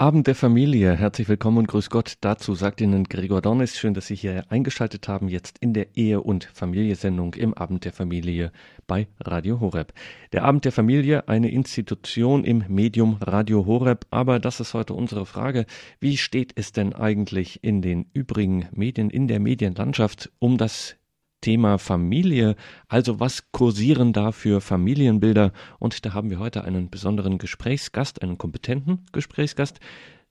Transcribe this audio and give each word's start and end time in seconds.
Abend 0.00 0.28
der 0.28 0.34
Familie. 0.34 0.96
Herzlich 0.96 1.28
willkommen 1.28 1.58
und 1.58 1.68
grüß 1.68 1.90
Gott. 1.90 2.14
Dazu 2.22 2.54
sagt 2.54 2.80
Ihnen 2.80 3.04
Gregor 3.04 3.42
Dornis. 3.42 3.76
Schön, 3.76 3.92
dass 3.92 4.06
Sie 4.06 4.14
hier 4.14 4.44
eingeschaltet 4.48 5.08
haben, 5.08 5.28
jetzt 5.28 5.58
in 5.58 5.74
der 5.74 5.94
Ehe- 5.94 6.22
und 6.22 6.44
Familiensendung 6.54 7.34
im 7.34 7.52
Abend 7.52 7.84
der 7.84 7.92
Familie 7.92 8.50
bei 8.86 9.08
Radio 9.20 9.60
Horeb. 9.60 9.92
Der 10.32 10.44
Abend 10.44 10.64
der 10.64 10.72
Familie, 10.72 11.28
eine 11.28 11.50
Institution 11.50 12.44
im 12.44 12.64
Medium 12.66 13.18
Radio 13.20 13.66
Horeb. 13.66 14.06
Aber 14.08 14.38
das 14.38 14.58
ist 14.58 14.72
heute 14.72 14.94
unsere 14.94 15.26
Frage. 15.26 15.66
Wie 16.00 16.16
steht 16.16 16.54
es 16.54 16.72
denn 16.72 16.94
eigentlich 16.94 17.62
in 17.62 17.82
den 17.82 18.06
übrigen 18.14 18.70
Medien, 18.72 19.10
in 19.10 19.28
der 19.28 19.38
Medienlandschaft 19.38 20.32
um 20.38 20.56
das 20.56 20.96
Thema 21.40 21.78
Familie. 21.78 22.56
Also 22.88 23.20
was 23.20 23.50
kursieren 23.52 24.12
da 24.12 24.32
für 24.32 24.60
Familienbilder? 24.60 25.52
Und 25.78 26.04
da 26.04 26.14
haben 26.14 26.30
wir 26.30 26.38
heute 26.38 26.64
einen 26.64 26.90
besonderen 26.90 27.38
Gesprächsgast, 27.38 28.22
einen 28.22 28.38
kompetenten 28.38 29.06
Gesprächsgast, 29.12 29.80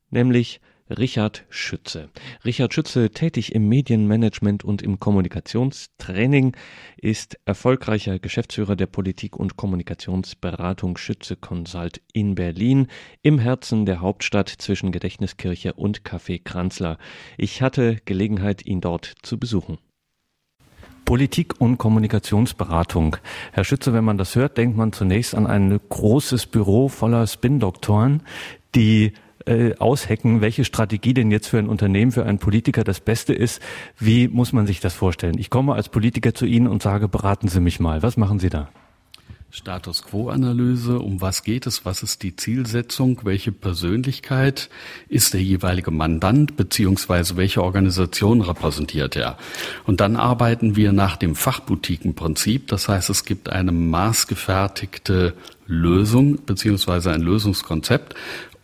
nämlich 0.09 0.61
Richard 0.89 1.45
Schütze. 1.49 2.09
Richard 2.43 2.73
Schütze, 2.73 3.11
tätig 3.11 3.53
im 3.53 3.69
Medienmanagement 3.69 4.63
und 4.63 4.81
im 4.81 4.99
Kommunikationstraining, 4.99 6.55
ist 6.97 7.37
erfolgreicher 7.45 8.17
Geschäftsführer 8.17 8.75
der 8.75 8.87
Politik- 8.87 9.37
und 9.37 9.55
Kommunikationsberatung 9.55 10.97
Schütze 10.97 11.35
Consult 11.35 12.01
in 12.11 12.35
Berlin, 12.35 12.87
im 13.21 13.37
Herzen 13.39 13.85
der 13.85 14.01
Hauptstadt 14.01 14.49
zwischen 14.49 14.91
Gedächtniskirche 14.91 15.73
und 15.73 16.01
Café 16.01 16.43
Kranzler. 16.43 16.97
Ich 17.37 17.61
hatte 17.61 17.97
Gelegenheit, 18.05 18.65
ihn 18.65 18.81
dort 18.81 19.13
zu 19.21 19.37
besuchen. 19.37 19.77
Politik- 21.09 21.59
und 21.59 21.79
Kommunikationsberatung. 21.79 23.17
Herr 23.51 23.63
Schütze, 23.63 23.93
wenn 23.93 24.03
man 24.03 24.19
das 24.19 24.35
hört, 24.35 24.59
denkt 24.59 24.77
man 24.77 24.93
zunächst 24.93 25.33
an 25.33 25.47
ein 25.47 25.79
großes 25.89 26.45
Büro 26.45 26.87
voller 26.87 27.25
Spin-Doktoren, 27.25 28.21
die 28.75 29.13
äh, 29.47 29.73
aushecken, 29.77 30.41
welche 30.41 30.65
Strategie 30.65 31.15
denn 31.15 31.31
jetzt 31.31 31.47
für 31.47 31.57
ein 31.57 31.67
Unternehmen, 31.67 32.11
für 32.11 32.27
einen 32.27 32.37
Politiker 32.37 32.83
das 32.83 32.99
Beste 32.99 33.33
ist. 33.33 33.59
Wie 33.97 34.27
muss 34.27 34.53
man 34.53 34.67
sich 34.67 34.81
das 34.81 34.93
vorstellen? 34.93 35.39
Ich 35.39 35.49
komme 35.49 35.73
als 35.73 35.89
Politiker 35.89 36.35
zu 36.35 36.45
Ihnen 36.45 36.67
und 36.67 36.83
sage, 36.83 37.07
beraten 37.07 37.47
Sie 37.47 37.59
mich 37.59 37.79
mal. 37.79 38.03
Was 38.03 38.15
machen 38.15 38.37
Sie 38.37 38.49
da? 38.49 38.69
Status 39.51 40.03
Quo-Analyse, 40.03 40.99
um 40.99 41.21
was 41.21 41.43
geht 41.43 41.65
es, 41.65 41.83
was 41.83 42.03
ist 42.03 42.21
die 42.21 42.35
Zielsetzung, 42.35 43.21
welche 43.23 43.51
Persönlichkeit 43.51 44.69
ist 45.07 45.33
der 45.33 45.41
jeweilige 45.41 45.89
Mandant, 45.89 46.55
beziehungsweise 46.55 47.35
welche 47.35 47.63
Organisation 47.63 48.41
repräsentiert 48.41 49.15
er. 49.15 49.37
Und 49.85 50.01
dann 50.01 50.17
arbeiten 50.17 50.75
wir 50.75 50.91
nach 50.91 51.17
dem 51.17 51.35
Fachboutiquenprinzip, 51.35 52.67
das 52.67 52.87
heißt, 52.87 53.09
es 53.09 53.25
gibt 53.25 53.49
eine 53.49 53.71
maßgefertigte 53.71 55.33
Lösung, 55.65 56.39
beziehungsweise 56.45 57.11
ein 57.11 57.21
Lösungskonzept. 57.21 58.15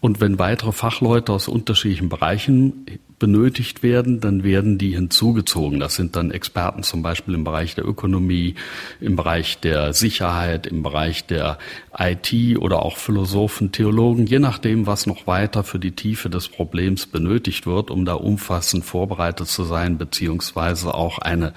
Und 0.05 0.21
wenn 0.21 0.37
weitere 0.37 0.71
Fachleute 0.71 1.33
aus 1.33 1.47
unterschiedlichen 1.47 2.09
Bereichen 2.09 2.85
benötigt 3.17 3.81
werden, 3.81 4.19
dann 4.19 4.43
werden 4.43 4.77
die 4.77 4.93
hinzugezogen. 4.93 5.79
Das 5.79 5.95
sind 5.95 6.15
dann 6.15 6.29
Experten 6.29 6.83
zum 6.83 7.01
Beispiel 7.01 7.33
im 7.33 7.43
Bereich 7.43 7.73
der 7.73 7.87
Ökonomie, 7.87 8.53
im 9.01 9.15
Bereich 9.15 9.59
der 9.61 9.93
Sicherheit, 9.93 10.67
im 10.67 10.83
Bereich 10.83 11.25
der 11.25 11.57
IT 11.97 12.31
oder 12.59 12.83
auch 12.83 12.97
Philosophen, 12.97 13.71
Theologen, 13.71 14.27
je 14.27 14.37
nachdem, 14.37 14.85
was 14.85 15.07
noch 15.07 15.25
weiter 15.25 15.63
für 15.63 15.79
die 15.79 15.93
Tiefe 15.93 16.29
des 16.29 16.49
Problems 16.49 17.07
benötigt 17.07 17.65
wird, 17.65 17.89
um 17.89 18.05
da 18.05 18.13
umfassend 18.13 18.85
vorbereitet 18.85 19.47
zu 19.47 19.63
sein, 19.63 19.97
beziehungsweise 19.97 20.93
auch 20.93 21.17
eine 21.17 21.53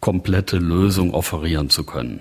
komplette 0.00 0.58
Lösung 0.58 1.14
offerieren 1.14 1.70
zu 1.70 1.84
können. 1.84 2.20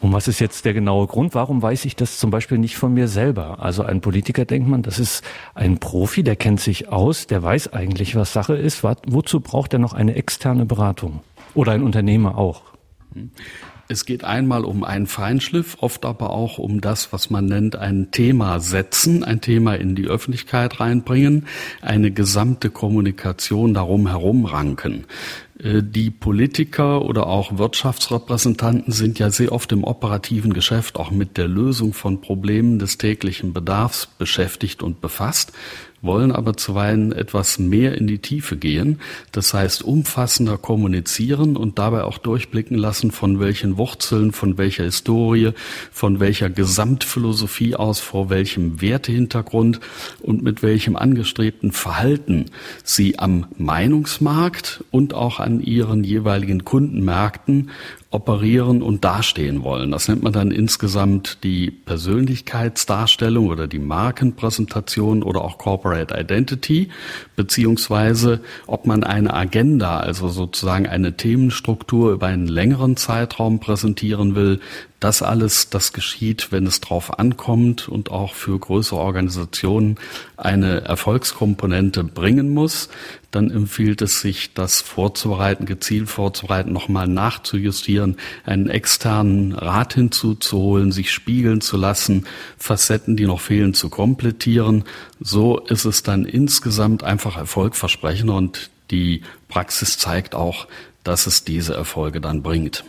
Und 0.00 0.12
was 0.12 0.28
ist 0.28 0.38
jetzt 0.38 0.64
der 0.64 0.74
genaue 0.74 1.06
Grund? 1.06 1.34
Warum 1.34 1.60
weiß 1.60 1.84
ich 1.84 1.96
das 1.96 2.18
zum 2.18 2.30
Beispiel 2.30 2.58
nicht 2.58 2.76
von 2.76 2.94
mir 2.94 3.08
selber? 3.08 3.60
Also 3.60 3.82
ein 3.82 4.00
Politiker 4.00 4.44
denkt 4.44 4.68
man, 4.68 4.82
das 4.82 4.98
ist 4.98 5.24
ein 5.54 5.78
Profi, 5.78 6.22
der 6.22 6.36
kennt 6.36 6.60
sich 6.60 6.88
aus, 6.88 7.26
der 7.26 7.42
weiß 7.42 7.72
eigentlich, 7.72 8.14
was 8.14 8.32
Sache 8.32 8.54
ist. 8.54 8.84
Wozu 8.84 9.40
braucht 9.40 9.72
er 9.72 9.80
noch 9.80 9.94
eine 9.94 10.14
externe 10.14 10.66
Beratung? 10.66 11.20
Oder 11.54 11.72
ein 11.72 11.82
Unternehmer 11.82 12.38
auch? 12.38 12.62
Es 13.90 14.04
geht 14.04 14.22
einmal 14.22 14.66
um 14.66 14.84
einen 14.84 15.06
Feinschliff, 15.06 15.78
oft 15.80 16.04
aber 16.04 16.28
auch 16.28 16.58
um 16.58 16.82
das, 16.82 17.10
was 17.10 17.30
man 17.30 17.46
nennt, 17.46 17.74
ein 17.74 18.10
Thema 18.10 18.60
setzen, 18.60 19.24
ein 19.24 19.40
Thema 19.40 19.76
in 19.76 19.94
die 19.94 20.06
Öffentlichkeit 20.06 20.78
reinbringen, 20.78 21.46
eine 21.80 22.10
gesamte 22.10 22.68
Kommunikation 22.68 23.72
darum 23.72 24.06
herum 24.06 24.44
ranken. 24.44 25.06
Äh, 25.47 25.47
die 25.60 26.10
Politiker 26.10 27.02
oder 27.02 27.26
auch 27.26 27.58
Wirtschaftsrepräsentanten 27.58 28.92
sind 28.92 29.18
ja 29.18 29.30
sehr 29.30 29.50
oft 29.50 29.72
im 29.72 29.82
operativen 29.82 30.52
Geschäft 30.52 30.96
auch 30.96 31.10
mit 31.10 31.36
der 31.36 31.48
Lösung 31.48 31.94
von 31.94 32.20
Problemen 32.20 32.78
des 32.78 32.96
täglichen 32.96 33.52
Bedarfs 33.52 34.06
beschäftigt 34.06 34.84
und 34.84 35.00
befasst 35.00 35.52
wollen 36.02 36.32
aber 36.32 36.56
zuweilen 36.56 37.12
etwas 37.12 37.58
mehr 37.58 37.96
in 37.96 38.06
die 38.06 38.18
Tiefe 38.18 38.56
gehen, 38.56 39.00
das 39.32 39.54
heißt 39.54 39.82
umfassender 39.82 40.58
kommunizieren 40.58 41.56
und 41.56 41.78
dabei 41.78 42.04
auch 42.04 42.18
durchblicken 42.18 42.76
lassen, 42.76 43.10
von 43.10 43.40
welchen 43.40 43.76
Wurzeln, 43.76 44.32
von 44.32 44.58
welcher 44.58 44.84
Historie, 44.84 45.50
von 45.90 46.20
welcher 46.20 46.50
Gesamtphilosophie 46.50 47.74
aus, 47.74 48.00
vor 48.00 48.30
welchem 48.30 48.80
Wertehintergrund 48.80 49.80
und 50.20 50.42
mit 50.42 50.62
welchem 50.62 50.96
angestrebten 50.96 51.72
Verhalten 51.72 52.46
sie 52.84 53.18
am 53.18 53.46
Meinungsmarkt 53.56 54.84
und 54.90 55.14
auch 55.14 55.40
an 55.40 55.60
ihren 55.60 56.04
jeweiligen 56.04 56.64
Kundenmärkten 56.64 57.70
operieren 58.10 58.80
und 58.80 59.04
dastehen 59.04 59.62
wollen. 59.64 59.90
Das 59.90 60.08
nennt 60.08 60.22
man 60.22 60.32
dann 60.32 60.50
insgesamt 60.50 61.44
die 61.44 61.70
Persönlichkeitsdarstellung 61.70 63.48
oder 63.48 63.66
die 63.66 63.78
Markenpräsentation 63.78 65.22
oder 65.22 65.42
auch 65.42 65.58
Corporate 65.58 66.18
Identity, 66.18 66.88
beziehungsweise 67.36 68.40
ob 68.66 68.86
man 68.86 69.04
eine 69.04 69.34
Agenda, 69.34 69.98
also 69.98 70.28
sozusagen 70.28 70.86
eine 70.86 71.18
Themenstruktur 71.18 72.12
über 72.12 72.28
einen 72.28 72.46
längeren 72.46 72.96
Zeitraum 72.96 73.60
präsentieren 73.60 74.34
will, 74.34 74.60
das 75.00 75.22
alles, 75.22 75.70
das 75.70 75.92
geschieht, 75.92 76.50
wenn 76.50 76.66
es 76.66 76.80
drauf 76.80 77.20
ankommt 77.20 77.88
und 77.88 78.10
auch 78.10 78.34
für 78.34 78.58
größere 78.58 78.98
Organisationen 78.98 79.96
eine 80.36 80.80
Erfolgskomponente 80.80 82.02
bringen 82.02 82.52
muss, 82.52 82.88
dann 83.30 83.50
empfiehlt 83.50 84.02
es 84.02 84.20
sich, 84.20 84.54
das 84.54 84.80
vorzubereiten, 84.80 85.66
gezielt 85.66 86.08
vorzubereiten, 86.08 86.72
nochmal 86.72 87.06
nachzujustieren, 87.06 88.16
einen 88.44 88.68
externen 88.68 89.52
Rat 89.52 89.94
hinzuzuholen, 89.94 90.90
sich 90.90 91.12
spiegeln 91.12 91.60
zu 91.60 91.76
lassen, 91.76 92.26
Facetten, 92.56 93.16
die 93.16 93.26
noch 93.26 93.40
fehlen, 93.40 93.74
zu 93.74 93.90
komplettieren. 93.90 94.84
So 95.20 95.58
ist 95.58 95.84
es 95.84 96.02
dann 96.02 96.24
insgesamt 96.24 97.04
einfach 97.04 97.36
erfolgversprechender 97.36 98.34
und 98.34 98.70
die 98.90 99.22
Praxis 99.48 99.98
zeigt 99.98 100.34
auch, 100.34 100.66
dass 101.04 101.26
es 101.26 101.44
diese 101.44 101.74
Erfolge 101.74 102.20
dann 102.20 102.42
bringt. 102.42 102.84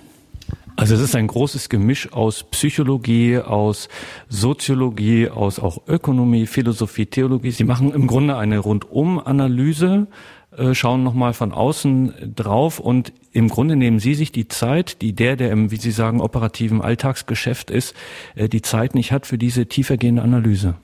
Also 0.80 0.96
es 0.96 1.02
ist 1.02 1.14
ein 1.14 1.28
großes 1.28 1.68
Gemisch 1.68 2.14
aus 2.14 2.44
Psychologie, 2.52 3.38
aus 3.38 3.90
Soziologie, 4.30 5.28
aus 5.28 5.60
auch 5.60 5.82
Ökonomie, 5.90 6.46
Philosophie, 6.46 7.06
Theologie. 7.06 7.52
Sie 7.52 7.66
machen 7.66 7.92
im 7.92 8.08
Grunde 8.08 8.38
eine 8.38 8.60
Rundum-Analyse, 8.60 10.08
äh, 10.56 10.74
schauen 10.74 11.04
nochmal 11.04 11.34
von 11.34 11.52
außen 11.52 12.34
drauf 12.34 12.80
und 12.80 13.12
im 13.34 13.50
Grunde 13.50 13.76
nehmen 13.76 14.00
Sie 14.00 14.16
sich 14.16 14.32
die 14.32 14.48
Zeit, 14.48 15.02
die 15.02 15.12
der, 15.12 15.36
der 15.36 15.52
im, 15.52 15.70
wie 15.70 15.76
Sie 15.76 15.92
sagen, 15.92 16.22
operativen 16.22 16.82
Alltagsgeschäft 16.82 17.72
ist, 17.72 17.94
äh, 18.36 18.48
die 18.48 18.62
Zeit 18.62 18.96
nicht 18.96 19.12
hat 19.12 19.28
für 19.28 19.38
diese 19.38 19.66
tiefergehende 19.66 20.22
Analyse. 20.22 20.76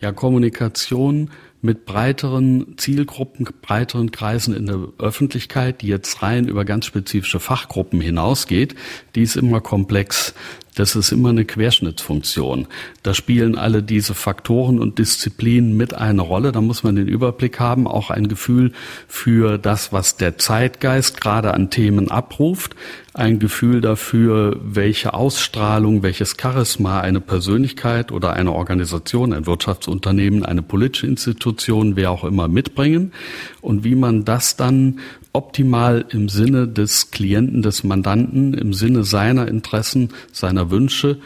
Ja, 0.00 0.12
Kommunikation 0.12 1.28
mit 1.62 1.86
breiteren 1.86 2.74
Zielgruppen, 2.76 3.46
breiteren 3.62 4.10
Kreisen 4.10 4.54
in 4.54 4.66
der 4.66 4.88
Öffentlichkeit, 4.98 5.80
die 5.80 5.86
jetzt 5.86 6.20
rein 6.22 6.48
über 6.48 6.64
ganz 6.64 6.86
spezifische 6.86 7.38
Fachgruppen 7.38 8.00
hinausgeht, 8.00 8.74
die 9.14 9.22
ist 9.22 9.36
immer 9.36 9.60
komplex. 9.60 10.34
Das 10.74 10.96
ist 10.96 11.12
immer 11.12 11.28
eine 11.28 11.44
Querschnittsfunktion. 11.44 12.66
Da 13.02 13.12
spielen 13.12 13.58
alle 13.58 13.82
diese 13.82 14.14
Faktoren 14.14 14.78
und 14.78 14.98
Disziplinen 14.98 15.76
mit 15.76 15.92
eine 15.92 16.22
Rolle. 16.22 16.50
Da 16.50 16.62
muss 16.62 16.82
man 16.82 16.96
den 16.96 17.08
Überblick 17.08 17.60
haben, 17.60 17.86
auch 17.86 18.08
ein 18.08 18.26
Gefühl 18.26 18.72
für 19.06 19.58
das, 19.58 19.92
was 19.92 20.16
der 20.16 20.38
Zeitgeist 20.38 21.20
gerade 21.20 21.52
an 21.52 21.68
Themen 21.68 22.10
abruft, 22.10 22.74
ein 23.12 23.38
Gefühl 23.38 23.82
dafür, 23.82 24.58
welche 24.62 25.12
Ausstrahlung, 25.12 26.02
welches 26.02 26.36
Charisma 26.40 27.02
eine 27.02 27.20
Persönlichkeit 27.20 28.10
oder 28.10 28.32
eine 28.32 28.52
Organisation, 28.52 29.34
ein 29.34 29.46
Wirtschaftsunternehmen, 29.46 30.42
eine 30.42 30.62
politische 30.62 31.06
Institution, 31.06 31.96
wer 31.96 32.10
auch 32.10 32.24
immer 32.24 32.48
mitbringen 32.48 33.12
und 33.60 33.84
wie 33.84 33.94
man 33.94 34.24
das 34.24 34.56
dann 34.56 35.00
optimal 35.32 36.04
im 36.10 36.28
Sinne 36.28 36.68
des 36.68 37.10
Klienten, 37.10 37.62
des 37.62 37.84
Mandanten, 37.84 38.54
im 38.54 38.74
Sinne 38.74 39.04
seiner 39.04 39.48
Interessen, 39.48 40.10
seiner 40.32 40.70
Wünsche 40.70 41.18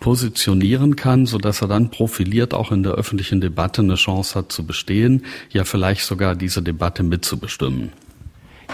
positionieren 0.00 0.96
kann, 0.96 1.26
so 1.26 1.38
dass 1.38 1.60
er 1.60 1.68
dann 1.68 1.90
profiliert 1.90 2.54
auch 2.54 2.72
in 2.72 2.82
der 2.82 2.92
öffentlichen 2.92 3.40
Debatte 3.40 3.82
eine 3.82 3.96
Chance 3.96 4.34
hat 4.38 4.50
zu 4.50 4.66
bestehen, 4.66 5.24
ja 5.50 5.64
vielleicht 5.64 6.04
sogar 6.04 6.34
diese 6.34 6.62
Debatte 6.62 7.02
mitzubestimmen. 7.02 7.92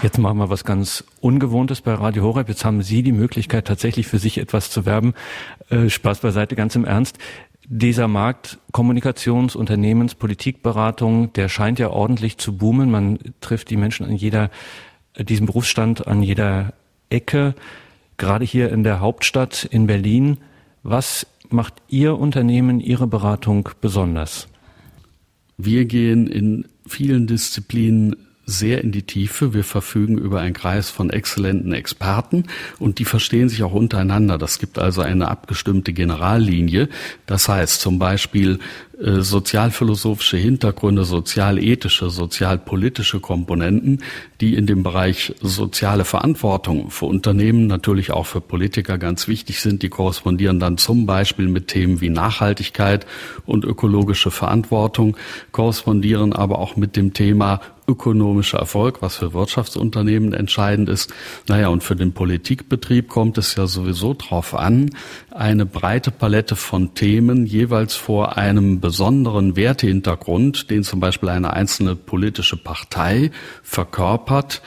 Jetzt 0.03 0.19
machen 0.19 0.37
wir 0.37 0.51
was 0.51 0.65
ganz 0.65 1.05
Ungewohntes 1.21 1.81
bei 1.81 1.95
Radio 1.95 2.23
Horeb. 2.23 2.51
Jetzt 2.51 2.67
haben 2.67 2.83
Sie 2.83 3.03
die 3.03 3.13
Möglichkeit, 3.13 3.67
tatsächlich 3.67 4.07
für 4.07 4.19
sich 4.19 4.37
etwas 4.37 4.71
zu 4.71 4.85
werben. 4.85 5.15
Äh, 5.71 5.89
Spaß 5.89 6.21
beiseite, 6.21 6.55
ganz 6.55 6.77
im 6.77 6.85
Ernst. 6.85 7.19
Dieser 7.69 8.09
Markt 8.09 8.59
Kommunikations-, 8.73 9.57
Unternehmens-, 9.57 10.15
Politikberatung, 10.15 11.33
der 11.33 11.49
scheint 11.49 11.79
ja 11.79 11.91
ordentlich 11.91 12.39
zu 12.39 12.57
boomen. 12.57 12.91
Man 12.91 13.19
trifft 13.41 13.71
die 13.71 13.77
Menschen 13.77 14.07
an 14.07 14.15
jeder, 14.15 14.51
äh, 15.15 15.25
diesem 15.25 15.47
Berufsstand 15.47 16.07
an 16.07 16.23
jeder 16.23 16.73
Ecke, 17.11 17.55
gerade 18.17 18.45
hier 18.45 18.71
in 18.73 18.83
der 18.83 19.01
Hauptstadt 19.01 19.65
in 19.65 19.87
Berlin. 19.87 20.39
Was 20.83 21.27
macht 21.51 21.75
Ihr 21.89 22.19
Unternehmen, 22.19 22.81
Ihre 22.81 23.07
Beratung 23.07 23.69
besonders? 23.81 24.49
Wir 25.59 25.85
gehen 25.87 26.27
in 26.27 26.67
vielen 26.87 27.27
Disziplinen 27.27 28.17
sehr 28.47 28.83
in 28.83 28.93
die 28.93 29.03
Tiefe. 29.03 29.53
Wir 29.53 29.65
verfügen 29.65 30.17
über 30.17 30.41
einen 30.41 30.55
Kreis 30.55 30.89
von 30.89 31.11
exzellenten 31.11 31.73
Experten 31.73 32.45
und 32.79 33.01
die 33.01 33.05
verstehen 33.05 33.49
sich 33.49 33.65
auch 33.65 33.73
untereinander. 33.73 34.39
Das 34.39 34.61
gibt 34.61 34.79
also 34.79 35.03
eine 35.03 35.29
abgestimmte 35.29 35.93
Generallinie. 35.93 36.89
Das 37.27 37.49
heißt 37.49 37.81
zum 37.81 37.99
Beispiel 37.99 38.61
äh, 39.03 39.21
sozialphilosophische 39.21 40.37
Hintergründe, 40.37 41.05
sozialethische, 41.05 42.09
sozialpolitische 42.09 43.19
Komponenten, 43.19 44.03
die 44.41 44.55
in 44.55 44.67
dem 44.67 44.85
Bereich 44.85 45.35
soziale 45.43 46.05
Verantwortung 46.05 46.91
für 46.91 47.07
Unternehmen, 47.07 47.67
natürlich 47.67 48.13
auch 48.13 48.27
für 48.27 48.41
Politiker 48.41 48.97
ganz 48.97 49.27
wichtig 49.27 49.61
sind. 49.61 49.83
Die 49.83 49.89
korrespondieren 49.89 50.61
dann 50.61 50.79
zum 50.79 51.05
Beispiel 51.05 51.49
mit 51.49 51.67
Themen 51.67 52.01
wie 52.01 52.11
Nachhaltigkeit 52.11 53.07
und 53.45 53.65
ökologische 53.65 54.31
Verantwortung, 54.31 55.17
korrespondieren 55.51 56.33
aber 56.33 56.61
auch 56.61 56.77
mit 56.77 56.97
dem 56.97 57.13
Thema 57.13 57.61
ökonomischer 57.89 58.59
Erfolg, 58.59 59.03
was 59.03 59.17
für 59.17 59.33
Wirtschaftsunternehmen 59.33 60.33
entscheidend 60.33 60.89
ist. 60.89 61.13
Naja, 61.49 61.69
und 61.69 61.83
für 61.83 61.97
den 61.97 62.13
Politikbetrieb 62.13 63.09
kommt 63.09 63.39
es 63.39 63.55
ja 63.55 63.67
sowieso 63.67 64.15
darauf 64.15 64.55
an, 64.55 64.91
eine 65.31 65.67
breite 65.67 66.11
Palette 66.11 66.57
von 66.57 66.95
Themen 66.95 67.47
jeweils 67.47 67.95
vor 67.95 68.37
einem 68.37 68.81
besonderen 68.81 69.57
Wertehintergrund, 69.57 70.71
den 70.71 70.83
zum 70.83 71.01
Beispiel 71.01 71.29
eine 71.29 71.53
einzelne 71.53 71.97
politische 71.97 72.57
Partei 72.57 73.31
verkörpert, 73.63 74.63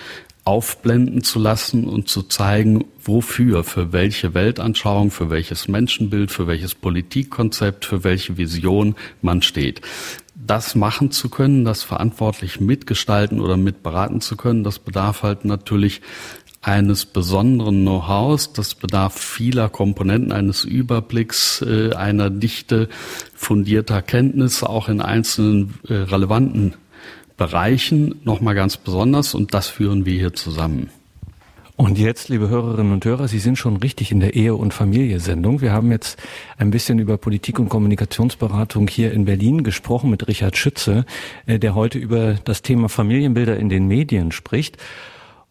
aufblenden 0.50 1.24
zu 1.24 1.38
lassen 1.38 1.86
und 1.86 2.08
zu 2.10 2.24
zeigen, 2.24 2.86
wofür, 3.04 3.64
für 3.64 3.94
welche 3.94 4.34
Weltanschauung, 4.34 5.12
für 5.12 5.30
welches 5.30 5.68
Menschenbild, 5.68 6.32
für 6.32 6.48
welches 6.48 6.74
Politikkonzept, 6.74 7.86
für 7.86 8.04
welche 8.04 8.38
Vision 8.38 8.96
man 9.22 9.44
steht. 9.44 9.82
Das 10.50 10.74
machen 10.74 11.12
zu 11.12 11.30
können, 11.30 11.64
das 11.64 11.84
verantwortlich 11.84 12.60
mitgestalten 12.60 13.40
oder 13.40 13.56
mitberaten 13.56 14.20
zu 14.20 14.36
können, 14.36 14.64
das 14.64 14.80
bedarf 14.80 15.22
halt 15.22 15.46
natürlich 15.46 16.02
eines 16.64 17.06
besonderen 17.06 17.82
Know-hows, 17.82 18.54
das 18.54 18.74
bedarf 18.74 19.14
vieler 19.14 19.70
Komponenten, 19.70 20.32
eines 20.32 20.64
Überblicks, 20.64 21.62
äh, 21.62 21.94
einer 21.94 22.32
Dichte 22.32 22.90
fundierter 23.36 24.02
Kenntnisse, 24.02 24.68
auch 24.68 24.90
in 24.90 25.02
einzelnen 25.02 25.76
äh, 25.88 25.94
relevanten 25.94 26.74
Bereichen 27.38 28.16
nochmal 28.24 28.56
ganz 28.56 28.76
besonders 28.76 29.36
und 29.36 29.54
das 29.54 29.68
führen 29.68 30.08
wir 30.08 30.18
hier 30.18 30.34
zusammen. 30.34 30.90
Und 31.80 31.98
jetzt, 31.98 32.28
liebe 32.28 32.50
Hörerinnen 32.50 32.92
und 32.92 33.06
Hörer, 33.06 33.30
Sie 33.30 33.40
sind 33.40 33.58
schon 33.58 33.78
richtig 33.78 34.12
in 34.12 34.20
der 34.20 34.34
Ehe- 34.34 34.54
und 34.54 34.74
Familie-Sendung. 34.74 35.62
Wir 35.62 35.72
haben 35.72 35.94
jetzt 35.94 36.22
ein 36.58 36.72
bisschen 36.72 37.00
über 37.00 37.18
Politik- 37.18 37.58
und 37.58 37.70
Kommunikationsberatung 37.70 38.90
hier 38.90 39.14
in 39.14 39.24
Berlin 39.24 39.64
gesprochen 39.64 40.10
mit 40.10 40.28
Richard 40.28 40.58
Schütze, 40.58 41.06
äh, 41.46 41.58
der 41.58 41.76
heute 41.76 41.98
über 41.98 42.34
das 42.44 42.64
Thema 42.64 42.90
Familienbilder 42.90 43.56
in 43.56 43.70
den 43.70 43.88
Medien 43.88 44.34
spricht. 44.34 44.76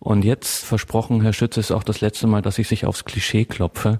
Und 0.00 0.22
jetzt 0.22 0.66
versprochen, 0.66 1.22
Herr 1.22 1.32
Schütze, 1.32 1.60
ist 1.60 1.72
auch 1.72 1.82
das 1.82 2.02
letzte 2.02 2.26
Mal, 2.26 2.42
dass 2.42 2.58
ich 2.58 2.68
sich 2.68 2.84
aufs 2.84 3.06
Klischee 3.06 3.46
klopfe. 3.46 3.98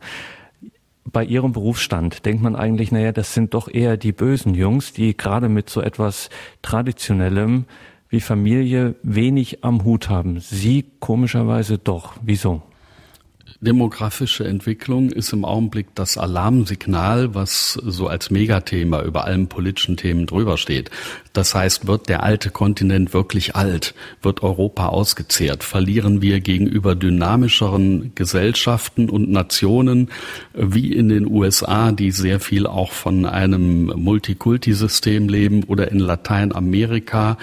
Bei 1.07 1.25
Ihrem 1.25 1.53
Berufsstand 1.53 2.27
denkt 2.27 2.43
man 2.43 2.57
eigentlich, 2.57 2.93
naja, 2.93 3.13
das 3.13 3.33
sind 3.33 3.55
doch 3.55 3.73
eher 3.73 3.97
die 3.97 4.13
bösen 4.13 4.53
Jungs, 4.55 4.93
die 4.93 5.17
gerade 5.17 5.49
mit 5.49 5.71
so 5.71 5.81
etwas 5.81 6.29
Traditionellem 6.61 7.65
wie 8.09 8.21
Familie 8.21 8.95
wenig 9.03 9.65
am 9.65 9.85
Hut 9.85 10.09
haben. 10.09 10.41
Sie 10.41 10.87
komischerweise 11.01 11.79
doch. 11.79 12.15
Wieso? 12.23 12.63
Demografische 13.61 14.45
Entwicklung 14.45 15.11
ist 15.11 15.33
im 15.33 15.45
Augenblick 15.45 15.89
das 15.97 16.17
Alarmsignal, 16.17 17.35
was 17.35 17.73
so 17.73 18.07
als 18.07 18.31
Megathema 18.31 19.03
über 19.03 19.25
allen 19.25 19.49
politischen 19.49 19.97
Themen 19.97 20.27
drüber 20.27 20.57
steht. 20.57 20.93
Das 21.33 21.57
heißt, 21.57 21.89
wird 21.89 22.09
der 22.09 22.23
alte 22.23 22.51
Kontinent 22.51 23.13
wirklich 23.15 23.57
alt? 23.57 23.95
Wird 24.23 24.45
Europa 24.45 24.87
ausgezehrt? 24.87 25.65
Verlieren 25.65 26.23
wir 26.23 26.39
gegenüber 26.39 26.95
dynamischeren 26.95 28.13
Gesellschaften 28.15 29.11
und 29.11 29.29
Nationen 29.29 30.11
wie 30.55 30.93
in 30.93 31.09
den 31.09 31.27
USA, 31.27 31.91
die 31.91 32.13
sehr 32.13 32.39
viel 32.39 32.65
auch 32.65 32.93
von 32.93 33.25
einem 33.25 33.87
Multikulti-System 33.87 35.29
leben 35.29 35.65
oder 35.65 35.91
in 35.91 35.99
Lateinamerika, 35.99 37.39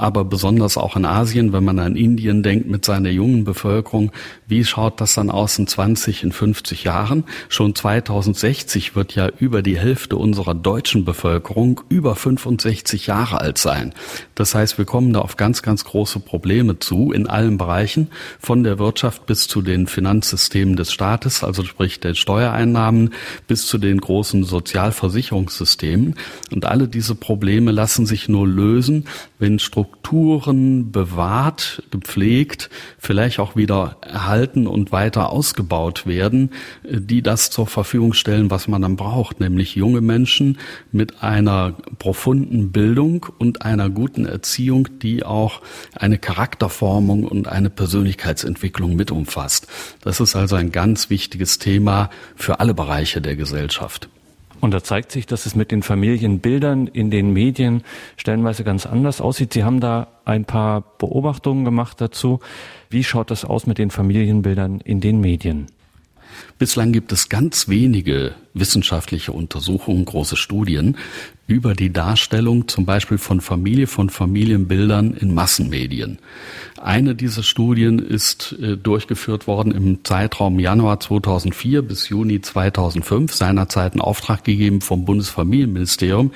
aber 0.00 0.24
besonders 0.24 0.78
auch 0.78 0.96
in 0.96 1.04
Asien, 1.04 1.52
wenn 1.52 1.62
man 1.62 1.78
an 1.78 1.94
Indien 1.94 2.42
denkt 2.42 2.68
mit 2.68 2.86
seiner 2.86 3.10
jungen 3.10 3.44
Bevölkerung. 3.44 4.12
Wie 4.46 4.64
schaut 4.64 5.00
das 5.00 5.14
dann 5.14 5.30
aus 5.30 5.58
in 5.58 5.66
20, 5.66 6.22
in 6.24 6.32
50 6.32 6.84
Jahren? 6.84 7.24
Schon 7.50 7.74
2060 7.74 8.96
wird 8.96 9.14
ja 9.14 9.28
über 9.38 9.60
die 9.60 9.78
Hälfte 9.78 10.16
unserer 10.16 10.54
deutschen 10.54 11.04
Bevölkerung 11.04 11.82
über 11.90 12.16
65 12.16 13.08
Jahre 13.08 13.42
alt 13.42 13.58
sein. 13.58 13.92
Das 14.34 14.54
heißt, 14.54 14.78
wir 14.78 14.86
kommen 14.86 15.12
da 15.12 15.20
auf 15.20 15.36
ganz, 15.36 15.60
ganz 15.60 15.84
große 15.84 16.20
Probleme 16.20 16.78
zu 16.78 17.12
in 17.12 17.26
allen 17.26 17.58
Bereichen, 17.58 18.08
von 18.38 18.64
der 18.64 18.78
Wirtschaft 18.78 19.26
bis 19.26 19.48
zu 19.48 19.60
den 19.60 19.86
Finanzsystemen 19.86 20.76
des 20.76 20.92
Staates, 20.92 21.44
also 21.44 21.62
sprich 21.62 22.00
den 22.00 22.14
Steuereinnahmen, 22.14 23.10
bis 23.46 23.66
zu 23.66 23.76
den 23.76 24.00
großen 24.00 24.44
Sozialversicherungssystemen. 24.44 26.14
Und 26.50 26.64
alle 26.64 26.88
diese 26.88 27.14
Probleme 27.14 27.70
lassen 27.70 28.06
sich 28.06 28.30
nur 28.30 28.48
lösen, 28.48 29.04
wenn 29.38 29.58
Strukturen 29.58 29.89
bewahrt, 30.90 31.84
gepflegt, 31.90 32.68
vielleicht 32.98 33.38
auch 33.38 33.54
wieder 33.54 33.96
erhalten 34.00 34.66
und 34.66 34.90
weiter 34.90 35.30
ausgebaut 35.30 36.06
werden, 36.06 36.50
die 36.82 37.22
das 37.22 37.50
zur 37.50 37.68
Verfügung 37.68 38.12
stellen, 38.12 38.50
was 38.50 38.66
man 38.66 38.82
dann 38.82 38.96
braucht, 38.96 39.38
nämlich 39.38 39.76
junge 39.76 40.00
Menschen 40.00 40.58
mit 40.90 41.22
einer 41.22 41.74
profunden 41.98 42.72
Bildung 42.72 43.26
und 43.38 43.62
einer 43.62 43.88
guten 43.88 44.26
Erziehung, 44.26 44.88
die 45.00 45.24
auch 45.24 45.62
eine 45.94 46.18
Charakterformung 46.18 47.24
und 47.24 47.46
eine 47.46 47.70
Persönlichkeitsentwicklung 47.70 48.96
mit 48.96 49.12
umfasst. 49.12 49.68
Das 50.02 50.18
ist 50.18 50.34
also 50.34 50.56
ein 50.56 50.72
ganz 50.72 51.08
wichtiges 51.10 51.58
Thema 51.58 52.10
für 52.34 52.58
alle 52.58 52.74
Bereiche 52.74 53.20
der 53.20 53.36
Gesellschaft. 53.36 54.08
Und 54.60 54.72
da 54.72 54.82
zeigt 54.82 55.10
sich, 55.10 55.26
dass 55.26 55.46
es 55.46 55.54
mit 55.54 55.70
den 55.70 55.82
Familienbildern 55.82 56.86
in 56.86 57.10
den 57.10 57.32
Medien 57.32 57.82
stellenweise 58.16 58.62
ganz 58.62 58.86
anders 58.86 59.20
aussieht. 59.20 59.52
Sie 59.52 59.64
haben 59.64 59.80
da 59.80 60.08
ein 60.24 60.44
paar 60.44 60.82
Beobachtungen 60.98 61.64
gemacht 61.64 62.00
dazu. 62.00 62.40
Wie 62.90 63.04
schaut 63.04 63.30
das 63.30 63.44
aus 63.44 63.66
mit 63.66 63.78
den 63.78 63.90
Familienbildern 63.90 64.80
in 64.80 65.00
den 65.00 65.20
Medien? 65.20 65.66
Bislang 66.58 66.92
gibt 66.92 67.12
es 67.12 67.28
ganz 67.28 67.68
wenige 67.68 68.34
wissenschaftliche 68.54 69.32
Untersuchungen, 69.32 70.04
große 70.04 70.36
Studien 70.36 70.96
über 71.50 71.74
die 71.74 71.92
Darstellung 71.92 72.68
zum 72.68 72.86
Beispiel 72.86 73.18
von 73.18 73.40
Familie, 73.40 73.88
von 73.88 74.08
Familienbildern 74.08 75.14
in 75.14 75.34
Massenmedien. 75.34 76.18
Eine 76.80 77.16
dieser 77.16 77.42
Studien 77.42 77.98
ist 77.98 78.56
äh, 78.60 78.76
durchgeführt 78.76 79.48
worden 79.48 79.72
im 79.72 80.04
Zeitraum 80.04 80.60
Januar 80.60 81.00
2004 81.00 81.82
bis 81.82 82.08
Juni 82.08 82.40
2005, 82.40 83.34
seinerzeit 83.34 83.94
in 83.94 84.00
Auftrag 84.00 84.44
gegeben 84.44 84.80
vom 84.80 85.04
Bundesfamilienministerium. 85.04 86.30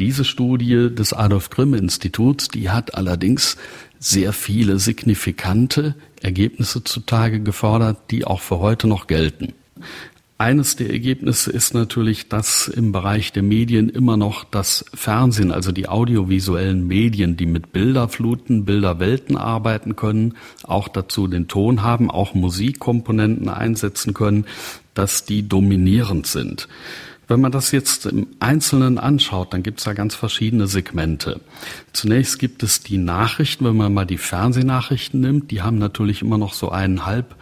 Diese 0.00 0.24
Studie 0.24 0.92
des 0.92 1.12
Adolf 1.12 1.48
Grimm 1.50 1.72
Instituts, 1.72 2.48
die 2.48 2.68
hat 2.68 2.96
allerdings 2.96 3.56
sehr 4.00 4.32
viele 4.32 4.78
signifikante 4.80 5.94
Ergebnisse 6.20 6.82
zutage 6.82 7.40
gefordert, 7.40 8.10
die 8.10 8.24
auch 8.24 8.40
für 8.40 8.58
heute 8.58 8.88
noch 8.88 9.06
gelten. 9.06 9.54
Eines 10.38 10.76
der 10.76 10.90
Ergebnisse 10.90 11.50
ist 11.50 11.72
natürlich, 11.72 12.28
dass 12.28 12.68
im 12.68 12.92
Bereich 12.92 13.32
der 13.32 13.42
Medien 13.42 13.88
immer 13.88 14.18
noch 14.18 14.44
das 14.44 14.84
Fernsehen, 14.92 15.50
also 15.50 15.72
die 15.72 15.88
audiovisuellen 15.88 16.86
Medien, 16.86 17.38
die 17.38 17.46
mit 17.46 17.72
Bilderfluten, 17.72 18.66
Bilderwelten 18.66 19.38
arbeiten 19.38 19.96
können, 19.96 20.34
auch 20.62 20.88
dazu 20.88 21.26
den 21.26 21.48
Ton 21.48 21.82
haben, 21.82 22.10
auch 22.10 22.34
Musikkomponenten 22.34 23.48
einsetzen 23.48 24.12
können, 24.12 24.44
dass 24.92 25.24
die 25.24 25.48
dominierend 25.48 26.26
sind. 26.26 26.68
Wenn 27.28 27.40
man 27.40 27.50
das 27.50 27.72
jetzt 27.72 28.04
im 28.04 28.28
Einzelnen 28.38 28.98
anschaut, 28.98 29.54
dann 29.54 29.62
gibt 29.62 29.78
es 29.78 29.84
da 29.84 29.94
ganz 29.94 30.14
verschiedene 30.14 30.66
Segmente. 30.66 31.40
Zunächst 31.94 32.38
gibt 32.38 32.62
es 32.62 32.80
die 32.80 32.98
Nachrichten, 32.98 33.64
wenn 33.64 33.76
man 33.76 33.94
mal 33.94 34.04
die 34.04 34.18
Fernsehnachrichten 34.18 35.20
nimmt, 35.20 35.50
die 35.50 35.62
haben 35.62 35.78
natürlich 35.78 36.20
immer 36.20 36.38
noch 36.38 36.52
so 36.52 36.68
einen 36.68 37.06
halb 37.06 37.34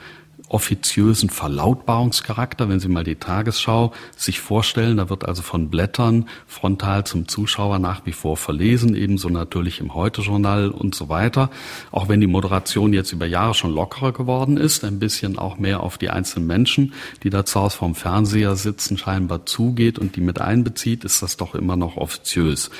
offiziösen 0.48 1.30
Verlautbarungscharakter. 1.30 2.68
Wenn 2.68 2.80
Sie 2.80 2.88
mal 2.88 3.04
die 3.04 3.16
Tagesschau 3.16 3.92
sich 4.16 4.40
vorstellen, 4.40 4.98
da 4.98 5.08
wird 5.08 5.26
also 5.26 5.42
von 5.42 5.70
Blättern 5.70 6.28
frontal 6.46 7.04
zum 7.04 7.28
Zuschauer 7.28 7.78
nach 7.78 8.06
wie 8.06 8.12
vor 8.12 8.36
verlesen, 8.36 8.94
ebenso 8.94 9.28
natürlich 9.28 9.80
im 9.80 9.94
Heute-Journal 9.94 10.70
und 10.70 10.94
so 10.94 11.08
weiter. 11.08 11.50
Auch 11.90 12.08
wenn 12.08 12.20
die 12.20 12.26
Moderation 12.26 12.92
jetzt 12.92 13.12
über 13.12 13.26
Jahre 13.26 13.54
schon 13.54 13.74
lockerer 13.74 14.12
geworden 14.12 14.56
ist, 14.56 14.84
ein 14.84 14.98
bisschen 14.98 15.38
auch 15.38 15.58
mehr 15.58 15.80
auf 15.80 15.98
die 15.98 16.10
einzelnen 16.10 16.46
Menschen, 16.46 16.92
die 17.22 17.30
da 17.30 17.44
zu 17.44 17.60
Hause 17.60 17.78
vorm 17.78 17.94
Fernseher 17.94 18.56
sitzen, 18.56 18.98
scheinbar 18.98 19.46
zugeht 19.46 19.98
und 19.98 20.16
die 20.16 20.20
mit 20.20 20.40
einbezieht, 20.40 21.04
ist 21.04 21.22
das 21.22 21.36
doch 21.36 21.54
immer 21.54 21.76
noch 21.76 21.96
offiziös 21.96 22.70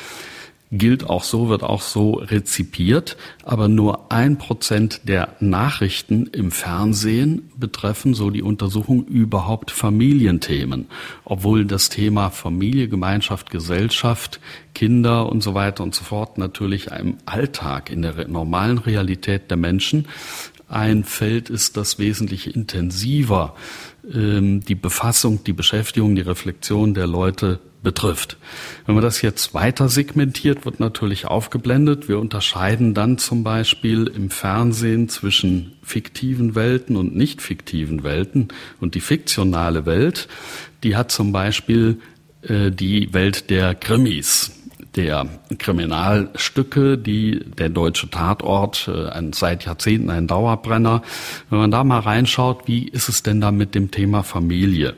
gilt 0.79 1.09
auch 1.09 1.25
so, 1.25 1.49
wird 1.49 1.63
auch 1.63 1.83
so 1.83 2.15
rezipiert, 2.15 3.17
aber 3.43 3.69
nur 3.69 4.13
ein 4.13 4.39
Prozent 4.39 5.03
der 5.05 5.37
Nachrichten 5.41 6.27
im 6.27 6.51
Fernsehen 6.51 7.51
betreffen, 7.57 8.15
so 8.15 8.31
die 8.31 8.43
Untersuchung, 8.43 9.05
überhaupt 9.07 9.71
Familienthemen, 9.71 10.87
obwohl 11.25 11.65
das 11.65 11.89
Thema 11.89 12.31
Familie, 12.31 12.89
Gemeinschaft, 12.89 13.51
Gesellschaft, 13.51 14.41
Kinder 14.75 15.31
und 15.31 15.43
so 15.43 15.55
weiter 15.55 15.83
und 15.83 15.95
so 15.95 16.05
fort 16.05 16.39
natürlich 16.39 16.89
im 16.89 17.19
Alltag, 17.27 17.91
in 17.91 18.03
der 18.03 18.29
normalen 18.29 18.79
Realität 18.79 19.51
der 19.51 19.57
Menschen 19.57 20.07
ein 20.69 21.05
Feld 21.05 21.51
ist, 21.51 21.77
das 21.77 21.99
wesentlich 21.99 22.55
intensiver 22.55 23.55
ähm, 24.13 24.61
die 24.61 24.75
Befassung, 24.75 25.45
die 25.45 25.53
Beschäftigung, 25.53 26.15
die 26.17 26.23
Reflexion 26.23 26.95
der 26.95 27.07
Leute 27.07 27.61
betrifft. 27.85 28.37
Wenn 28.87 28.97
man 28.97 29.05
das 29.05 29.23
jetzt 29.23 29.55
weiter 29.55 29.89
segmentiert, 29.89 30.65
wird 30.65 30.81
natürlich 30.81 31.27
aufgeblendet. 31.27 32.09
Wir 32.09 32.19
unterscheiden 32.19 32.95
dann 32.95 33.19
zum 33.19 33.45
Beispiel 33.45 34.09
im 34.09 34.31
Fernsehen 34.31 35.09
zwischen 35.09 35.77
fiktiven 35.83 36.57
Welten 36.57 36.97
und 36.97 37.15
nicht 37.15 37.41
fiktiven 37.41 38.03
Welten. 38.03 38.49
Und 38.81 38.97
die 38.97 39.01
fiktionale 39.01 39.87
Welt, 39.87 40.27
die 40.83 40.97
hat 40.97 41.13
zum 41.13 41.31
Beispiel 41.31 42.01
äh, 42.43 42.73
die 42.73 43.15
Welt 43.15 43.51
der 43.51 43.77
Krimis 43.77 44.51
der 44.97 45.27
Kriminalstücke, 45.59 46.97
die 46.99 47.41
der 47.41 47.69
deutsche 47.69 48.11
Tatort, 48.11 48.89
äh, 48.89 49.09
ein, 49.09 49.33
seit 49.33 49.65
Jahrzehnten 49.65 50.11
ein 50.11 50.27
Dauerbrenner. 50.27 51.03
Wenn 51.51 51.59
man 51.59 51.71
da 51.71 51.85
mal 51.85 52.01
reinschaut, 52.01 52.67
wie 52.67 52.89
ist 52.89 53.09
es 53.09 53.23
denn 53.23 53.41
da 53.41 53.51
mit 53.51 53.75
dem 53.75 53.91
Thema 53.91 54.23
Familie? 54.23 54.95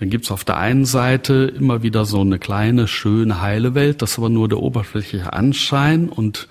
Dann 0.00 0.08
gibt's 0.08 0.30
auf 0.30 0.44
der 0.44 0.56
einen 0.56 0.86
Seite 0.86 1.52
immer 1.56 1.82
wieder 1.82 2.06
so 2.06 2.22
eine 2.22 2.38
kleine, 2.38 2.88
schöne, 2.88 3.42
heile 3.42 3.74
Welt, 3.74 4.00
das 4.00 4.12
ist 4.12 4.18
aber 4.18 4.30
nur 4.30 4.48
der 4.48 4.58
oberflächliche 4.58 5.34
Anschein 5.34 6.08
und 6.08 6.48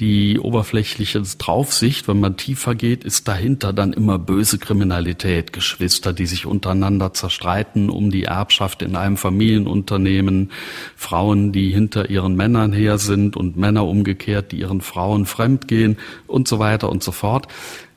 die 0.00 0.40
oberflächliche 0.40 1.22
Draufsicht, 1.38 2.08
wenn 2.08 2.18
man 2.18 2.36
tiefer 2.36 2.74
geht, 2.74 3.04
ist 3.04 3.28
dahinter 3.28 3.72
dann 3.72 3.92
immer 3.92 4.18
böse 4.18 4.58
Kriminalität, 4.58 5.52
Geschwister, 5.52 6.12
die 6.12 6.26
sich 6.26 6.46
untereinander 6.46 7.14
zerstreiten 7.14 7.88
um 7.90 8.10
die 8.10 8.24
Erbschaft 8.24 8.82
in 8.82 8.96
einem 8.96 9.16
Familienunternehmen, 9.16 10.50
Frauen, 10.96 11.52
die 11.52 11.70
hinter 11.70 12.10
ihren 12.10 12.34
Männern 12.34 12.72
her 12.72 12.98
sind 12.98 13.36
und 13.36 13.56
Männer 13.56 13.86
umgekehrt, 13.86 14.50
die 14.50 14.60
ihren 14.60 14.80
Frauen 14.80 15.26
fremdgehen 15.26 15.96
und 16.26 16.48
so 16.48 16.58
weiter 16.58 16.90
und 16.90 17.04
so 17.04 17.12
fort 17.12 17.46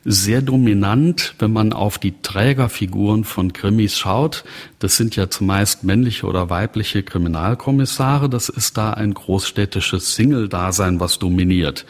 sehr 0.06 0.42
dominant, 0.42 1.36
wenn 1.40 1.52
man 1.52 1.74
auf 1.74 1.98
die 1.98 2.14
Trägerfiguren 2.22 3.24
von 3.24 3.54
Krimis 3.54 3.98
schaut. 3.98 4.44
Das 4.80 4.96
sind 4.96 5.16
ja 5.16 5.30
zumeist 5.30 5.84
männliche 5.84 6.26
oder 6.28 6.50
weibliche 6.50 7.04
Kriminalkommissare. 7.04 8.30
Das 8.30 8.50
ist 8.50 8.78
da 8.78 8.92
ein 8.92 9.14
großstädtisches 9.14 10.16
Single-Dasein, 10.16 11.00
was 11.00 11.20
dominiert. 11.20 11.86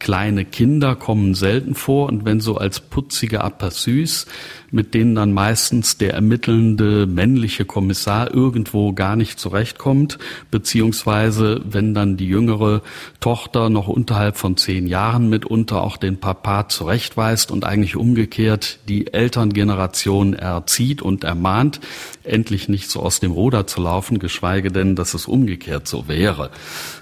Kleine 0.00 0.46
Kinder 0.46 0.96
kommen 0.96 1.34
selten 1.34 1.74
vor 1.74 2.08
und 2.08 2.24
wenn 2.24 2.40
so 2.40 2.56
als 2.56 2.80
putzige 2.80 3.44
Aperçus, 3.44 4.26
mit 4.70 4.94
denen 4.94 5.14
dann 5.14 5.32
meistens 5.34 5.98
der 5.98 6.14
ermittelnde 6.14 7.06
männliche 7.06 7.66
Kommissar 7.66 8.32
irgendwo 8.32 8.94
gar 8.94 9.14
nicht 9.14 9.38
zurechtkommt, 9.38 10.18
beziehungsweise 10.50 11.60
wenn 11.64 11.92
dann 11.92 12.16
die 12.16 12.26
jüngere 12.26 12.80
Tochter 13.20 13.68
noch 13.68 13.88
unterhalb 13.88 14.38
von 14.38 14.56
zehn 14.56 14.86
Jahren 14.86 15.28
mitunter 15.28 15.82
auch 15.82 15.98
den 15.98 16.18
Papa 16.18 16.68
zurechtweist 16.68 17.50
und 17.50 17.66
eigentlich 17.66 17.94
umgekehrt 17.94 18.78
die 18.88 19.12
Elterngeneration 19.12 20.32
erzieht 20.32 21.02
und 21.02 21.24
ermahnt, 21.24 21.78
endlich 22.24 22.70
nicht 22.70 22.90
so 22.90 23.00
aus 23.00 23.20
dem 23.20 23.32
Ruder 23.32 23.66
zu 23.66 23.82
laufen, 23.82 24.18
geschweige 24.18 24.72
denn, 24.72 24.96
dass 24.96 25.12
es 25.12 25.26
umgekehrt 25.26 25.86
so 25.86 26.08
wäre. 26.08 26.50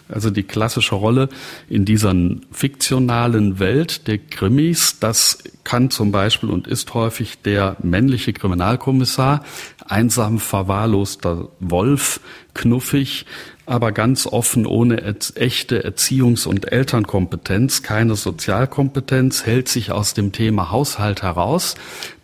Also 0.09 0.31
die 0.31 0.43
klassische 0.43 0.95
Rolle 0.95 1.29
in 1.69 1.85
dieser 1.85 2.15
fiktionalen 2.51 3.59
Welt 3.59 4.07
der 4.09 4.19
Krimis, 4.19 4.99
das 4.99 5.39
kann 5.65 5.91
zum 5.91 6.13
Beispiel 6.13 6.51
und 6.51 6.67
ist 6.67 6.95
häufig 6.95 7.43
der 7.43 7.77
männliche 7.83 8.33
Kriminalkommissar, 8.33 9.45
einsam 9.87 10.39
verwahrloster 10.39 11.49
Wolf, 11.61 12.21
knuffig, 12.55 13.27
aber 13.69 13.93
ganz 13.93 14.27
offen 14.27 14.65
ohne 14.65 15.03
echte 15.35 15.85
Erziehungs- 15.85 16.47
und 16.47 16.73
Elternkompetenz, 16.73 17.83
keine 17.83 18.17
Sozialkompetenz, 18.17 19.45
hält 19.45 19.69
sich 19.69 19.93
aus 19.93 20.15
dem 20.15 20.33
Thema 20.33 20.71
Haushalt 20.71 21.23
heraus. 21.23 21.75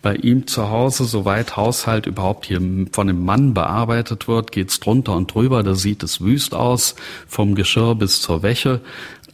Bei 0.01 0.17
ihm 0.17 0.47
zu 0.47 0.71
Hause, 0.71 1.05
soweit 1.05 1.57
Haushalt 1.57 2.07
überhaupt 2.07 2.47
hier 2.47 2.63
von 2.93 3.07
dem 3.09 3.25
Mann 3.25 3.53
bearbeitet 3.53 4.27
wird, 4.27 4.53
geht's 4.53 4.81
drunter 4.81 5.15
und 5.15 5.35
drüber, 5.35 5.63
da 5.63 5.75
sieht 5.75 6.03
es 6.03 6.23
wüst 6.23 6.55
aus, 6.55 6.95
vom 7.29 7.55
Geschirr 7.55 7.95
bis 7.95 8.23
zur 8.23 8.43
Wäsche. 8.43 8.81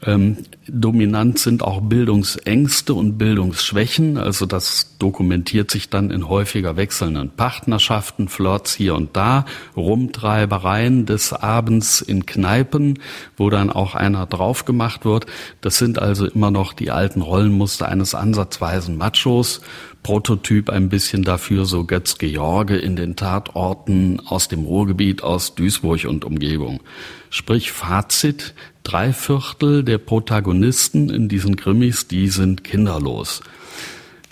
Ähm, 0.02 0.38
dominant 0.66 1.38
sind 1.38 1.62
auch 1.62 1.83
Bildungsängste 1.83 2.95
und 2.95 3.19
Bildungsschwächen. 3.19 4.16
Also 4.16 4.47
das 4.47 4.97
dokumentiert 4.99 5.71
sich 5.71 5.90
dann 5.90 6.11
in 6.11 6.28
häufiger 6.28 6.76
wechselnden 6.76 7.30
Partnerschaften, 7.30 8.28
Flirts 8.28 8.75
hier 8.75 8.95
und 8.95 9.14
da, 9.14 9.45
Rumtreibereien 9.76 11.04
des 11.04 11.35
Abends 11.35 12.00
in 12.00 12.25
Kneipen, 12.25 12.99
wo 13.37 13.50
dann 13.50 13.71
auch 13.71 13.95
einer 13.95 14.25
drauf 14.26 14.64
gemacht 14.64 15.04
wird. 15.04 15.26
Das 15.61 15.76
sind 15.76 15.99
also 15.99 16.26
immer 16.26 16.50
noch 16.50 16.73
die 16.73 16.90
alten 16.90 17.21
Rollenmuster 17.21 17.87
eines 17.87 18.14
ansatzweisen 18.14 18.97
Machos. 18.97 19.61
Prototyp 20.02 20.71
ein 20.71 20.88
bisschen 20.88 21.25
dafür 21.25 21.66
so 21.66 21.85
Götz 21.85 22.16
George 22.16 22.76
in 22.76 22.97
den 22.97 23.16
Tatorten 23.16 24.19
aus 24.25 24.49
dem 24.49 24.64
Ruhrgebiet, 24.64 25.23
aus 25.23 25.54
Duisburg 25.54 26.07
und 26.07 26.25
Umgebung. 26.25 26.80
Sprich 27.28 27.71
Fazit, 27.71 28.54
drei 28.90 29.12
Viertel 29.12 29.85
der 29.85 29.99
Protagonisten 29.99 31.11
in 31.11 31.28
diesen 31.28 31.54
Krimis, 31.54 32.09
die 32.09 32.26
sind 32.26 32.64
kinderlos. 32.64 33.40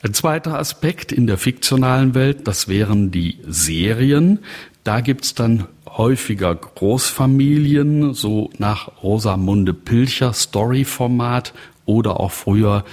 Ein 0.03 0.15
zweiter 0.15 0.59
Aspekt 0.59 1.12
in 1.12 1.29
der 1.29 1.38
fiktionalen 1.38 2.17
Welt, 2.17 2.49
das 2.49 2.67
wären 2.67 3.12
die 3.12 3.38
Serien. 3.47 4.41
Da 4.83 5.00
gibt's 5.00 5.35
dann 5.35 5.67
häufiger 5.87 6.57
Großfamilien, 6.57 8.15
so 8.15 8.50
nach 8.59 8.91
Rosamunde 9.03 9.75
Pilcher 9.75 10.33
Story-Format 10.33 11.55
oder 11.88 12.21
auch 12.21 12.33
früher 12.33 12.85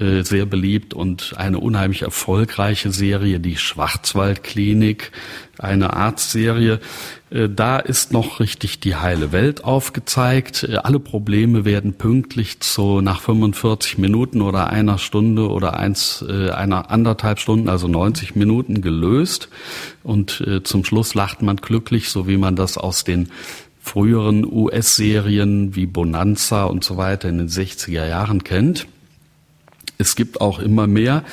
äh, 0.00 0.22
sehr 0.22 0.46
beliebt 0.46 0.94
und 0.94 1.34
eine 1.36 1.58
unheimlich 1.58 2.02
erfolgreiche 2.02 2.90
Serie, 2.92 3.40
die 3.40 3.56
Schwarzwaldklinik, 3.56 5.12
eine 5.58 5.92
Arztserie. 5.92 6.80
Äh, 7.30 7.48
da 7.48 7.78
ist 7.78 8.12
noch 8.12 8.40
richtig 8.40 8.80
die 8.80 8.96
heile 8.96 9.32
Welt 9.32 9.64
aufgezeigt. 9.64 10.62
Äh, 10.62 10.76
alle 10.76 10.98
Probleme 10.98 11.66
werden 11.66 11.94
pünktlich 11.94 12.60
zu 12.60 13.02
nach 13.02 13.20
45 13.20 13.98
Minuten 13.98 14.40
oder 14.40 14.70
einer 14.70 14.98
Stunde 14.98 15.50
oder 15.50 15.78
eins, 15.78 16.22
einer 16.22 16.90
anderthalb 16.90 17.38
Stunden, 17.38 17.68
also 17.68 17.86
90 17.86 18.34
Minuten 18.34 18.80
gelöst. 18.80 19.48
Und 20.02 20.42
zum 20.64 20.84
Schluss 20.84 21.14
lacht 21.14 21.42
man 21.42 21.56
glücklich, 21.56 22.08
so 22.08 22.26
wie 22.26 22.38
man 22.38 22.56
das 22.56 22.78
aus 22.78 23.04
den 23.04 23.28
früheren 23.80 24.44
US-Serien 24.44 25.74
wie 25.74 25.86
Bonanza 25.86 26.64
und 26.64 26.84
so 26.84 26.96
weiter 26.96 27.28
in 27.28 27.38
den 27.38 27.48
60er 27.48 28.06
Jahren 28.06 28.44
kennt. 28.44 28.86
Es 30.00 30.14
gibt 30.14 30.40
auch 30.40 30.60
immer 30.60 30.86
mehr 30.86 31.24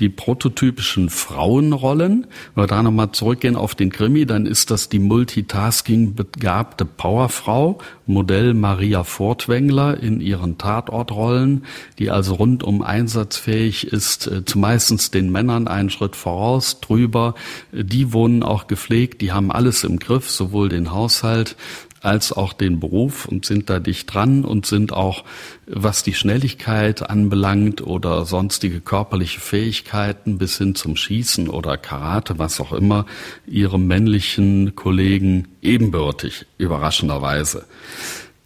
die 0.00 0.08
prototypischen 0.08 1.10
Frauenrollen. 1.10 2.26
Wenn 2.54 2.62
wir 2.62 2.66
da 2.66 2.82
nochmal 2.82 3.12
zurückgehen 3.12 3.56
auf 3.56 3.74
den 3.74 3.90
Krimi, 3.90 4.26
dann 4.26 4.46
ist 4.46 4.70
das 4.70 4.88
die 4.88 4.98
Multitasking 4.98 6.14
begabte 6.14 6.84
Powerfrau, 6.84 7.78
Modell 8.06 8.54
Maria 8.54 9.04
Fortwängler 9.04 10.02
in 10.02 10.20
ihren 10.20 10.58
Tatortrollen, 10.58 11.64
die 11.98 12.10
also 12.10 12.34
rundum 12.34 12.82
einsatzfähig 12.82 13.86
ist, 13.86 14.26
äh, 14.26 14.44
zumeistens 14.44 15.10
den 15.10 15.30
Männern 15.30 15.68
einen 15.68 15.90
Schritt 15.90 16.16
voraus, 16.16 16.80
drüber. 16.80 17.34
Die 17.72 18.12
wohnen 18.12 18.42
auch 18.42 18.66
gepflegt, 18.66 19.20
die 19.20 19.32
haben 19.32 19.52
alles 19.52 19.84
im 19.84 19.98
Griff, 19.98 20.30
sowohl 20.30 20.70
den 20.70 20.90
Haushalt 20.90 21.56
als 22.00 22.32
auch 22.32 22.52
den 22.52 22.80
Beruf 22.80 23.26
und 23.26 23.44
sind 23.44 23.68
da 23.68 23.78
dicht 23.78 24.12
dran 24.12 24.44
und 24.44 24.66
sind 24.66 24.92
auch, 24.92 25.24
was 25.66 26.02
die 26.02 26.14
Schnelligkeit 26.14 27.08
anbelangt 27.08 27.82
oder 27.86 28.24
sonstige 28.24 28.80
körperliche 28.80 29.40
Fähigkeiten 29.40 30.38
bis 30.38 30.58
hin 30.58 30.74
zum 30.74 30.96
Schießen 30.96 31.48
oder 31.48 31.76
Karate, 31.76 32.38
was 32.38 32.60
auch 32.60 32.72
immer, 32.72 33.06
ihrem 33.46 33.86
männlichen 33.86 34.74
Kollegen 34.74 35.48
ebenbürtig, 35.60 36.46
überraschenderweise. 36.58 37.66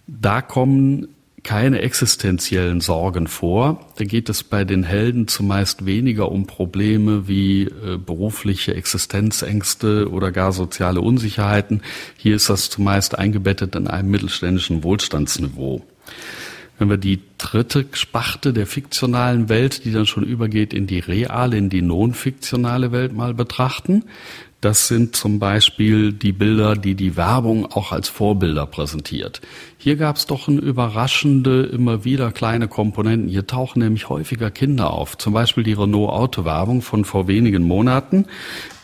Da 0.06 0.42
kommen 0.42 1.13
keine 1.44 1.82
existenziellen 1.82 2.80
Sorgen 2.80 3.28
vor. 3.28 3.86
Da 3.96 4.04
geht 4.04 4.28
es 4.28 4.42
bei 4.42 4.64
den 4.64 4.82
Helden 4.82 5.28
zumeist 5.28 5.86
weniger 5.86 6.32
um 6.32 6.46
Probleme 6.46 7.28
wie 7.28 7.64
äh, 7.64 7.98
berufliche 7.98 8.74
Existenzängste 8.74 10.10
oder 10.10 10.32
gar 10.32 10.52
soziale 10.52 11.00
Unsicherheiten. 11.00 11.82
Hier 12.16 12.34
ist 12.34 12.50
das 12.50 12.70
zumeist 12.70 13.16
eingebettet 13.16 13.76
in 13.76 13.86
einem 13.86 14.10
mittelständischen 14.10 14.82
Wohlstandsniveau. 14.82 15.82
Wenn 16.78 16.90
wir 16.90 16.96
die 16.96 17.20
dritte 17.38 17.86
Spachte 17.92 18.52
der 18.52 18.66
fiktionalen 18.66 19.48
Welt, 19.48 19.84
die 19.84 19.92
dann 19.92 20.06
schon 20.06 20.24
übergeht 20.24 20.72
in 20.74 20.88
die 20.88 20.98
reale, 20.98 21.56
in 21.56 21.68
die 21.68 21.82
non-fiktionale 21.82 22.90
Welt 22.90 23.12
mal 23.12 23.32
betrachten, 23.32 24.04
das 24.64 24.88
sind 24.88 25.14
zum 25.14 25.38
Beispiel 25.38 26.14
die 26.14 26.32
Bilder, 26.32 26.74
die 26.74 26.94
die 26.94 27.18
Werbung 27.18 27.66
auch 27.66 27.92
als 27.92 28.08
Vorbilder 28.08 28.64
präsentiert. 28.64 29.42
Hier 29.84 29.96
gab 29.96 30.16
es 30.16 30.24
doch 30.24 30.48
eine 30.48 30.62
überraschende, 30.62 31.64
immer 31.64 32.06
wieder 32.06 32.32
kleine 32.32 32.68
Komponenten. 32.68 33.28
Hier 33.28 33.46
tauchen 33.46 33.80
nämlich 33.80 34.08
häufiger 34.08 34.50
Kinder 34.50 34.90
auf. 34.90 35.18
Zum 35.18 35.34
Beispiel 35.34 35.62
die 35.62 35.74
Renault 35.74 36.08
Autowerbung 36.08 36.80
von 36.80 37.04
vor 37.04 37.28
wenigen 37.28 37.64
Monaten 37.64 38.24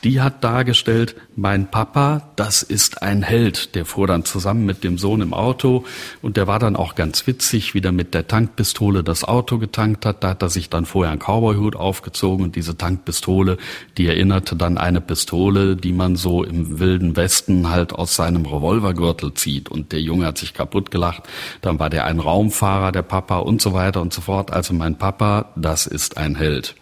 die 0.04 0.22
hat 0.22 0.42
dargestellt, 0.44 1.14
mein 1.36 1.70
Papa, 1.70 2.30
das 2.36 2.62
ist 2.62 3.02
ein 3.02 3.22
Held. 3.22 3.74
Der 3.74 3.84
fuhr 3.84 4.06
dann 4.06 4.24
zusammen 4.24 4.64
mit 4.64 4.82
dem 4.82 4.96
Sohn 4.96 5.20
im 5.20 5.34
Auto 5.34 5.84
und 6.22 6.38
der 6.38 6.46
war 6.46 6.58
dann 6.58 6.74
auch 6.74 6.94
ganz 6.94 7.26
witzig, 7.26 7.74
wie 7.74 7.82
der 7.82 7.92
mit 7.92 8.14
der 8.14 8.26
Tankpistole 8.26 9.04
das 9.04 9.24
Auto 9.24 9.58
getankt 9.58 10.06
hat. 10.06 10.24
Da 10.24 10.30
hat 10.30 10.42
er 10.42 10.48
sich 10.48 10.70
dann 10.70 10.86
vorher 10.86 11.12
einen 11.12 11.20
Cowboyhut 11.20 11.76
aufgezogen 11.76 12.44
und 12.44 12.56
diese 12.56 12.78
Tankpistole, 12.78 13.58
die 13.98 14.06
erinnerte 14.06 14.56
dann 14.56 14.78
eine 14.78 15.02
Pistole, 15.02 15.76
die 15.76 15.92
man 15.92 16.16
so 16.16 16.44
im 16.44 16.78
wilden 16.78 17.16
Westen 17.16 17.68
halt 17.68 17.92
aus 17.92 18.16
seinem 18.16 18.46
Revolvergürtel 18.46 19.34
zieht. 19.34 19.68
Und 19.68 19.92
der 19.92 20.00
Junge 20.00 20.26
hat 20.26 20.38
sich 20.38 20.54
kaputt 20.54 20.89
gelacht. 20.90 21.22
Dann 21.60 21.78
war 21.78 21.90
der 21.90 22.04
ein 22.04 22.20
Raumfahrer, 22.20 22.92
der 22.92 23.02
Papa 23.02 23.38
und 23.38 23.60
so 23.62 23.72
weiter 23.72 24.00
und 24.00 24.12
so 24.12 24.20
fort. 24.20 24.52
Also 24.52 24.74
mein 24.74 24.96
Papa, 24.96 25.46
das 25.56 25.86
ist 25.86 26.16
ein 26.16 26.34
Held 26.34 26.74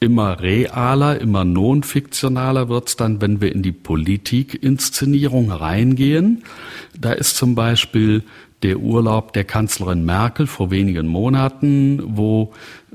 immer 0.00 0.40
realer, 0.40 1.20
immer 1.20 1.44
non-fiktionaler 1.44 2.70
wird's 2.70 2.96
dann, 2.96 3.20
wenn 3.20 3.42
wir 3.42 3.52
in 3.54 3.62
die 3.62 3.72
Politikinszenierung 3.72 5.52
reingehen. 5.52 6.42
Da 6.98 7.12
ist 7.12 7.36
zum 7.36 7.54
Beispiel 7.54 8.24
der 8.62 8.78
Urlaub 8.78 9.32
der 9.34 9.44
Kanzlerin 9.44 10.04
Merkel 10.04 10.46
vor 10.46 10.70
wenigen 10.70 11.06
Monaten, 11.06 12.02
wo 12.16 12.52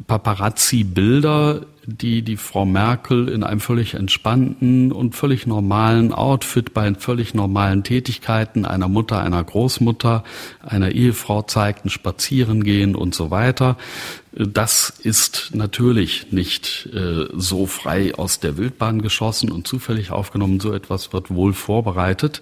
Paparazzi 0.07 0.83
Bilder 0.83 1.61
die 1.87 2.21
die 2.23 2.37
Frau 2.37 2.65
Merkel 2.65 3.29
in 3.29 3.43
einem 3.43 3.59
völlig 3.59 3.93
entspannten 3.93 4.91
und 4.91 5.15
völlig 5.15 5.45
normalen 5.45 6.13
Outfit 6.13 6.73
bei 6.73 6.93
völlig 6.95 7.33
normalen 7.33 7.83
Tätigkeiten 7.83 8.65
einer 8.65 8.87
Mutter, 8.87 9.21
einer 9.21 9.43
Großmutter, 9.43 10.23
einer 10.61 10.91
Ehefrau 10.91 11.43
zeigten, 11.43 11.89
spazieren 11.89 12.63
gehen 12.63 12.95
und 12.95 13.13
so 13.13 13.31
weiter. 13.31 13.77
Das 14.31 14.89
ist 14.89 15.51
natürlich 15.53 16.31
nicht 16.31 16.89
äh, 16.93 17.27
so 17.33 17.67
frei 17.67 18.15
aus 18.15 18.39
der 18.39 18.57
Wildbahn 18.57 19.01
geschossen 19.01 19.51
und 19.51 19.67
zufällig 19.67 20.11
aufgenommen. 20.11 20.59
So 20.59 20.73
etwas 20.73 21.13
wird 21.13 21.33
wohl 21.33 21.53
vorbereitet. 21.53 22.41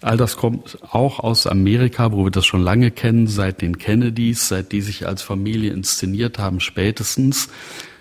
All 0.00 0.18
das 0.18 0.36
kommt 0.36 0.78
auch 0.90 1.18
aus 1.18 1.46
Amerika, 1.46 2.12
wo 2.12 2.24
wir 2.24 2.30
das 2.30 2.44
schon 2.44 2.62
lange 2.62 2.90
kennen, 2.90 3.26
seit 3.26 3.62
den 3.62 3.78
Kennedys, 3.78 4.48
seit 4.48 4.70
die 4.72 4.82
sich 4.82 5.06
als 5.06 5.22
Familie 5.22 5.72
inszeniert 5.72 6.38
haben, 6.38 6.60
spätestens 6.60 7.48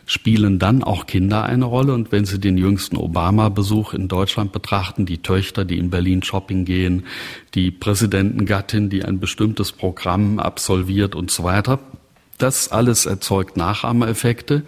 spielen 0.05 0.59
dann 0.59 0.83
auch 0.83 1.05
Kinder 1.05 1.43
eine 1.43 1.65
Rolle. 1.65 1.93
Und 1.93 2.11
wenn 2.11 2.25
Sie 2.25 2.39
den 2.39 2.57
jüngsten 2.57 2.97
Obama-Besuch 2.97 3.93
in 3.93 4.07
Deutschland 4.07 4.51
betrachten, 4.51 5.05
die 5.05 5.19
Töchter, 5.19 5.65
die 5.65 5.77
in 5.77 5.89
Berlin 5.89 6.23
shopping 6.23 6.65
gehen, 6.65 7.05
die 7.53 7.71
Präsidentengattin, 7.71 8.89
die 8.89 9.05
ein 9.05 9.19
bestimmtes 9.19 9.71
Programm 9.71 10.39
absolviert 10.39 11.15
und 11.15 11.31
so 11.31 11.43
weiter, 11.43 11.79
das 12.37 12.71
alles 12.71 13.05
erzeugt 13.05 13.57
Nachahmereffekte, 13.57 14.63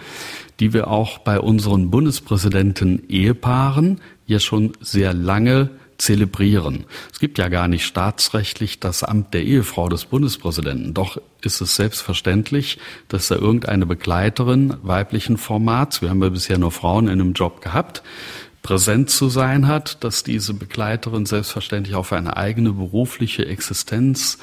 die 0.59 0.73
wir 0.73 0.87
auch 0.87 1.19
bei 1.19 1.39
unseren 1.39 1.91
Bundespräsidenten-Ehepaaren 1.91 4.01
ja 4.27 4.39
schon 4.39 4.73
sehr 4.79 5.13
lange 5.13 5.69
zelebrieren. 5.97 6.85
Es 7.11 7.19
gibt 7.19 7.37
ja 7.37 7.47
gar 7.47 7.67
nicht 7.67 7.85
staatsrechtlich 7.85 8.79
das 8.79 9.03
Amt 9.03 9.33
der 9.33 9.43
Ehefrau 9.43 9.89
des 9.89 10.05
Bundespräsidenten. 10.05 10.93
Doch 10.93 11.17
ist 11.41 11.61
es 11.61 11.75
selbstverständlich, 11.75 12.79
dass 13.07 13.27
da 13.27 13.35
irgendeine 13.35 13.85
Begleiterin 13.85 14.75
weiblichen 14.81 15.37
Formats, 15.37 16.01
wir 16.01 16.09
haben 16.09 16.21
ja 16.23 16.29
bisher 16.29 16.57
nur 16.57 16.71
Frauen 16.71 17.05
in 17.05 17.21
einem 17.21 17.33
Job 17.33 17.61
gehabt, 17.61 18.03
präsent 18.65 19.11
zu 19.11 19.29
sein 19.29 19.67
hat, 19.67 20.03
dass 20.03 20.23
diese 20.23 20.55
Begleiterin 20.55 21.27
selbstverständlich 21.27 21.93
auf 21.93 22.11
eine 22.11 22.35
eigene 22.35 22.73
berufliche 22.73 23.45
Existenz 23.45 24.39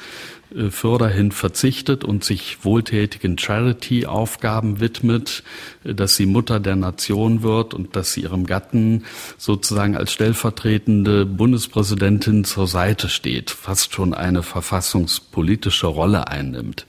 äh, 0.55 0.69
Förderhin 0.69 1.31
verzichtet 1.31 2.03
und 2.03 2.23
sich 2.23 2.63
wohltätigen 2.63 3.37
Charity-Aufgaben 3.37 4.79
widmet, 4.79 5.43
äh, 5.83 5.93
dass 5.93 6.15
sie 6.15 6.25
Mutter 6.25 6.59
der 6.59 6.75
Nation 6.75 7.43
wird 7.43 7.73
und 7.73 7.95
dass 7.95 8.13
sie 8.13 8.21
ihrem 8.21 8.45
Gatten 8.45 9.05
sozusagen 9.37 9.95
als 9.95 10.11
stellvertretende 10.11 11.25
Bundespräsidentin 11.25 12.43
zur 12.43 12.67
Seite 12.67 13.09
steht, 13.09 13.51
fast 13.51 13.93
schon 13.93 14.13
eine 14.13 14.43
verfassungspolitische 14.43 15.87
Rolle 15.87 16.27
einnimmt. 16.27 16.85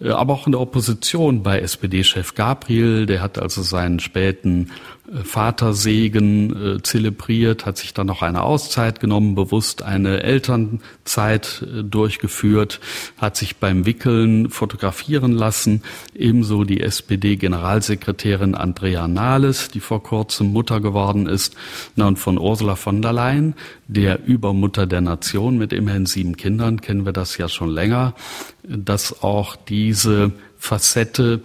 Äh, 0.00 0.10
aber 0.10 0.34
auch 0.34 0.46
in 0.46 0.52
der 0.52 0.60
Opposition 0.60 1.42
bei 1.42 1.60
SPD-Chef 1.60 2.34
Gabriel, 2.34 3.06
der 3.06 3.22
hat 3.22 3.38
also 3.38 3.62
seinen 3.62 4.00
späten 4.00 4.70
Vatersegen 5.12 6.76
äh, 6.76 6.82
zelebriert, 6.82 7.66
hat 7.66 7.78
sich 7.78 7.92
dann 7.92 8.06
noch 8.06 8.22
eine 8.22 8.42
Auszeit 8.42 9.00
genommen, 9.00 9.34
bewusst 9.34 9.82
eine 9.82 10.22
Elternzeit 10.22 11.66
äh, 11.66 11.82
durchgeführt, 11.82 12.80
hat 13.18 13.36
sich 13.36 13.56
beim 13.56 13.86
Wickeln 13.86 14.50
fotografieren 14.50 15.32
lassen. 15.32 15.82
Ebenso 16.14 16.62
die 16.62 16.80
SPD-Generalsekretärin 16.80 18.54
Andrea 18.54 19.08
Nahles, 19.08 19.68
die 19.68 19.80
vor 19.80 20.02
kurzem 20.02 20.52
Mutter 20.52 20.80
geworden 20.80 21.26
ist, 21.26 21.56
na, 21.96 22.06
und 22.06 22.18
von 22.18 22.38
Ursula 22.38 22.76
von 22.76 23.02
der 23.02 23.12
Leyen, 23.12 23.54
der 23.88 24.24
Übermutter 24.24 24.86
der 24.86 25.00
Nation 25.00 25.58
mit 25.58 25.72
immerhin 25.72 26.06
sieben 26.06 26.36
Kindern, 26.36 26.80
kennen 26.80 27.04
wir 27.04 27.12
das 27.12 27.36
ja 27.36 27.48
schon 27.48 27.70
länger, 27.70 28.14
dass 28.62 29.24
auch 29.24 29.56
diese 29.56 30.30
Facette 30.56 31.40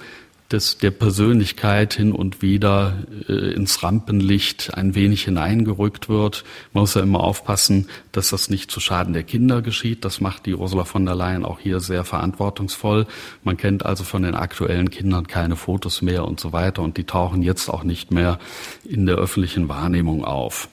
des, 0.51 0.77
der 0.77 0.91
Persönlichkeit 0.91 1.95
hin 1.95 2.11
und 2.11 2.41
wieder 2.41 3.03
äh, 3.27 3.53
ins 3.53 3.81
Rampenlicht 3.81 4.73
ein 4.75 4.93
wenig 4.93 5.23
hineingerückt 5.23 6.07
wird. 6.07 6.43
Man 6.73 6.81
muss 6.81 6.93
ja 6.93 7.01
immer 7.01 7.21
aufpassen, 7.21 7.87
dass 8.11 8.29
das 8.29 8.49
nicht 8.49 8.69
zu 8.69 8.79
Schaden 8.79 9.13
der 9.13 9.23
Kinder 9.23 9.61
geschieht. 9.61 10.05
Das 10.05 10.21
macht 10.21 10.45
die 10.45 10.53
Ursula 10.53 10.85
von 10.85 11.05
der 11.05 11.15
Leyen 11.15 11.45
auch 11.45 11.59
hier 11.59 11.79
sehr 11.79 12.03
verantwortungsvoll. 12.03 13.07
Man 13.43 13.57
kennt 13.57 13.85
also 13.85 14.03
von 14.03 14.21
den 14.21 14.35
aktuellen 14.35 14.91
Kindern 14.91 15.27
keine 15.27 15.55
Fotos 15.55 16.01
mehr 16.01 16.25
und 16.25 16.39
so 16.39 16.53
weiter 16.53 16.83
und 16.83 16.97
die 16.97 17.05
tauchen 17.05 17.41
jetzt 17.41 17.69
auch 17.69 17.83
nicht 17.83 18.11
mehr 18.11 18.37
in 18.83 19.07
der 19.07 19.15
öffentlichen 19.15 19.67
Wahrnehmung 19.67 20.23
auf. 20.23 20.69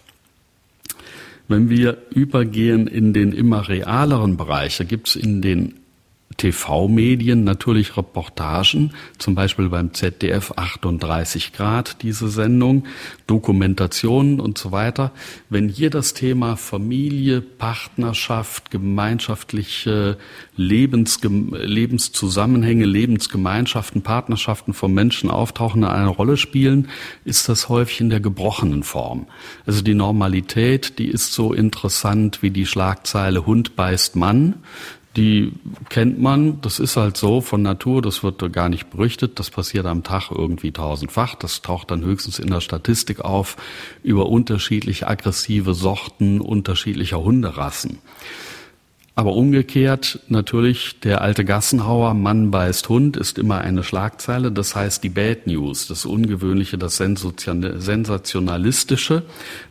Wenn 1.48 1.70
wir 1.70 1.98
übergehen 2.10 2.86
in 2.86 3.12
den 3.12 3.32
immer 3.32 3.68
realeren 3.68 4.36
Bereich, 4.36 4.76
da 4.76 4.84
gibt 4.84 5.08
es 5.08 5.16
in 5.16 5.42
den 5.42 5.81
TV-Medien 6.36 7.44
natürlich 7.44 7.96
Reportagen, 7.96 8.92
zum 9.18 9.34
Beispiel 9.34 9.68
beim 9.68 9.94
ZDF 9.94 10.52
38 10.56 11.52
Grad 11.52 12.02
diese 12.02 12.28
Sendung, 12.28 12.84
Dokumentationen 13.26 14.40
und 14.40 14.58
so 14.58 14.72
weiter. 14.72 15.12
Wenn 15.48 15.68
hier 15.68 15.90
das 15.90 16.14
Thema 16.14 16.56
Familie, 16.56 17.40
Partnerschaft, 17.40 18.70
gemeinschaftliche 18.70 20.18
Lebensge 20.56 21.28
Lebenszusammenhänge, 21.28 22.84
Lebensgemeinschaften, 22.84 24.02
Partnerschaften 24.02 24.74
von 24.74 24.92
Menschen 24.92 25.30
auftauchen, 25.30 25.84
eine 25.84 26.08
Rolle 26.08 26.36
spielen, 26.36 26.88
ist 27.24 27.48
das 27.48 27.68
häufig 27.68 28.00
in 28.00 28.10
der 28.10 28.20
gebrochenen 28.20 28.82
Form. 28.82 29.26
Also 29.66 29.82
die 29.82 29.94
Normalität, 29.94 30.98
die 30.98 31.08
ist 31.08 31.32
so 31.32 31.52
interessant 31.52 32.42
wie 32.42 32.50
die 32.50 32.66
Schlagzeile 32.66 33.46
Hund 33.46 33.76
beißt 33.76 34.16
Mann 34.16 34.54
die 35.16 35.52
kennt 35.90 36.20
man, 36.20 36.60
das 36.62 36.78
ist 36.78 36.96
halt 36.96 37.16
so 37.16 37.40
von 37.40 37.62
Natur, 37.62 38.00
das 38.00 38.22
wird 38.22 38.52
gar 38.52 38.68
nicht 38.68 38.90
berichtet, 38.90 39.38
das 39.38 39.50
passiert 39.50 39.86
am 39.86 40.02
Tag 40.02 40.30
irgendwie 40.30 40.72
tausendfach, 40.72 41.34
das 41.34 41.62
taucht 41.62 41.90
dann 41.90 42.02
höchstens 42.02 42.38
in 42.38 42.48
der 42.48 42.60
Statistik 42.60 43.20
auf 43.20 43.56
über 44.02 44.28
unterschiedliche 44.28 45.08
aggressive 45.08 45.74
Sorten 45.74 46.40
unterschiedlicher 46.40 47.22
Hunderassen. 47.22 47.98
Aber 49.14 49.34
umgekehrt 49.34 50.20
natürlich 50.28 50.98
der 51.00 51.20
alte 51.20 51.44
Gassenhauer 51.44 52.14
Mann 52.14 52.50
beißt 52.50 52.88
Hund 52.88 53.18
ist 53.18 53.38
immer 53.38 53.58
eine 53.58 53.84
Schlagzeile. 53.84 54.50
Das 54.50 54.74
heißt 54.74 55.04
die 55.04 55.10
Bad 55.10 55.46
News, 55.46 55.86
das 55.86 56.06
Ungewöhnliche, 56.06 56.78
das 56.78 56.96
Sensationalistische, 56.96 59.24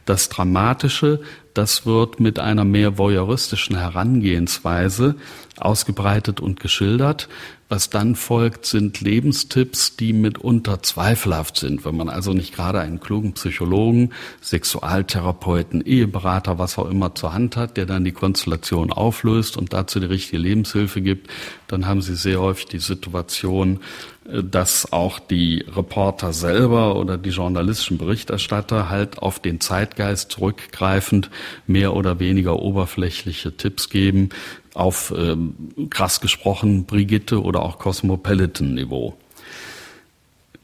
Das 0.06 0.30
Dramatische, 0.30 1.22
das 1.54 1.86
wird 1.86 2.20
mit 2.20 2.40
einer 2.40 2.66
mehr 2.66 2.98
voyeuristischen 2.98 3.78
Herangehensweise 3.78 5.16
ausgebreitet 5.58 6.40
und 6.40 6.60
geschildert. 6.60 7.28
Was 7.72 7.90
dann 7.90 8.16
folgt, 8.16 8.66
sind 8.66 9.00
Lebenstipps, 9.00 9.96
die 9.96 10.12
mitunter 10.12 10.84
zweifelhaft 10.84 11.56
sind. 11.56 11.86
Wenn 11.86 11.96
man 11.96 12.10
also 12.10 12.34
nicht 12.34 12.54
gerade 12.54 12.82
einen 12.82 13.00
klugen 13.00 13.32
Psychologen, 13.32 14.12
Sexualtherapeuten, 14.42 15.80
Eheberater, 15.80 16.58
was 16.58 16.78
auch 16.78 16.90
immer 16.90 17.16
zur 17.16 17.34
Hand 17.34 17.56
hat, 17.56 17.78
der 17.78 17.86
dann 17.86 18.04
die 18.04 18.12
Konstellation 18.12 18.92
auflöst 18.92 19.56
und 19.56 19.72
dazu 19.72 20.02
die 20.02 20.08
richtige 20.08 20.38
Lebenshilfe 20.38 21.02
gibt, 21.02 21.30
dann 21.68 21.86
haben 21.86 22.02
Sie 22.02 22.16
sehr 22.16 22.42
häufig 22.42 22.66
die 22.66 22.80
Situation, 22.80 23.80
dass 24.26 24.94
auch 24.94 25.20
die 25.20 25.66
Reporter 25.76 26.32
selber 26.32 26.96
oder 26.96 27.18
die 27.18 27.32
journalistischen 27.32 27.98
Berichterstatter 27.98 28.90
halt 28.90 29.18
auf 29.18 29.40
den 29.40 29.60
Zeitgeist 29.60 30.32
zurückgreifend 30.32 31.32
mehr 31.66 31.96
oder 31.96 32.20
weniger 32.20 32.60
oberflächliche 32.60 33.58
Tipps 33.58 33.90
geben, 33.90 34.30
auf 34.76 35.12
ähm, 35.18 35.56
krass 35.90 36.22
gesprochen 36.22 36.86
Brigitte 36.86 37.42
oder 37.42 37.64
auch 37.64 37.80
Cosmopolitan-Niveau. 37.80 39.18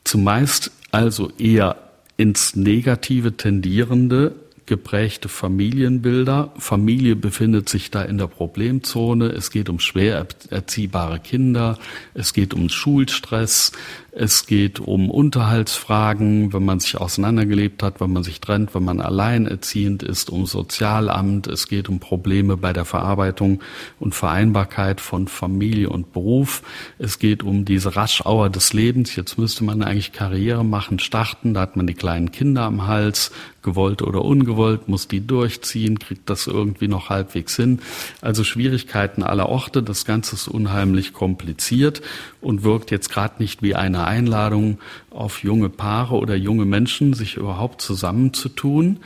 Zumeist 0.03 0.71
also 0.91 1.31
eher 1.37 1.77
ins 2.15 2.55
Negative 2.55 3.37
tendierende 3.37 4.35
geprägte 4.67 5.29
Familienbilder. 5.29 6.53
Familie 6.59 7.15
befindet 7.15 7.69
sich 7.69 7.89
da 7.89 8.03
in 8.03 8.17
der 8.19 8.27
Problemzone. 8.27 9.29
Es 9.29 9.49
geht 9.49 9.69
um 9.69 9.79
schwer 9.79 10.27
erziehbare 10.49 11.19
Kinder. 11.19 11.79
Es 12.13 12.33
geht 12.33 12.53
um 12.53 12.69
Schulstress. 12.69 13.71
Es 14.19 14.47
geht 14.47 14.79
um 14.79 15.11
Unterhaltsfragen, 15.11 16.51
wenn 16.51 16.65
man 16.65 16.79
sich 16.79 16.97
auseinandergelebt 16.97 17.83
hat, 17.83 18.01
wenn 18.01 18.11
man 18.11 18.23
sich 18.23 18.41
trennt, 18.41 18.73
wenn 18.73 18.83
man 18.83 18.99
alleinerziehend 18.99 20.01
ist, 20.01 20.31
um 20.31 20.47
Sozialamt. 20.47 21.45
Es 21.45 21.67
geht 21.67 21.87
um 21.87 21.99
Probleme 21.99 22.57
bei 22.57 22.73
der 22.73 22.85
Verarbeitung 22.85 23.61
und 23.99 24.15
Vereinbarkeit 24.15 25.01
von 25.01 25.27
Familie 25.27 25.91
und 25.91 26.13
Beruf. 26.13 26.63
Es 26.97 27.19
geht 27.19 27.43
um 27.43 27.63
diese 27.63 27.95
Raschauer 27.95 28.49
des 28.49 28.73
Lebens. 28.73 29.15
Jetzt 29.15 29.37
müsste 29.37 29.63
man 29.63 29.83
eigentlich 29.83 30.13
Karriere 30.13 30.65
machen, 30.65 30.97
starten. 30.97 31.53
Da 31.53 31.61
hat 31.61 31.75
man 31.75 31.85
die 31.85 31.93
kleinen 31.93 32.31
Kinder 32.31 32.63
am 32.63 32.87
Hals, 32.87 33.31
gewollt 33.61 34.01
oder 34.01 34.23
ungewollt, 34.23 34.87
muss 34.87 35.07
die 35.07 35.27
durchziehen, 35.27 35.99
kriegt 35.99 36.29
das 36.29 36.47
irgendwie 36.47 36.87
noch 36.87 37.09
halbwegs 37.09 37.55
hin. 37.55 37.79
Also 38.21 38.43
Schwierigkeiten 38.43 39.21
aller 39.21 39.49
Orte. 39.49 39.83
Das 39.83 40.05
Ganze 40.05 40.35
ist 40.35 40.47
unheimlich 40.47 41.13
kompliziert 41.13 42.01
und 42.47 42.63
wirkt 42.63 42.91
jetzt 42.91 43.09
gerade 43.09 43.35
nicht 43.39 43.61
wie 43.61 43.75
eine 43.75 44.05
Einladung 44.05 44.79
auf 45.09 45.43
junge 45.43 45.67
Paare 45.67 46.15
oder 46.15 46.33
junge 46.33 46.63
Menschen, 46.63 47.13
sich 47.13 47.35
überhaupt 47.35 47.81
zusammenzutun 47.81 49.01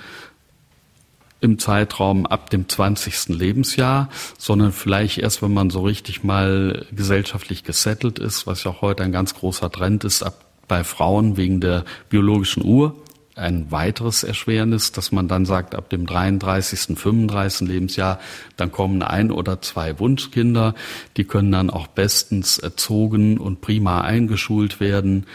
im 1.39 1.57
Zeitraum 1.57 2.27
ab 2.27 2.51
dem 2.51 2.69
20. 2.69 3.29
Lebensjahr, 3.29 4.09
sondern 4.37 4.71
vielleicht 4.71 5.17
erst, 5.17 5.41
wenn 5.41 5.55
man 5.55 5.71
so 5.71 5.81
richtig 5.81 6.23
mal 6.23 6.85
gesellschaftlich 6.91 7.63
gesettelt 7.63 8.19
ist, 8.19 8.45
was 8.45 8.63
ja 8.63 8.69
auch 8.69 8.83
heute 8.83 9.01
ein 9.01 9.11
ganz 9.11 9.33
großer 9.33 9.71
Trend 9.71 10.03
ist, 10.03 10.21
ab 10.21 10.45
bei 10.67 10.83
Frauen 10.83 11.35
wegen 11.35 11.61
der 11.61 11.83
biologischen 12.09 12.63
Uhr 12.63 12.95
ein 13.41 13.71
weiteres 13.71 14.23
Erschwernis, 14.23 14.91
dass 14.91 15.11
man 15.11 15.27
dann 15.27 15.45
sagt, 15.45 15.75
ab 15.75 15.89
dem 15.89 16.05
33., 16.05 16.97
35. 16.97 17.67
Lebensjahr, 17.67 18.19
dann 18.55 18.71
kommen 18.71 19.03
ein 19.03 19.31
oder 19.31 19.61
zwei 19.61 19.99
Wunschkinder, 19.99 20.75
die 21.17 21.25
können 21.25 21.51
dann 21.51 21.69
auch 21.69 21.87
bestens 21.87 22.57
erzogen 22.57 23.37
und 23.37 23.61
prima 23.61 24.01
eingeschult 24.01 24.79
werden, 24.79 25.25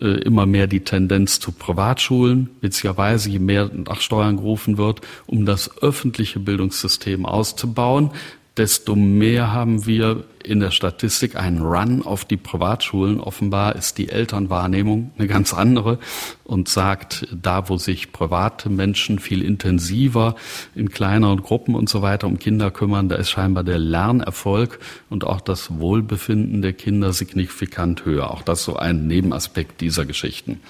äh, 0.00 0.20
immer 0.22 0.46
mehr 0.46 0.66
die 0.66 0.80
Tendenz 0.80 1.40
zu 1.40 1.52
Privatschulen, 1.52 2.50
witzigerweise 2.60 3.28
je 3.28 3.38
mehr 3.38 3.70
nach 3.72 4.00
Steuern 4.00 4.36
gerufen 4.36 4.78
wird, 4.78 5.00
um 5.26 5.46
das 5.46 5.82
öffentliche 5.82 6.40
Bildungssystem 6.40 7.26
auszubauen, 7.26 8.10
desto 8.56 8.96
mehr 8.96 9.52
haben 9.52 9.86
wir 9.86 10.24
in 10.42 10.60
der 10.60 10.70
Statistik 10.70 11.36
einen 11.36 11.60
Run 11.60 12.02
auf 12.02 12.24
die 12.24 12.36
Privatschulen. 12.36 13.20
Offenbar 13.20 13.76
ist 13.76 13.98
die 13.98 14.08
Elternwahrnehmung 14.08 15.12
eine 15.16 15.28
ganz 15.28 15.54
andere 15.54 15.98
und 16.44 16.68
sagt, 16.68 17.28
da 17.30 17.68
wo 17.68 17.76
sich 17.76 18.12
private 18.12 18.68
Menschen 18.68 19.18
viel 19.18 19.42
intensiver 19.42 20.34
in 20.74 20.90
kleineren 20.90 21.42
Gruppen 21.42 21.74
und 21.74 21.88
so 21.88 22.02
weiter 22.02 22.26
um 22.26 22.38
Kinder 22.38 22.70
kümmern, 22.70 23.08
da 23.08 23.16
ist 23.16 23.30
scheinbar 23.30 23.64
der 23.64 23.78
Lernerfolg 23.78 24.80
und 25.08 25.24
auch 25.24 25.40
das 25.40 25.78
Wohlbefinden 25.78 26.62
der 26.62 26.72
Kinder 26.72 27.12
signifikant 27.12 28.04
höher. 28.04 28.30
Auch 28.30 28.42
das 28.42 28.64
so 28.64 28.76
ein 28.76 29.06
Nebenaspekt 29.06 29.80
dieser 29.80 30.06
Geschichten. 30.06 30.60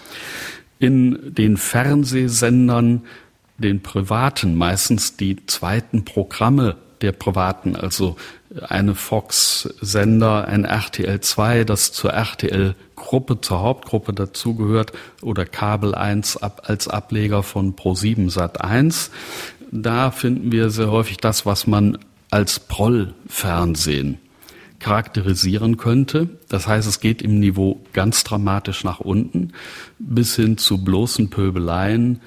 In 0.78 1.34
den 1.34 1.56
Fernsehsendern 1.56 3.02
den 3.58 3.82
privaten 3.82 4.56
meistens 4.56 5.16
die 5.16 5.44
zweiten 5.46 6.04
Programme 6.04 6.76
der 7.00 7.12
privaten, 7.12 7.76
also 7.76 8.16
eine 8.68 8.94
Fox-Sender, 8.94 10.46
ein 10.46 10.64
RTL 10.64 11.20
2, 11.20 11.64
das 11.64 11.92
zur 11.92 12.12
RTL-Gruppe, 12.12 13.40
zur 13.40 13.60
Hauptgruppe 13.60 14.12
dazugehört, 14.12 14.92
oder 15.22 15.46
Kabel 15.46 15.94
1 15.94 16.36
als 16.38 16.88
Ableger 16.88 17.42
von 17.42 17.76
Pro7 17.76 18.30
Sat 18.30 18.62
1. 18.62 19.10
Da 19.70 20.10
finden 20.10 20.50
wir 20.50 20.70
sehr 20.70 20.90
häufig 20.90 21.18
das, 21.18 21.46
was 21.46 21.66
man 21.66 21.98
als 22.30 22.60
Proll-Fernsehen 22.60 24.18
charakterisieren 24.80 25.76
könnte. 25.76 26.28
Das 26.48 26.66
heißt, 26.66 26.88
es 26.88 27.00
geht 27.00 27.22
im 27.22 27.38
Niveau 27.38 27.80
ganz 27.92 28.24
dramatisch 28.24 28.82
nach 28.82 28.98
unten, 28.98 29.52
bis 29.98 30.34
hin 30.34 30.58
zu 30.58 30.82
bloßen 30.82 31.30
Pöbeleien. 31.30 32.20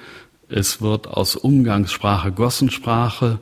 Es 0.56 0.80
wird 0.80 1.08
aus 1.08 1.34
Umgangssprache 1.34 2.30
Gossensprache. 2.30 3.40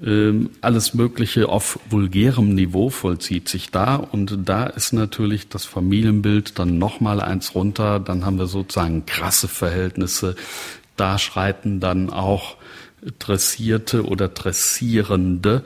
Ähm, 0.00 0.50
alles 0.60 0.94
Mögliche 0.94 1.48
auf 1.48 1.80
vulgärem 1.90 2.54
Niveau 2.54 2.90
vollzieht 2.90 3.48
sich 3.48 3.72
da 3.72 3.96
und 3.96 4.38
da 4.44 4.66
ist 4.66 4.92
natürlich 4.92 5.48
das 5.48 5.64
Familienbild 5.64 6.58
dann 6.60 6.78
nochmal 6.78 7.20
eins 7.20 7.56
runter, 7.56 7.98
dann 7.98 8.24
haben 8.24 8.38
wir 8.38 8.46
sozusagen 8.46 9.04
krasse 9.04 9.48
Verhältnisse, 9.48 10.36
da 10.96 11.18
schreiten 11.18 11.80
dann 11.80 12.10
auch 12.10 12.56
dressierte 13.18 14.04
oder 14.04 14.28
dressierende 14.28 15.64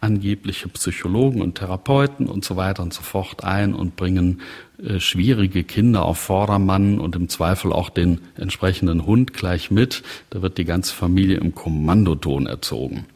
angebliche 0.00 0.68
Psychologen 0.68 1.42
und 1.42 1.56
Therapeuten 1.56 2.26
und 2.26 2.44
so 2.44 2.56
weiter 2.56 2.82
und 2.82 2.92
so 2.94 3.02
fort 3.02 3.44
ein 3.44 3.74
und 3.74 3.96
bringen 3.96 4.40
äh, 4.82 5.00
schwierige 5.00 5.64
Kinder 5.64 6.04
auf 6.04 6.18
Vordermann 6.18 6.98
und 6.98 7.16
im 7.16 7.28
Zweifel 7.28 7.72
auch 7.72 7.90
den 7.90 8.20
entsprechenden 8.36 9.06
Hund 9.06 9.34
gleich 9.34 9.70
mit. 9.70 10.02
Da 10.30 10.42
wird 10.42 10.58
die 10.58 10.64
ganze 10.64 10.94
Familie 10.94 11.38
im 11.38 11.54
Kommandoton 11.54 12.46
erzogen 12.46 13.06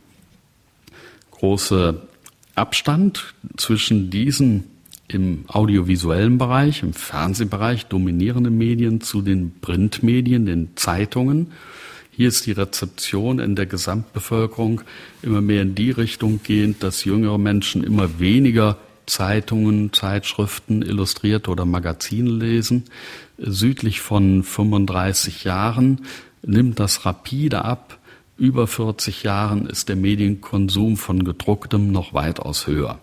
große 1.45 2.01
Abstand 2.55 3.35
zwischen 3.59 4.09
diesen 4.09 4.65
im 5.09 5.45
audiovisuellen 5.47 6.39
Bereich, 6.39 6.83
im 6.83 6.95
Fernsehbereich 6.95 7.85
dominierenden 7.85 8.57
Medien 8.57 9.03
zu 9.03 9.21
den 9.21 9.53
Printmedien, 9.61 10.47
den 10.47 10.71
Zeitungen. 10.77 11.53
Hier 12.17 12.29
ist 12.29 12.47
die 12.47 12.53
Rezeption 12.53 13.39
in 13.39 13.57
der 13.57 13.67
Gesamtbevölkerung 13.67 14.83
immer 15.23 15.41
mehr 15.41 15.63
in 15.63 15.75
die 15.75 15.91
Richtung 15.91 16.41
gehend, 16.43 16.83
dass 16.83 17.05
jüngere 17.05 17.39
Menschen 17.39 17.83
immer 17.83 18.19
weniger 18.19 18.77
Zeitungen, 19.07 19.93
Zeitschriften, 19.93 20.83
Illustrierte 20.83 21.51
oder 21.51 21.65
Magazine 21.65 22.31
lesen. 22.31 22.85
Südlich 23.39 24.01
von 24.01 24.43
35 24.43 25.45
Jahren 25.45 26.07
nimmt 26.43 26.79
das 26.81 27.05
rapide 27.05 27.65
ab 27.65 27.99
über 28.37 28.67
40 28.67 29.23
Jahren 29.23 29.67
ist 29.67 29.89
der 29.89 29.97
Medienkonsum 29.97 30.97
von 30.97 31.25
gedrucktem 31.25 31.93
noch 31.93 32.15
weitaus 32.15 32.67
höher. 32.67 32.99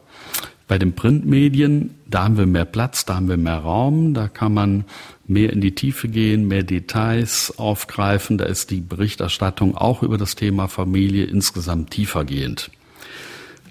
Bei 0.67 0.77
den 0.77 0.93
Printmedien, 0.93 1.95
da 2.09 2.25
haben 2.25 2.37
wir 2.37 2.45
mehr 2.45 2.65
Platz, 2.65 3.05
da 3.05 3.15
haben 3.15 3.27
wir 3.27 3.37
mehr 3.37 3.57
Raum, 3.57 4.13
da 4.13 4.27
kann 4.27 4.53
man 4.53 4.85
mehr 5.31 5.53
in 5.53 5.61
die 5.61 5.73
Tiefe 5.73 6.09
gehen, 6.09 6.47
mehr 6.47 6.63
Details 6.63 7.57
aufgreifen, 7.57 8.37
da 8.37 8.45
ist 8.45 8.69
die 8.69 8.81
Berichterstattung 8.81 9.77
auch 9.77 10.03
über 10.03 10.17
das 10.17 10.35
Thema 10.35 10.67
Familie 10.67 11.23
insgesamt 11.23 11.91
tiefergehend. 11.91 12.69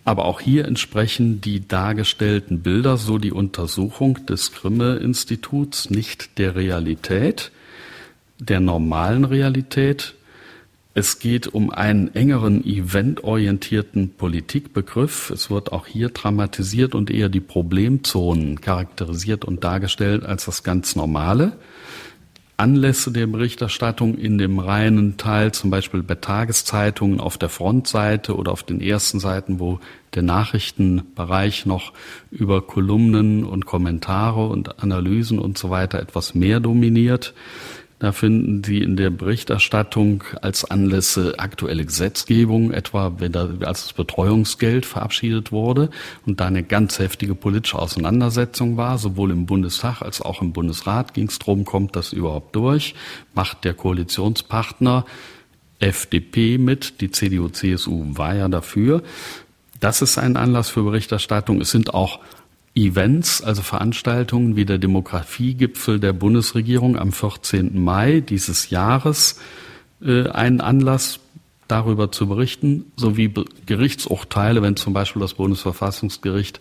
Aber 0.05 0.25
auch 0.25 0.41
hier 0.41 0.65
entsprechen 0.65 1.43
die 1.43 1.69
dargestellten 1.69 2.63
Bilder, 2.63 2.97
so 2.97 3.19
die 3.19 3.33
Untersuchung 3.33 4.25
des 4.27 4.53
Grimme-Instituts, 4.53 5.91
nicht 5.91 6.39
der 6.39 6.57
Realität, 6.57 7.53
der 8.39 8.61
normalen 8.61 9.25
Realität, 9.25 10.15
es 10.93 11.21
geht 11.21 11.47
um 11.47 11.71
einen 11.71 12.15
engeren 12.15 12.65
eventorientierten 12.65 14.15
Politikbegriff. 14.15 15.31
Es 15.31 15.49
wird 15.49 15.73
auch 15.73 15.87
hier 15.87 16.09
dramatisiert 16.09 16.97
und 16.97 17.11
eher 17.11 17.29
die 17.29 17.41
Problemzonen 17.41 18.61
charakterisiert 18.61 19.45
und 19.45 19.63
dargestellt 19.63 20.25
als 20.25 20.47
das 20.47 20.65
ganz 20.65 20.97
Normale. 20.97 21.53
Anlässe 22.57 23.11
der 23.11 23.27
Berichterstattung 23.27 24.19
in 24.19 24.37
dem 24.37 24.59
reinen 24.59 25.17
Teil, 25.17 25.53
zum 25.53 25.71
Beispiel 25.71 26.03
bei 26.03 26.17
Tageszeitungen 26.17 27.19
auf 27.19 27.39
der 27.39 27.49
Frontseite 27.49 28.37
oder 28.37 28.53
auf 28.53 28.65
den 28.65 28.83
ersten 28.83 29.19
Seiten, 29.19 29.61
wo 29.61 29.79
der 30.15 30.23
Nachrichtenbereich 30.23 31.65
noch 31.65 31.95
über 32.31 32.61
Kolumnen 32.61 33.45
und 33.45 33.65
Kommentare 33.65 34.47
und 34.47 34.83
Analysen 34.83 35.39
und 35.39 35.57
so 35.57 35.71
weiter 35.71 36.01
etwas 36.01 36.35
mehr 36.35 36.61
dominiert 36.61 37.33
Da 38.01 38.13
finden 38.13 38.65
Sie 38.65 38.79
in 38.79 38.97
der 38.97 39.11
Berichterstattung 39.11 40.25
als 40.41 40.65
Anlässe 40.65 41.35
aktuelle 41.39 41.85
Gesetzgebung, 41.85 42.73
etwa 42.73 43.13
wenn 43.19 43.31
da, 43.31 43.51
als 43.61 43.83
das 43.83 43.93
Betreuungsgeld 43.93 44.87
verabschiedet 44.87 45.53
wurde 45.53 45.91
und 46.25 46.41
da 46.41 46.47
eine 46.47 46.63
ganz 46.63 46.99
heftige 46.99 47.35
politische 47.35 47.79
Auseinandersetzung 47.79 48.79
war, 48.79 48.97
sowohl 48.97 49.31
im 49.31 49.45
Bundestag 49.45 50.01
als 50.01 50.23
auch 50.23 50.41
im 50.41 50.55
Bundesrat 50.55 51.13
ging 51.13 51.29
es 51.29 51.39
darum, 51.39 51.67
kommt 51.67 51.95
das 51.95 52.15
überhaupt 52.15 52.57
durch, 52.57 52.95
macht 53.35 53.65
der 53.65 53.75
Koalitionspartner 53.75 55.05
FDP 55.79 56.57
mit, 56.57 57.03
die 57.03 57.11
CDU, 57.11 57.51
CSU 57.51 58.17
war 58.17 58.35
ja 58.35 58.49
dafür. 58.49 59.03
Das 59.79 60.01
ist 60.01 60.17
ein 60.17 60.39
Anlass 60.39 60.71
für 60.71 60.85
Berichterstattung. 60.85 61.61
Es 61.61 61.71
sind 61.71 61.93
auch 61.93 62.21
Events, 62.75 63.43
also 63.43 63.63
Veranstaltungen 63.63 64.57
wie 64.57 64.65
der 64.65 64.79
Demografiegipfel 64.79 65.99
der 65.99 66.13
Bundesregierung 66.13 66.97
am 66.97 67.13
14. 67.13 67.83
Mai 67.83 68.21
dieses 68.21 68.71
Jahres 68.71 69.41
äh, 70.03 70.29
ein 70.29 70.61
Anlass, 70.61 71.21
darüber 71.71 72.11
zu 72.11 72.27
berichten, 72.27 72.91
sowie 72.97 73.33
Gerichtsurteile, 73.67 74.61
wenn 74.61 74.77
zum 74.77 74.93
Beispiel 74.93 75.23
das 75.23 75.35
Bundesverfassungsgericht 75.35 76.61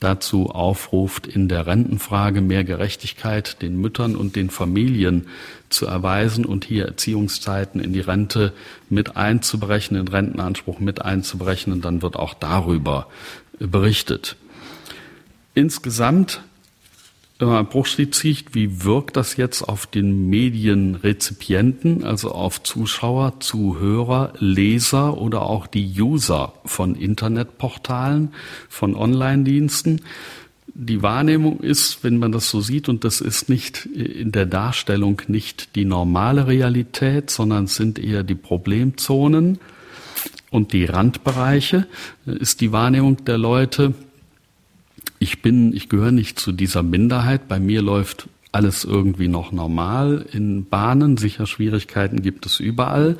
dazu 0.00 0.50
aufruft, 0.50 1.26
in 1.26 1.48
der 1.48 1.66
Rentenfrage 1.66 2.40
mehr 2.40 2.64
Gerechtigkeit 2.64 3.62
den 3.62 3.80
Müttern 3.80 4.16
und 4.16 4.36
den 4.36 4.50
Familien 4.50 5.28
zu 5.68 5.86
erweisen 5.86 6.44
und 6.44 6.64
hier 6.64 6.86
Erziehungszeiten 6.86 7.80
in 7.80 7.92
die 7.92 8.00
Rente 8.00 8.52
mit 8.90 9.16
einzubrechen, 9.16 9.96
den 9.96 10.08
Rentenanspruch 10.08 10.80
mit 10.80 11.02
einzubrechen, 11.02 11.80
dann 11.80 12.02
wird 12.02 12.16
auch 12.16 12.34
darüber 12.34 13.06
berichtet. 13.58 14.36
Insgesamt 15.54 16.42
Bruchstieg 17.38 18.14
zieht, 18.14 18.54
wie 18.54 18.82
wirkt 18.82 19.16
das 19.16 19.36
jetzt 19.36 19.62
auf 19.62 19.86
den 19.86 20.28
Medienrezipienten, 20.28 22.02
also 22.02 22.32
auf 22.32 22.64
Zuschauer, 22.64 23.38
Zuhörer, 23.38 24.32
Leser 24.38 25.16
oder 25.18 25.42
auch 25.42 25.68
die 25.68 26.00
User 26.00 26.52
von 26.64 26.96
Internetportalen, 26.96 28.32
von 28.68 28.96
Online-Diensten? 28.96 30.00
Die 30.74 31.02
Wahrnehmung 31.02 31.60
ist, 31.60 32.02
wenn 32.02 32.18
man 32.18 32.32
das 32.32 32.50
so 32.50 32.60
sieht, 32.60 32.88
und 32.88 33.04
das 33.04 33.20
ist 33.20 33.48
nicht 33.48 33.86
in 33.86 34.32
der 34.32 34.46
Darstellung 34.46 35.22
nicht 35.28 35.76
die 35.76 35.84
normale 35.84 36.48
Realität, 36.48 37.30
sondern 37.30 37.64
es 37.64 37.76
sind 37.76 38.00
eher 38.00 38.24
die 38.24 38.34
Problemzonen 38.34 39.58
und 40.50 40.72
die 40.72 40.86
Randbereiche, 40.86 41.86
ist 42.26 42.60
die 42.60 42.72
Wahrnehmung 42.72 43.24
der 43.24 43.38
Leute, 43.38 43.94
ich 45.18 45.42
bin, 45.42 45.74
ich 45.74 45.88
gehöre 45.88 46.12
nicht 46.12 46.38
zu 46.38 46.52
dieser 46.52 46.82
Minderheit. 46.82 47.48
Bei 47.48 47.58
mir 47.58 47.82
läuft 47.82 48.28
alles 48.52 48.84
irgendwie 48.84 49.28
noch 49.28 49.52
normal 49.52 50.26
in 50.32 50.66
Bahnen. 50.66 51.16
Sicher 51.16 51.46
Schwierigkeiten 51.46 52.22
gibt 52.22 52.46
es 52.46 52.60
überall. 52.60 53.16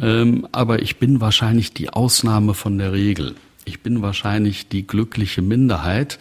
Ähm, 0.00 0.48
aber 0.52 0.82
ich 0.82 0.96
bin 0.98 1.20
wahrscheinlich 1.20 1.72
die 1.72 1.90
Ausnahme 1.90 2.54
von 2.54 2.78
der 2.78 2.92
Regel. 2.92 3.34
Ich 3.64 3.80
bin 3.80 4.02
wahrscheinlich 4.02 4.68
die 4.68 4.86
glückliche 4.86 5.42
Minderheit. 5.42 6.18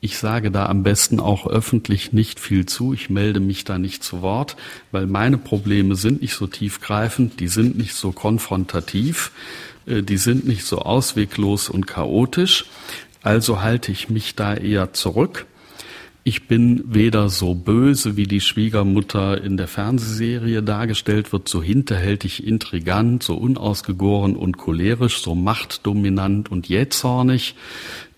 Ich 0.00 0.18
sage 0.18 0.50
da 0.50 0.66
am 0.66 0.82
besten 0.82 1.20
auch 1.20 1.46
öffentlich 1.46 2.12
nicht 2.12 2.38
viel 2.38 2.66
zu. 2.66 2.92
Ich 2.92 3.10
melde 3.10 3.40
mich 3.40 3.64
da 3.64 3.78
nicht 3.78 4.04
zu 4.04 4.22
Wort, 4.22 4.56
weil 4.92 5.06
meine 5.06 5.38
Probleme 5.38 5.96
sind 5.96 6.20
nicht 6.22 6.34
so 6.34 6.46
tiefgreifend, 6.46 7.40
die 7.40 7.48
sind 7.48 7.76
nicht 7.76 7.94
so 7.94 8.12
konfrontativ, 8.12 9.32
äh, 9.86 10.02
die 10.02 10.18
sind 10.18 10.46
nicht 10.46 10.64
so 10.64 10.80
ausweglos 10.80 11.68
und 11.68 11.86
chaotisch. 11.86 12.66
Also 13.26 13.60
halte 13.60 13.90
ich 13.90 14.08
mich 14.08 14.36
da 14.36 14.54
eher 14.54 14.92
zurück. 14.92 15.46
Ich 16.22 16.46
bin 16.46 16.84
weder 16.86 17.28
so 17.28 17.56
böse, 17.56 18.16
wie 18.16 18.28
die 18.28 18.40
Schwiegermutter 18.40 19.42
in 19.42 19.56
der 19.56 19.66
Fernsehserie 19.66 20.62
dargestellt 20.62 21.32
wird, 21.32 21.48
so 21.48 21.60
hinterhältig, 21.60 22.46
intrigant, 22.46 23.24
so 23.24 23.34
unausgegoren 23.34 24.36
und 24.36 24.58
cholerisch, 24.58 25.20
so 25.22 25.34
machtdominant 25.34 26.52
und 26.52 26.68
jähzornig. 26.68 27.56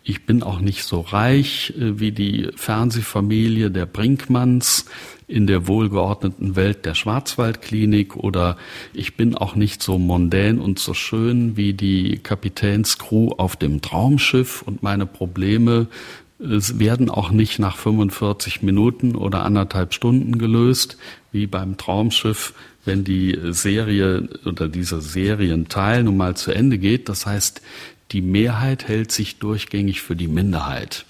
Ich 0.05 0.27
bin 0.27 0.43
auch 0.43 0.61
nicht 0.61 0.85
so 0.85 1.01
reich 1.01 1.73
äh, 1.79 1.99
wie 1.99 2.13
die 2.13 2.51
Fernsehfamilie 2.55 3.71
der 3.71 3.87
Brinkmanns 3.87 4.85
in 5.29 5.47
der 5.47 5.69
wohlgeordneten 5.69 6.57
Welt 6.57 6.85
der 6.87 6.95
Schwarzwaldklinik 6.95 8.17
oder 8.17 8.57
ich 8.95 9.17
bin 9.17 9.37
auch 9.37 9.55
nicht 9.55 9.83
so 9.83 9.99
mondän 9.99 10.59
und 10.59 10.79
so 10.79 10.95
schön 10.95 11.57
wie 11.57 11.75
die 11.75 12.19
Kapitänscrew 12.19 13.33
auf 13.37 13.55
dem 13.55 13.83
Traumschiff 13.83 14.63
und 14.63 14.83
meine 14.83 15.07
Probleme 15.07 15.87
es 16.41 16.79
werden 16.79 17.11
auch 17.11 17.31
nicht 17.31 17.59
nach 17.59 17.77
45 17.77 18.63
Minuten 18.63 19.17
oder 19.17 19.45
anderthalb 19.45 19.93
Stunden 19.93 20.39
gelöst, 20.39 20.97
wie 21.33 21.49
beim 21.49 21.77
Traumschiff, 21.77 22.55
wenn 22.85 23.03
die 23.03 23.37
Serie 23.51 24.29
oder 24.45 24.69
dieser 24.69 25.01
Serienteil 25.01 26.05
nun 26.05 26.17
mal 26.17 26.37
zu 26.37 26.53
Ende 26.53 26.79
geht. 26.79 27.09
Das 27.09 27.27
heißt, 27.27 27.61
die 28.13 28.23
Mehrheit 28.23 28.87
hält 28.87 29.11
sich 29.11 29.39
durchgängig 29.39 30.01
für 30.01 30.15
die 30.15 30.29
Minderheit. 30.29 31.07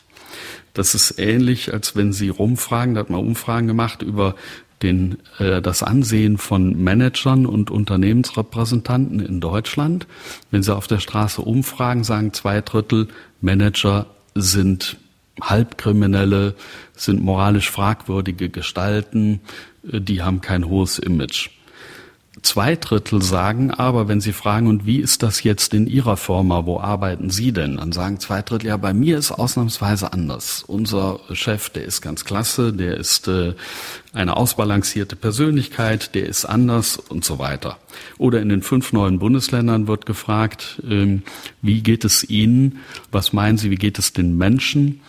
Das 0.79 0.95
ist 0.95 1.19
ähnlich, 1.19 1.73
als 1.73 1.97
wenn 1.97 2.13
Sie 2.13 2.29
rumfragen, 2.29 2.95
da 2.95 3.01
hat 3.01 3.11
man 3.11 3.19
Umfragen 3.19 3.67
gemacht 3.67 4.01
über 4.01 4.37
den, 4.81 5.19
äh, 5.41 5.61
das 5.61 5.83
Ansehen 5.83 6.39
von 6.39 6.81
Managern 6.81 7.47
und 7.47 7.73
Unternehmensrepräsentanten 7.73 9.19
in 9.19 9.41
Deutschland. 9.41 10.07
Wenn 10.53 10.63
Sie 10.63 10.73
auf 10.73 10.87
der 10.87 11.01
Straße 11.01 11.43
umfragen, 11.43 12.05
sagen 12.05 12.33
zwei 12.33 12.61
Drittel 12.61 13.09
Manager 13.41 14.07
sind 14.37 14.99
Halbkriminelle, 15.41 16.55
sind 16.95 17.25
moralisch 17.25 17.73
fragwürdige 17.73 18.49
Gestalten, 18.49 19.41
äh, 19.91 20.01
die 20.01 20.23
haben 20.23 20.41
kein 20.41 20.69
hohes 20.69 21.01
Image. 21.01 21.51
Zwei 22.43 22.77
Drittel 22.77 23.21
sagen 23.21 23.71
aber, 23.71 24.07
wenn 24.07 24.21
Sie 24.21 24.33
fragen, 24.33 24.69
und 24.69 24.87
wie 24.87 24.99
ist 24.99 25.23
das 25.23 25.43
jetzt 25.43 25.75
in 25.75 25.87
Ihrer 25.87 26.17
Firma, 26.17 26.67
wo 26.67 26.79
arbeiten 26.79 27.31
Sie 27.31 27.53
denn? 27.53 27.79
Dann 27.79 27.91
sagen 27.91 28.21
zwei 28.21 28.43
Drittel, 28.43 28.69
ja, 28.69 28.77
bei 28.77 28.93
mir 28.93 29.19
ist 29.19 29.33
ausnahmsweise 29.33 30.13
anders. 30.13 30.63
Unser 30.67 31.21
Chef, 31.33 31.71
der 31.71 31.85
ist 31.85 32.01
ganz 32.01 32.25
klasse, 32.25 32.73
der 32.73 32.97
ist 32.97 33.27
äh, 33.29 33.55
eine 34.13 34.37
ausbalancierte 34.37 35.17
Persönlichkeit, 35.17 36.15
der 36.15 36.27
ist 36.27 36.45
anders 36.45 36.97
und 36.99 37.25
so 37.25 37.39
weiter. 37.39 37.79
Oder 38.19 38.41
in 38.41 38.49
den 38.51 38.63
fünf 38.63 38.93
neuen 38.93 39.19
Bundesländern 39.19 39.89
wird 39.89 40.07
gefragt, 40.07 40.81
ähm, 40.89 41.23
wie 41.61 41.83
geht 41.83 42.05
es 42.05 42.29
Ihnen? 42.29 42.79
Was 43.11 43.33
meinen 43.33 43.59
Sie, 43.59 43.71
wie 43.71 43.77
geht 43.77 43.99
es 43.99 44.13
den 44.13 44.37
Menschen? 44.37 45.01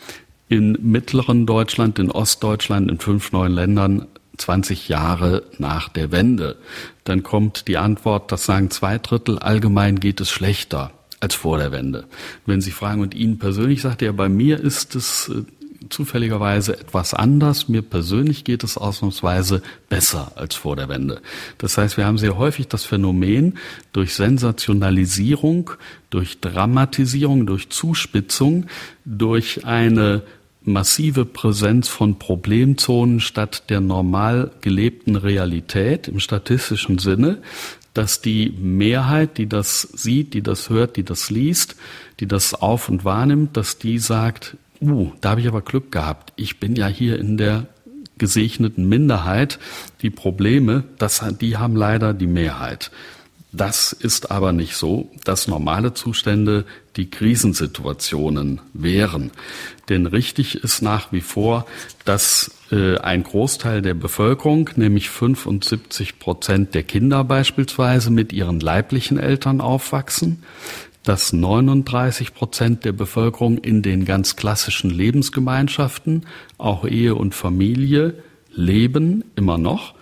In 0.47 0.77
mittleren 0.81 1.45
Deutschland, 1.45 1.99
in 1.99 2.09
Ostdeutschland, 2.09 2.89
in 2.89 2.97
fünf 2.97 3.31
neuen 3.31 3.51
Ländern 3.51 4.07
20 4.39 4.89
Jahre 4.89 5.43
nach 5.57 5.89
der 5.89 6.11
Wende. 6.11 6.57
Dann 7.03 7.23
kommt 7.23 7.67
die 7.67 7.77
Antwort, 7.77 8.31
das 8.31 8.45
sagen 8.45 8.69
zwei 8.69 8.97
Drittel, 8.97 9.39
allgemein 9.39 9.99
geht 9.99 10.21
es 10.21 10.29
schlechter 10.29 10.91
als 11.19 11.35
vor 11.35 11.57
der 11.57 11.71
Wende. 11.71 12.05
Wenn 12.45 12.61
Sie 12.61 12.71
fragen, 12.71 13.01
und 13.01 13.13
Ihnen 13.13 13.39
persönlich 13.39 13.81
sagt 13.81 14.01
er, 14.01 14.13
bei 14.13 14.29
mir 14.29 14.59
ist 14.59 14.95
es 14.95 15.29
äh, 15.29 15.43
zufälligerweise 15.89 16.79
etwas 16.79 17.13
anders. 17.13 17.67
Mir 17.67 17.81
persönlich 17.81 18.43
geht 18.43 18.63
es 18.63 18.77
ausnahmsweise 18.77 19.61
besser 19.89 20.31
als 20.35 20.55
vor 20.55 20.75
der 20.75 20.89
Wende. 20.89 21.21
Das 21.57 21.77
heißt, 21.77 21.97
wir 21.97 22.05
haben 22.05 22.17
sehr 22.17 22.37
häufig 22.37 22.67
das 22.67 22.85
Phänomen 22.85 23.57
durch 23.91 24.13
Sensationalisierung, 24.13 25.71
durch 26.09 26.39
Dramatisierung, 26.41 27.45
durch 27.45 27.69
Zuspitzung, 27.69 28.67
durch 29.05 29.65
eine 29.65 30.23
massive 30.61 31.25
Präsenz 31.25 31.87
von 31.87 32.19
Problemzonen 32.19 33.19
statt 33.19 33.69
der 33.69 33.81
normal 33.81 34.51
gelebten 34.61 35.15
Realität 35.15 36.07
im 36.07 36.19
statistischen 36.19 36.99
Sinne, 36.99 37.41
dass 37.93 38.21
die 38.21 38.51
Mehrheit, 38.51 39.37
die 39.37 39.47
das 39.47 39.81
sieht, 39.81 40.33
die 40.33 40.41
das 40.41 40.69
hört, 40.69 40.95
die 40.97 41.03
das 41.03 41.29
liest, 41.29 41.75
die 42.19 42.27
das 42.27 42.53
auf 42.53 42.89
und 42.89 43.03
wahrnimmt, 43.03 43.57
dass 43.57 43.77
die 43.77 43.99
sagt, 43.99 44.57
uh, 44.81 45.11
da 45.21 45.31
habe 45.31 45.41
ich 45.41 45.47
aber 45.47 45.61
Glück 45.61 45.91
gehabt. 45.91 46.33
Ich 46.35 46.59
bin 46.59 46.75
ja 46.75 46.87
hier 46.87 47.19
in 47.19 47.37
der 47.37 47.67
gesegneten 48.17 48.87
Minderheit. 48.87 49.59
Die 50.01 50.09
Probleme, 50.11 50.83
das, 50.97 51.23
die 51.41 51.57
haben 51.57 51.75
leider 51.75 52.13
die 52.13 52.27
Mehrheit. 52.27 52.91
Das 53.51 53.93
ist 53.93 54.29
aber 54.29 54.51
nicht 54.51 54.75
so, 54.75 55.09
dass 55.23 55.47
normale 55.47 55.95
Zustände 55.95 56.65
die 56.95 57.09
Krisensituationen 57.09 58.61
wären. 58.73 59.31
Denn 59.89 60.05
richtig 60.05 60.63
ist 60.63 60.81
nach 60.81 61.11
wie 61.11 61.21
vor, 61.21 61.65
dass 62.05 62.51
äh, 62.71 62.97
ein 62.97 63.23
Großteil 63.23 63.81
der 63.81 63.95
Bevölkerung, 63.95 64.69
nämlich 64.75 65.09
75 65.09 66.19
Prozent 66.19 66.75
der 66.75 66.83
Kinder 66.83 67.23
beispielsweise, 67.23 68.11
mit 68.11 68.31
ihren 68.31 68.59
leiblichen 68.59 69.17
Eltern 69.17 69.61
aufwachsen, 69.61 70.43
dass 71.03 71.33
39 71.33 72.33
Prozent 72.33 72.85
der 72.85 72.91
Bevölkerung 72.91 73.57
in 73.57 73.81
den 73.81 74.05
ganz 74.05 74.35
klassischen 74.35 74.91
Lebensgemeinschaften, 74.91 76.25
auch 76.57 76.85
Ehe 76.85 77.15
und 77.15 77.33
Familie, 77.33 78.15
leben 78.53 79.23
immer 79.35 79.57
noch. 79.57 79.95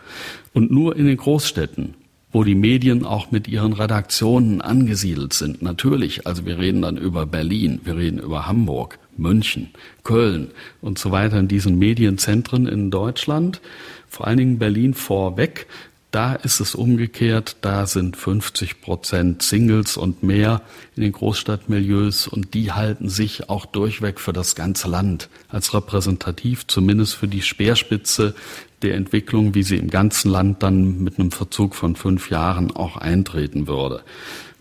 Und 0.54 0.72
nur 0.72 0.96
in 0.96 1.06
den 1.06 1.18
Großstädten 1.18 1.94
wo 2.32 2.44
die 2.44 2.56
Medien 2.56 3.06
auch 3.06 3.32
mit 3.32 3.48
ihren 3.48 3.74
Redaktionen 3.74 4.62
angesiedelt 4.62 5.34
sind. 5.34 5.62
Natürlich, 5.62 6.28
also 6.28 6.46
wir 6.46 6.60
reden 6.60 6.82
dann 6.82 6.98
über 6.98 7.26
Berlin, 7.26 7.80
wir 7.84 7.98
reden 7.98 8.20
über 8.20 8.48
Hamburg, 8.48 9.00
München, 9.16 9.70
Köln 10.04 10.52
und 10.82 11.00
so 11.00 11.12
weiter 11.12 11.40
in 11.40 11.48
diesen 11.48 11.80
Medienzentren 11.80 12.68
in 12.68 12.92
Deutschland, 12.92 13.62
vor 14.08 14.28
allen 14.28 14.38
Dingen 14.38 14.60
Berlin 14.60 14.94
vorweg. 14.94 15.68
Da 16.12 16.36
ist 16.36 16.62
es 16.62 16.74
umgekehrt, 16.74 17.58
da 17.62 17.86
sind 17.86 18.16
50 18.16 18.82
Prozent 18.82 19.42
Singles 19.44 19.98
und 19.98 20.24
mehr 20.24 20.62
in 20.96 21.04
den 21.04 21.12
Großstadtmilieus 21.12 22.28
und 22.28 22.54
die 22.54 22.72
halten 22.72 23.10
sich 23.10 23.50
auch 23.50 23.66
durchweg 23.66 24.20
für 24.22 24.32
das 24.32 24.56
ganze 24.56 24.88
Land 24.88 25.30
als 25.50 25.74
repräsentativ, 25.74 26.66
zumindest 26.66 27.16
für 27.16 27.28
die 27.28 27.42
Speerspitze 27.42 28.36
der 28.84 28.96
Entwicklung, 28.96 29.54
wie 29.54 29.64
sie 29.64 29.76
im 29.76 29.90
ganzen 29.90 30.32
Land 30.32 30.64
dann 30.64 31.04
mit 31.04 31.20
einem 31.20 31.32
Verzug 31.32 31.76
von 31.76 31.98
fünf 31.98 32.30
Jahren 32.30 32.72
auch 32.72 32.96
eintreten 32.96 33.68
würde. 33.68 34.02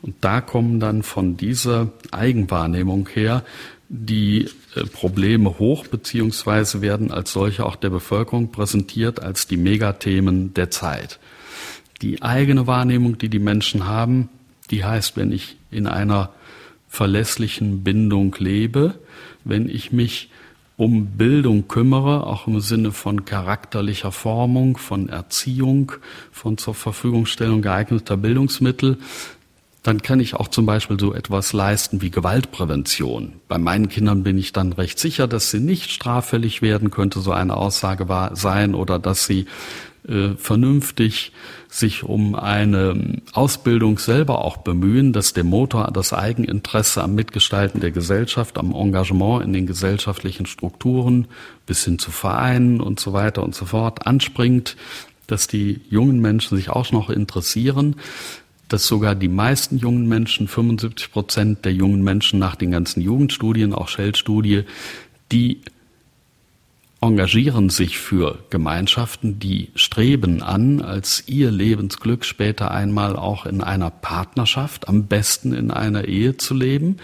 Und 0.03 0.17
da 0.23 0.41
kommen 0.41 0.81
dann 0.81 1.05
von 1.05 1.37
dieser 1.37 1.93
Eigenwahrnehmung 2.11 3.09
her 3.09 3.45
die 3.89 4.49
äh, 4.75 4.85
Probleme 4.85 5.59
hoch, 5.61 5.87
beziehungsweise 5.87 6.83
werden 6.83 7.13
als 7.13 7.33
solche 7.33 7.65
auch 7.65 7.77
der 7.77 7.91
Bevölkerung 7.91 8.51
präsentiert 8.51 9.23
als 9.23 9.47
die 9.47 9.57
Megathemen 9.57 10.55
der 10.55 10.71
Zeit. 10.73 11.21
Die 12.03 12.23
eigene 12.23 12.67
Wahrnehmung, 12.67 13.19
die 13.19 13.29
die 13.29 13.39
Menschen 13.39 13.87
haben, 13.87 14.29
die 14.71 14.85
heißt, 14.85 15.17
wenn 15.17 15.33
ich 15.33 15.57
in 15.71 15.87
einer 15.87 16.31
verlässlichen 16.89 17.85
Bindung 17.85 18.35
lebe, 18.39 18.95
wenn 19.45 19.69
ich 19.69 19.93
mich 19.93 20.31
um 20.77 21.07
Bildung 21.17 21.69
kümmere, 21.69 22.27
auch 22.27 22.47
im 22.47 22.61
Sinne 22.61 22.93
von 22.93 23.25
charakterlicher 23.25 24.13
Formung, 24.13 24.77
von 24.77 25.09
Erziehung, 25.09 25.93
von 26.33 26.59
zur 26.59 26.75
Verfügungstellung 26.75 27.63
geeigneter 27.63 28.17
Bildungsmittel, 28.17 28.99
dann 29.83 30.03
kann 30.03 30.19
ich 30.19 30.35
auch 30.35 30.49
zum 30.49 30.67
Beispiel 30.67 30.99
so 30.99 31.15
etwas 31.15 31.53
leisten 31.53 32.03
wie 32.03 32.11
Gewaltprävention. 32.11 33.35
Bei 33.47 33.57
meinen 33.57 33.89
Kindern 33.89 34.25
bin 34.25 34.37
ich 34.37 34.53
dann 34.53 34.73
recht 34.73 34.99
sicher, 34.99 35.29
dass 35.29 35.51
sie 35.51 35.61
nicht 35.61 35.93
straffällig 35.93 36.61
werden, 36.61 36.91
könnte 36.91 37.21
so 37.21 37.31
eine 37.31 37.57
Aussage 37.57 38.07
sein, 38.35 38.75
oder 38.75 38.99
dass 38.99 39.27
sie 39.27 39.47
vernünftig 40.37 41.33
sich 41.69 42.05
um 42.05 42.35
eine 42.35 43.21
Ausbildung 43.33 43.99
selber 43.99 44.45
auch 44.45 44.59
bemühen, 44.59 45.13
dass 45.13 45.33
der 45.33 45.45
Motor 45.45 45.91
das 45.93 46.13
Eigeninteresse 46.13 47.03
am 47.03 47.15
Mitgestalten 47.15 47.81
der 47.81 47.91
Gesellschaft, 47.91 48.57
am 48.59 48.73
Engagement 48.73 49.45
in 49.45 49.53
den 49.53 49.67
gesellschaftlichen 49.67 50.47
Strukturen 50.47 51.27
bis 51.67 51.85
hin 51.85 51.99
zu 51.99 52.11
Vereinen 52.11 52.81
und 52.81 53.01
so 53.01 53.13
weiter 53.13 53.43
und 53.43 53.55
so 53.55 53.67
fort 53.67 54.07
anspringt, 54.07 54.77
dass 55.27 55.49
die 55.49 55.81
jungen 55.91 56.21
Menschen 56.21 56.57
sich 56.57 56.71
auch 56.71 56.93
noch 56.93 57.11
interessieren 57.11 57.97
dass 58.69 58.87
sogar 58.87 59.15
die 59.15 59.29
meisten 59.29 59.79
jungen 59.79 60.09
Menschen, 60.09 60.49
75 60.49 61.13
Prozent 61.13 61.65
der 61.65 61.73
jungen 61.73 62.03
Menschen 62.03 62.39
nach 62.39 62.57
den 62.57 62.73
ganzen 62.73 63.01
Jugendstudien, 63.01 63.73
auch 63.73 63.87
Shell-Studie, 63.89 64.65
die 65.31 65.61
engagieren 67.01 67.69
sich 67.69 67.99
für 67.99 68.39
Gemeinschaften, 68.51 69.39
die 69.39 69.71
streben 69.75 70.43
an, 70.43 70.81
als 70.81 71.25
ihr 71.27 71.51
Lebensglück 71.51 72.25
später 72.25 72.71
einmal 72.71 73.17
auch 73.17 73.47
in 73.47 73.61
einer 73.61 73.91
Partnerschaft, 73.91 74.89
am 74.89 75.07
besten 75.07 75.53
in 75.53 75.71
einer 75.71 76.07
Ehe 76.07 76.37
zu 76.37 76.55
leben, 76.55 76.97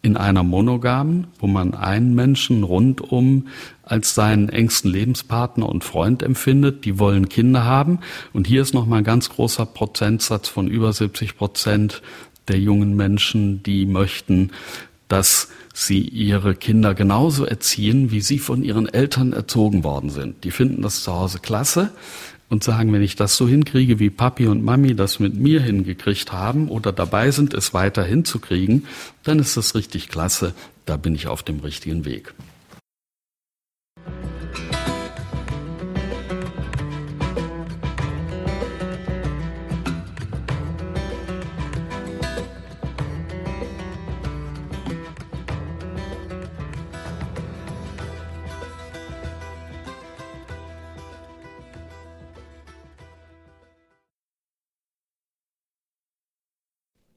in 0.00 0.16
einer 0.16 0.42
monogamen, 0.44 1.26
wo 1.38 1.46
man 1.46 1.74
einen 1.74 2.14
Menschen 2.14 2.62
rundum 2.62 3.48
als 3.82 4.14
seinen 4.14 4.48
engsten 4.48 4.90
Lebenspartner 4.90 5.68
und 5.68 5.84
Freund 5.84 6.22
empfindet. 6.22 6.84
Die 6.84 6.98
wollen 6.98 7.28
Kinder 7.28 7.64
haben. 7.64 7.98
Und 8.32 8.46
hier 8.46 8.62
ist 8.62 8.74
nochmal 8.74 8.98
ein 8.98 9.04
ganz 9.04 9.28
großer 9.28 9.66
Prozentsatz 9.66 10.48
von 10.48 10.68
über 10.68 10.92
70 10.92 11.36
Prozent 11.36 12.00
der 12.46 12.58
jungen 12.58 12.96
Menschen, 12.96 13.62
die 13.62 13.86
möchten, 13.86 14.52
dass 15.08 15.50
sie 15.78 16.00
ihre 16.00 16.56
Kinder 16.56 16.94
genauso 16.94 17.44
erziehen, 17.44 18.10
wie 18.10 18.20
sie 18.20 18.38
von 18.38 18.64
ihren 18.64 18.88
Eltern 18.88 19.32
erzogen 19.32 19.84
worden 19.84 20.10
sind. 20.10 20.42
Die 20.42 20.50
finden 20.50 20.82
das 20.82 21.04
zu 21.04 21.12
Hause 21.12 21.38
klasse 21.38 21.92
und 22.48 22.64
sagen, 22.64 22.92
wenn 22.92 23.02
ich 23.02 23.14
das 23.14 23.36
so 23.36 23.46
hinkriege, 23.46 24.00
wie 24.00 24.10
Papi 24.10 24.48
und 24.48 24.64
Mami 24.64 24.96
das 24.96 25.20
mit 25.20 25.34
mir 25.34 25.60
hingekriegt 25.60 26.32
haben 26.32 26.68
oder 26.68 26.92
dabei 26.92 27.30
sind, 27.30 27.54
es 27.54 27.74
weiter 27.74 28.02
hinzukriegen, 28.02 28.86
dann 29.22 29.38
ist 29.38 29.56
das 29.56 29.74
richtig 29.76 30.08
klasse. 30.08 30.52
Da 30.84 30.96
bin 30.96 31.14
ich 31.14 31.28
auf 31.28 31.42
dem 31.42 31.60
richtigen 31.60 32.04
Weg. 32.04 32.34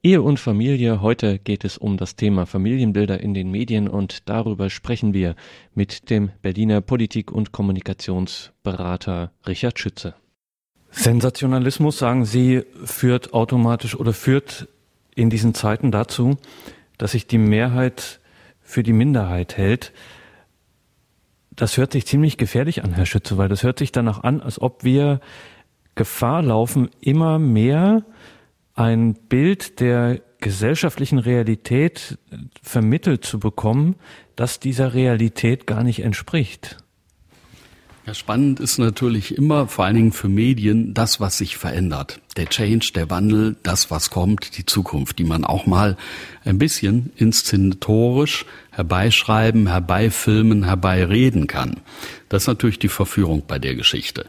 Ehe 0.04 0.20
und 0.20 0.40
Familie. 0.40 1.00
Heute 1.00 1.38
geht 1.38 1.64
es 1.64 1.78
um 1.78 1.96
das 1.96 2.16
Thema 2.16 2.44
Familienbilder 2.44 3.20
in 3.20 3.34
den 3.34 3.52
Medien 3.52 3.86
und 3.86 4.28
darüber 4.28 4.68
sprechen 4.68 5.14
wir 5.14 5.36
mit 5.76 6.10
dem 6.10 6.32
Berliner 6.42 6.80
Politik- 6.80 7.30
und 7.30 7.52
Kommunikationsberater 7.52 9.30
Richard 9.46 9.78
Schütze. 9.78 10.16
Sensationalismus, 10.90 11.98
sagen 11.98 12.24
Sie, 12.24 12.64
führt 12.84 13.32
automatisch 13.32 13.94
oder 13.94 14.12
führt 14.12 14.66
in 15.14 15.30
diesen 15.30 15.54
Zeiten 15.54 15.92
dazu, 15.92 16.36
dass 16.98 17.12
sich 17.12 17.28
die 17.28 17.38
Mehrheit 17.38 18.18
für 18.60 18.82
die 18.82 18.92
Minderheit 18.92 19.56
hält. 19.56 19.92
Das 21.54 21.76
hört 21.76 21.92
sich 21.92 22.06
ziemlich 22.06 22.38
gefährlich 22.38 22.82
an, 22.82 22.92
Herr 22.92 23.06
Schütze, 23.06 23.38
weil 23.38 23.48
das 23.48 23.62
hört 23.62 23.78
sich 23.78 23.92
danach 23.92 24.24
an, 24.24 24.40
als 24.40 24.60
ob 24.60 24.82
wir 24.82 25.20
Gefahr 25.94 26.42
laufen, 26.42 26.90
immer 27.00 27.38
mehr 27.38 28.02
ein 28.74 29.14
Bild 29.14 29.80
der 29.80 30.20
gesellschaftlichen 30.40 31.18
Realität 31.18 32.18
vermittelt 32.62 33.24
zu 33.24 33.38
bekommen, 33.38 33.96
das 34.36 34.60
dieser 34.60 34.94
Realität 34.94 35.66
gar 35.66 35.84
nicht 35.84 36.00
entspricht. 36.00 36.78
Ja, 38.04 38.14
spannend 38.14 38.58
ist 38.58 38.78
natürlich 38.78 39.38
immer, 39.38 39.68
vor 39.68 39.84
allen 39.84 39.94
Dingen 39.94 40.12
für 40.12 40.28
Medien, 40.28 40.92
das, 40.92 41.20
was 41.20 41.38
sich 41.38 41.56
verändert. 41.56 42.20
Der 42.36 42.46
Change, 42.46 42.90
der 42.96 43.10
Wandel, 43.10 43.54
das, 43.62 43.92
was 43.92 44.10
kommt, 44.10 44.58
die 44.58 44.66
Zukunft, 44.66 45.20
die 45.20 45.24
man 45.24 45.44
auch 45.44 45.66
mal 45.66 45.96
ein 46.44 46.58
bisschen 46.58 47.12
inszenatorisch 47.14 48.44
herbeischreiben, 48.72 49.68
herbeifilmen, 49.68 50.64
herbeireden 50.64 51.46
kann. 51.46 51.76
Das 52.28 52.42
ist 52.42 52.48
natürlich 52.48 52.80
die 52.80 52.88
Verführung 52.88 53.44
bei 53.46 53.60
der 53.60 53.76
Geschichte. 53.76 54.26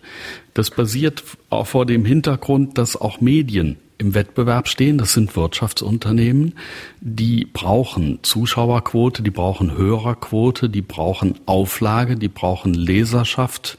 Das 0.53 0.69
basiert 0.69 1.23
auch 1.49 1.65
vor 1.65 1.87
dem 1.87 2.05
Hintergrund, 2.05 2.77
dass 2.77 2.95
auch 2.95 3.21
Medien 3.21 3.77
im 4.03 4.13
Wettbewerb 4.13 4.67
stehen. 4.67 4.97
Das 4.97 5.13
sind 5.13 5.35
Wirtschaftsunternehmen, 5.35 6.53
die 7.01 7.45
brauchen 7.45 8.19
Zuschauerquote, 8.21 9.23
die 9.23 9.31
brauchen 9.31 9.75
Hörerquote, 9.75 10.69
die 10.69 10.81
brauchen 10.81 11.39
Auflage, 11.45 12.15
die 12.15 12.27
brauchen 12.27 12.73
Leserschaft, 12.73 13.77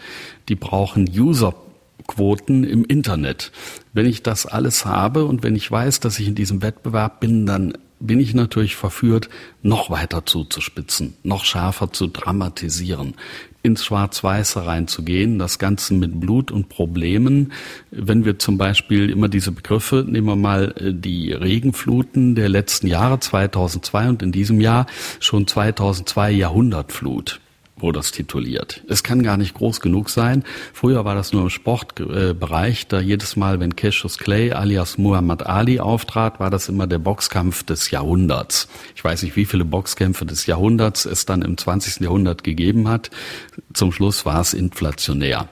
die 0.48 0.56
brauchen 0.56 1.08
Userquoten 1.08 2.64
im 2.64 2.84
Internet. 2.84 3.52
Wenn 3.92 4.06
ich 4.06 4.22
das 4.22 4.46
alles 4.46 4.84
habe 4.84 5.26
und 5.26 5.42
wenn 5.42 5.54
ich 5.54 5.70
weiß, 5.70 6.00
dass 6.00 6.18
ich 6.18 6.26
in 6.26 6.34
diesem 6.34 6.62
Wettbewerb 6.62 7.20
bin, 7.20 7.46
dann 7.46 7.74
bin 8.00 8.20
ich 8.20 8.34
natürlich 8.34 8.76
verführt, 8.76 9.28
noch 9.62 9.88
weiter 9.90 10.26
zuzuspitzen, 10.26 11.14
noch 11.22 11.44
schärfer 11.44 11.92
zu 11.92 12.06
dramatisieren, 12.06 13.14
ins 13.64 13.84
Schwarz-Weiße 13.84 14.66
reinzugehen, 14.66 15.38
das 15.38 15.58
Ganze 15.58 15.94
mit 15.94 16.20
Blut 16.20 16.52
und 16.52 16.68
Problemen. 16.68 17.52
Wenn 17.90 18.24
wir 18.24 18.38
zum 18.38 18.58
Beispiel 18.58 19.10
immer 19.10 19.28
diese 19.28 19.52
Begriffe, 19.52 20.04
nehmen 20.06 20.26
wir 20.26 20.36
mal 20.36 20.74
äh, 20.76 20.92
die 20.92 21.32
Regenfluten 21.32 22.34
der 22.34 22.50
letzten 22.50 22.86
Jahre, 22.86 23.18
2002 23.18 24.08
und 24.10 24.22
in 24.22 24.32
diesem 24.32 24.60
Jahr 24.60 24.86
schon 25.18 25.46
2002 25.46 26.30
Jahrhundertflut 26.30 27.40
wurde 27.84 27.98
das 27.98 28.10
tituliert. 28.10 28.82
Es 28.88 29.04
kann 29.04 29.22
gar 29.22 29.36
nicht 29.36 29.54
groß 29.54 29.80
genug 29.80 30.10
sein. 30.10 30.42
Früher 30.72 31.04
war 31.04 31.14
das 31.14 31.32
nur 31.32 31.42
im 31.42 31.50
Sportbereich, 31.50 32.88
da 32.88 32.98
jedes 32.98 33.36
Mal, 33.36 33.60
wenn 33.60 33.76
Cassius 33.76 34.18
Clay 34.18 34.52
alias 34.52 34.98
Muhammad 34.98 35.46
Ali 35.46 35.78
auftrat, 35.78 36.40
war 36.40 36.50
das 36.50 36.68
immer 36.68 36.86
der 36.86 36.98
Boxkampf 36.98 37.62
des 37.62 37.90
Jahrhunderts. 37.90 38.68
Ich 38.96 39.04
weiß 39.04 39.22
nicht, 39.22 39.36
wie 39.36 39.44
viele 39.44 39.64
Boxkämpfe 39.64 40.26
des 40.26 40.46
Jahrhunderts 40.46 41.04
es 41.04 41.26
dann 41.26 41.42
im 41.42 41.56
20. 41.56 42.00
Jahrhundert 42.00 42.42
gegeben 42.42 42.88
hat. 42.88 43.10
Zum 43.74 43.92
Schluss 43.92 44.24
war 44.24 44.40
es 44.40 44.54
inflationär. 44.54 45.48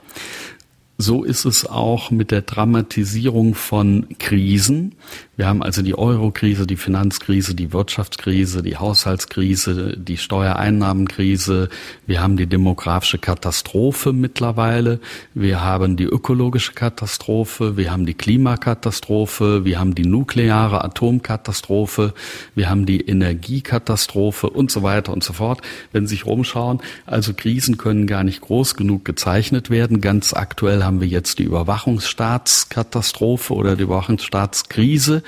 So 1.02 1.24
ist 1.24 1.44
es 1.44 1.66
auch 1.66 2.10
mit 2.10 2.30
der 2.30 2.42
Dramatisierung 2.42 3.54
von 3.54 4.06
Krisen. 4.18 4.94
Wir 5.34 5.48
haben 5.48 5.62
also 5.62 5.82
die 5.82 5.96
Euro-Krise, 5.96 6.66
die 6.66 6.76
Finanzkrise, 6.76 7.54
die 7.54 7.72
Wirtschaftskrise, 7.72 8.62
die 8.62 8.76
Haushaltskrise, 8.76 9.96
die 9.96 10.16
Steuereinnahmenkrise. 10.16 11.68
Wir 12.06 12.22
haben 12.22 12.36
die 12.36 12.46
demografische 12.46 13.18
Katastrophe 13.18 14.12
mittlerweile. 14.12 15.00
Wir 15.34 15.62
haben 15.62 15.96
die 15.96 16.04
ökologische 16.04 16.74
Katastrophe. 16.74 17.76
Wir 17.76 17.90
haben 17.90 18.06
die 18.06 18.14
Klimakatastrophe. 18.14 19.64
Wir 19.64 19.80
haben 19.80 19.94
die 19.94 20.04
nukleare 20.04 20.84
Atomkatastrophe. 20.84 22.14
Wir 22.54 22.70
haben 22.70 22.86
die 22.86 23.00
Energiekatastrophe 23.00 24.50
und 24.50 24.70
so 24.70 24.82
weiter 24.82 25.12
und 25.12 25.24
so 25.24 25.32
fort. 25.32 25.62
Wenn 25.90 26.06
Sie 26.06 26.12
sich 26.12 26.26
rumschauen, 26.26 26.80
also 27.06 27.32
Krisen 27.34 27.78
können 27.78 28.06
gar 28.06 28.22
nicht 28.22 28.42
groß 28.42 28.76
genug 28.76 29.04
gezeichnet 29.04 29.70
werden. 29.70 30.02
Ganz 30.02 30.34
aktuell 30.34 30.84
haben 30.84 30.91
wir 31.00 31.08
jetzt 31.08 31.38
die 31.38 31.44
Überwachungsstaatskatastrophe 31.44 33.54
oder 33.54 33.76
die 33.76 33.84
Überwachungsstaatskrise 33.84 35.22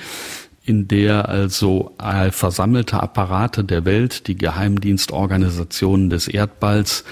in 0.63 0.87
der 0.87 1.27
also 1.29 1.95
versammelte 2.31 2.99
Apparate 2.99 3.63
der 3.63 3.85
Welt, 3.85 4.27
die 4.27 4.35
Geheimdienstorganisationen 4.35 6.09
des 6.09 6.27
Erdballs 6.27 7.03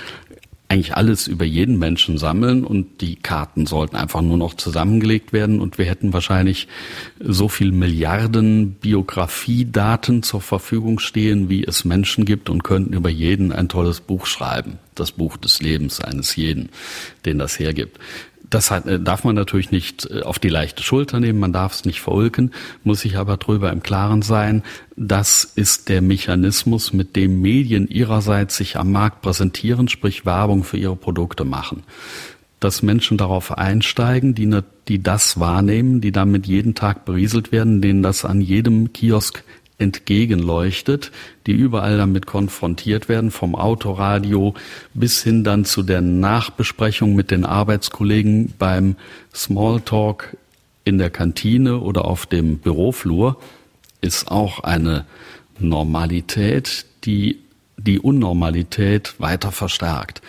eigentlich 0.74 0.98
alles 0.98 1.28
über 1.28 1.46
jeden 1.46 1.78
Menschen 1.78 2.18
sammeln 2.18 2.64
und 2.64 3.02
die 3.02 3.16
Karten 3.16 3.68
sollten 3.68 3.96
einfach 3.96 4.22
nur 4.22 4.38
noch 4.38 4.56
zusammengelegt 4.56 5.32
werden 5.32 5.62
und 5.62 5.78
wir 5.78 5.86
hätten 5.86 6.14
wahrscheinlich 6.14 6.68
so 7.20 7.48
viel 7.48 7.72
Milliarden 7.72 8.72
Biografiedaten 8.72 10.24
zur 10.24 10.42
Verfügung 10.42 10.98
stehen, 10.98 11.48
wie 11.48 11.64
es 11.64 11.86
Menschen 11.86 12.26
gibt 12.26 12.50
und 12.50 12.64
könnten 12.64 12.94
über 12.94 13.10
jeden 13.10 13.52
ein 13.52 13.70
tolles 13.70 14.02
Buch 14.02 14.26
schreiben. 14.26 14.80
Das 14.96 15.12
Buch 15.14 15.38
des 15.38 15.62
Lebens 15.62 16.00
eines 16.00 16.36
jeden, 16.36 16.70
den 17.26 17.40
das 17.40 17.60
hergibt. 17.60 18.00
Das 18.50 18.70
hat, 18.70 18.86
äh, 18.86 19.00
darf 19.00 19.24
man 19.24 19.36
natürlich 19.36 19.72
nicht 19.72 20.08
äh, 20.12 20.22
auf 20.22 20.38
die 20.38 20.50
leichte 20.50 20.84
Schulter 20.84 21.20
nehmen, 21.20 21.40
man 21.40 21.54
darf 21.54 21.74
es 21.74 21.86
nicht 21.86 22.02
verulken, 22.02 22.52
muss 22.84 23.02
sich 23.02 23.18
aber 23.18 23.38
darüber 23.38 23.72
im 23.72 23.82
Klaren 23.82 24.22
sein, 24.22 24.64
das 24.96 25.44
ist 25.44 25.90
der 25.90 26.02
Mechanismus, 26.02 26.94
mit 26.94 27.16
dem 27.16 27.42
Medien 27.42 27.88
ihrerseits 27.88 28.58
sich 28.58 28.78
am 28.78 28.92
Markt 28.92 29.22
präsentieren, 29.22 29.88
sprich 29.88 30.26
Werbung 30.26 30.64
für 30.64 30.78
ihre 30.78 30.96
Produkte 30.96 31.46
machen. 31.46 31.84
Dass 32.60 32.84
Menschen 32.84 33.18
darauf 33.18 33.58
einsteigen, 33.58 34.36
die, 34.36 34.60
die 34.88 35.02
das 35.02 35.40
wahrnehmen, 35.40 36.00
die 36.00 36.12
damit 36.12 36.46
jeden 36.46 36.76
Tag 36.76 37.06
berieselt 37.06 37.52
werden, 37.52 37.82
denen 37.82 38.04
das 38.04 38.24
an 38.24 38.40
jedem 38.40 38.94
Kiosk 38.94 39.44
entgegenleuchtet, 39.84 41.12
die 41.46 41.52
überall 41.52 41.98
damit 41.98 42.26
konfrontiert 42.26 43.10
werden, 43.10 43.30
vom 43.30 43.56
Autoradio 43.56 44.56
bis 44.94 45.22
hin 45.22 45.44
dann 45.44 45.66
zu 45.66 45.84
der 45.84 46.02
Nachbesprechung 46.02 47.14
mit 47.14 47.30
den 47.30 47.46
Arbeitskollegen 47.46 48.54
beim 48.58 48.96
Smalltalk 49.34 50.38
in 50.86 50.98
der 50.98 51.10
Kantine 51.10 51.80
oder 51.80 52.06
auf 52.06 52.26
dem 52.26 52.58
Büroflur, 52.58 53.40
ist 54.02 54.32
auch 54.32 54.62
eine 54.62 55.06
Normalität, 55.60 56.86
die 57.04 57.40
die 57.78 58.00
Unnormalität 58.00 59.16
weiter 59.20 59.52
verstärkt. 59.52 60.22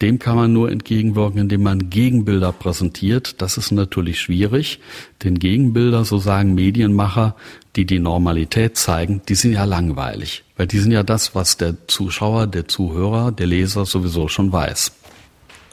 Dem 0.00 0.20
kann 0.20 0.36
man 0.36 0.52
nur 0.52 0.70
entgegenwirken, 0.70 1.40
indem 1.40 1.64
man 1.64 1.90
Gegenbilder 1.90 2.52
präsentiert. 2.52 3.42
Das 3.42 3.56
ist 3.56 3.72
natürlich 3.72 4.20
schwierig, 4.20 4.78
denn 5.24 5.38
Gegenbilder, 5.38 6.04
so 6.04 6.18
sagen 6.18 6.54
Medienmacher, 6.54 7.34
die 7.74 7.84
die 7.84 7.98
Normalität 7.98 8.76
zeigen, 8.76 9.22
die 9.28 9.34
sind 9.34 9.52
ja 9.54 9.64
langweilig, 9.64 10.44
weil 10.56 10.68
die 10.68 10.78
sind 10.78 10.92
ja 10.92 11.02
das, 11.02 11.34
was 11.34 11.56
der 11.56 11.88
Zuschauer, 11.88 12.46
der 12.46 12.68
Zuhörer, 12.68 13.32
der 13.32 13.46
Leser 13.46 13.86
sowieso 13.86 14.28
schon 14.28 14.52
weiß. 14.52 14.92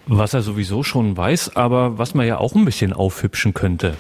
Was 0.08 0.34
er 0.34 0.42
sowieso 0.42 0.84
schon 0.84 1.18
weiß, 1.18 1.56
aber 1.56 1.98
was 1.98 2.14
man 2.14 2.28
ja 2.28 2.38
auch 2.38 2.56
ein 2.56 2.66
bisschen 2.66 2.94
aufhübschen 2.94 3.54
könnte 3.54 3.96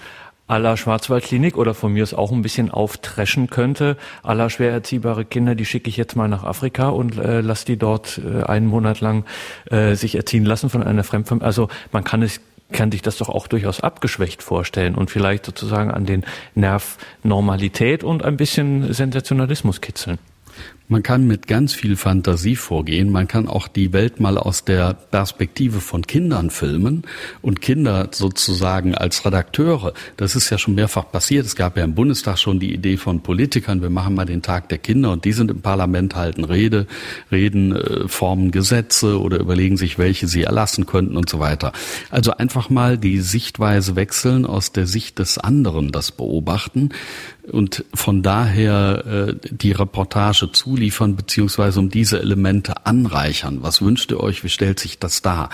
aller 0.48 0.78
Schwarzwaldklinik 0.78 1.58
oder 1.58 1.74
von 1.74 1.94
mir 1.94 2.04
es 2.04 2.14
auch 2.14 2.32
ein 2.32 2.42
bisschen 2.42 2.70
auftreschen 2.70 3.50
könnte. 3.50 3.98
Aller 4.22 4.50
schwer 4.50 4.72
erziehbare 4.72 5.26
Kinder, 5.26 5.56
die 5.56 5.66
schicke 5.66 5.90
ich 5.90 5.98
jetzt 5.98 6.16
mal 6.16 6.28
nach 6.28 6.44
Afrika 6.44 6.90
und 6.90 7.18
äh, 7.18 7.42
lass 7.42 7.66
die 7.66 7.78
dort 7.78 8.20
äh, 8.24 8.44
einen 8.44 8.68
Monat 8.68 9.02
lang 9.02 9.26
äh, 9.72 9.96
sich 9.96 10.16
erziehen 10.16 10.46
lassen 10.46 10.70
von 10.70 10.84
einer 10.84 11.04
Fremdfamilie. 11.04 11.46
Also 11.46 11.70
man 11.92 12.04
kann 12.04 12.22
es 12.22 12.42
kann 12.72 12.92
sich 12.92 13.04
das 13.04 13.18
doch 13.18 13.30
auch 13.30 13.46
durchaus 13.48 13.82
abgeschwächt 13.82 14.42
vorstellen 14.42 14.96
und 14.96 15.12
vielleicht 15.12 15.46
sozusagen 15.46 15.92
an 15.92 16.08
den 16.08 16.26
Nerv 16.56 16.98
Normalität 17.22 18.04
und 18.04 18.26
ein 18.26 18.38
bisschen 18.38 18.92
Sensationalismus 18.92 19.82
kitzeln. 19.82 20.18
Man 20.88 21.02
kann 21.02 21.26
mit 21.26 21.48
ganz 21.48 21.74
viel 21.74 21.96
Fantasie 21.96 22.56
vorgehen. 22.56 23.12
Man 23.12 23.28
kann 23.28 23.48
auch 23.48 23.68
die 23.68 23.92
Welt 23.92 24.20
mal 24.20 24.38
aus 24.38 24.66
der 24.66 24.94
Perspektive 24.94 25.82
von 25.82 26.06
Kindern 26.06 26.52
filmen 26.52 27.04
und 27.42 27.60
Kinder 27.60 28.10
sozusagen 28.12 28.94
als 28.94 29.26
Redakteure. 29.26 29.94
Das 30.16 30.36
ist 30.36 30.52
ja 30.52 30.60
schon 30.60 30.76
mehrfach 30.76 31.12
passiert. 31.12 31.48
Es 31.48 31.56
gab 31.56 31.76
ja 31.76 31.84
im 31.84 31.96
Bundestag 31.96 32.38
schon 32.38 32.60
die 32.60 32.72
Idee 32.72 32.98
von 32.98 33.22
Politikern, 33.22 33.82
wir 33.82 33.90
machen 33.90 34.14
mal 34.14 34.26
den 34.26 34.44
Tag 34.44 34.70
der 34.70 34.78
Kinder 34.78 35.12
und 35.12 35.26
die 35.26 35.32
sind 35.32 35.50
im 35.50 35.62
Parlament, 35.62 36.16
halten 36.16 36.44
Rede, 36.44 36.86
reden, 37.32 37.76
äh, 37.76 38.08
formen 38.08 38.52
Gesetze 38.52 39.20
oder 39.20 39.40
überlegen 39.40 39.78
sich, 39.78 39.98
welche 39.98 40.28
sie 40.28 40.44
erlassen 40.44 40.86
könnten 40.86 41.18
und 41.18 41.28
so 41.28 41.40
weiter. 41.40 41.72
Also 42.12 42.38
einfach 42.38 42.70
mal 42.70 43.00
die 43.00 43.22
Sichtweise 43.22 43.96
wechseln, 43.96 44.46
aus 44.46 44.72
der 44.72 44.86
Sicht 44.86 45.18
des 45.18 45.40
anderen 45.40 45.92
das 45.92 46.12
beobachten 46.12 46.92
und 47.52 47.86
von 47.94 48.24
daher 48.24 49.06
äh, 49.06 49.36
die 49.50 49.72
Reportage 49.72 50.52
zuliefern 50.76 51.16
beziehungsweise 51.16 51.80
um 51.80 51.90
diese 51.90 52.20
Elemente 52.20 52.86
anreichern. 52.86 53.60
Was 53.62 53.82
wünscht 53.82 54.12
ihr 54.12 54.20
euch? 54.20 54.44
Wie 54.44 54.50
stellt 54.50 54.80
sich 54.80 55.00
das 55.00 55.22
dar? 55.22 55.50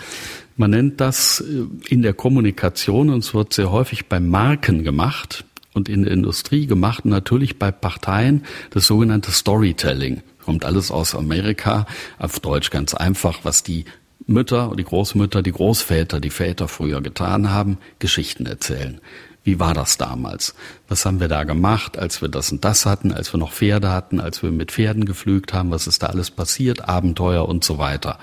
Man 0.58 0.72
nennt 0.72 1.00
das 1.00 1.42
äh, 1.42 1.66
in 1.88 2.02
der 2.02 2.14
Kommunikation 2.14 3.10
und 3.10 3.20
es 3.20 3.34
wird 3.34 3.54
sehr 3.54 3.72
häufig 3.72 4.08
bei 4.08 4.20
Marken 4.20 4.84
gemacht 4.84 5.46
und 5.74 5.90
in 5.90 6.04
der 6.04 6.12
Industrie 6.12 6.66
gemacht 6.66 7.06
und 7.06 7.12
natürlich 7.12 7.60
bei 7.60 7.72
Parteien 7.72 8.44
das 8.72 8.88
sogenannte 8.88 9.32
Storytelling. 9.32 10.22
Kommt 10.44 10.66
alles 10.66 10.90
aus 10.90 11.14
Amerika, 11.14 11.86
auf 12.18 12.40
Deutsch 12.40 12.72
ganz 12.72 12.96
einfach, 12.96 13.42
was 13.44 13.62
die 13.62 13.86
Mütter, 14.26 14.74
die 14.76 14.84
Großmütter, 14.84 15.44
die 15.44 15.52
Großväter, 15.52 16.20
die 16.20 16.30
Väter 16.32 16.68
früher 16.68 17.02
getan 17.02 17.52
haben, 17.52 17.78
Geschichten 18.00 18.48
erzählen. 18.48 19.00
Wie 19.44 19.60
war 19.60 19.74
das 19.74 19.98
damals? 19.98 20.54
Was 20.88 21.06
haben 21.06 21.20
wir 21.20 21.28
da 21.28 21.44
gemacht, 21.44 21.98
als 21.98 22.22
wir 22.22 22.30
das 22.30 22.52
und 22.52 22.64
das 22.64 22.86
hatten, 22.86 23.12
als 23.12 23.34
wir 23.34 23.40
noch 23.40 23.52
Pferde 23.52 23.90
hatten, 23.90 24.20
als 24.20 24.44
wir 24.44 24.52
mit 24.52 24.72
Pferden 24.72 25.06
geflügt 25.06 25.54
haben? 25.54 25.72
Was 25.72 25.88
ist 25.88 26.04
da 26.04 26.08
alles 26.08 26.30
passiert? 26.30 26.88
Abenteuer 26.88 27.48
und 27.50 27.64
so 27.64 27.80
weiter. 27.80 28.20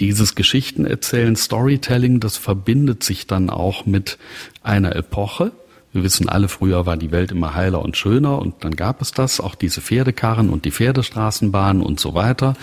Dieses 0.00 0.34
Geschichtenerzählen, 0.34 1.36
Storytelling, 1.36 2.20
das 2.20 2.36
verbindet 2.36 3.04
sich 3.04 3.26
dann 3.26 3.48
auch 3.48 3.86
mit 3.86 4.18
einer 4.62 4.94
Epoche, 4.96 5.52
wir 5.96 6.04
wissen 6.04 6.28
alle, 6.28 6.48
früher 6.48 6.86
war 6.86 6.96
die 6.96 7.10
Welt 7.10 7.32
immer 7.32 7.54
heiler 7.54 7.82
und 7.82 7.96
schöner 7.96 8.38
und 8.38 8.62
dann 8.62 8.76
gab 8.76 9.02
es 9.02 9.10
das, 9.12 9.40
auch 9.40 9.54
diese 9.54 9.80
Pferdekarren 9.80 10.50
und 10.50 10.64
die 10.64 10.70
Pferdestraßenbahnen 10.70 11.82
und 11.82 11.98
so 11.98 12.14
weiter. 12.14 12.54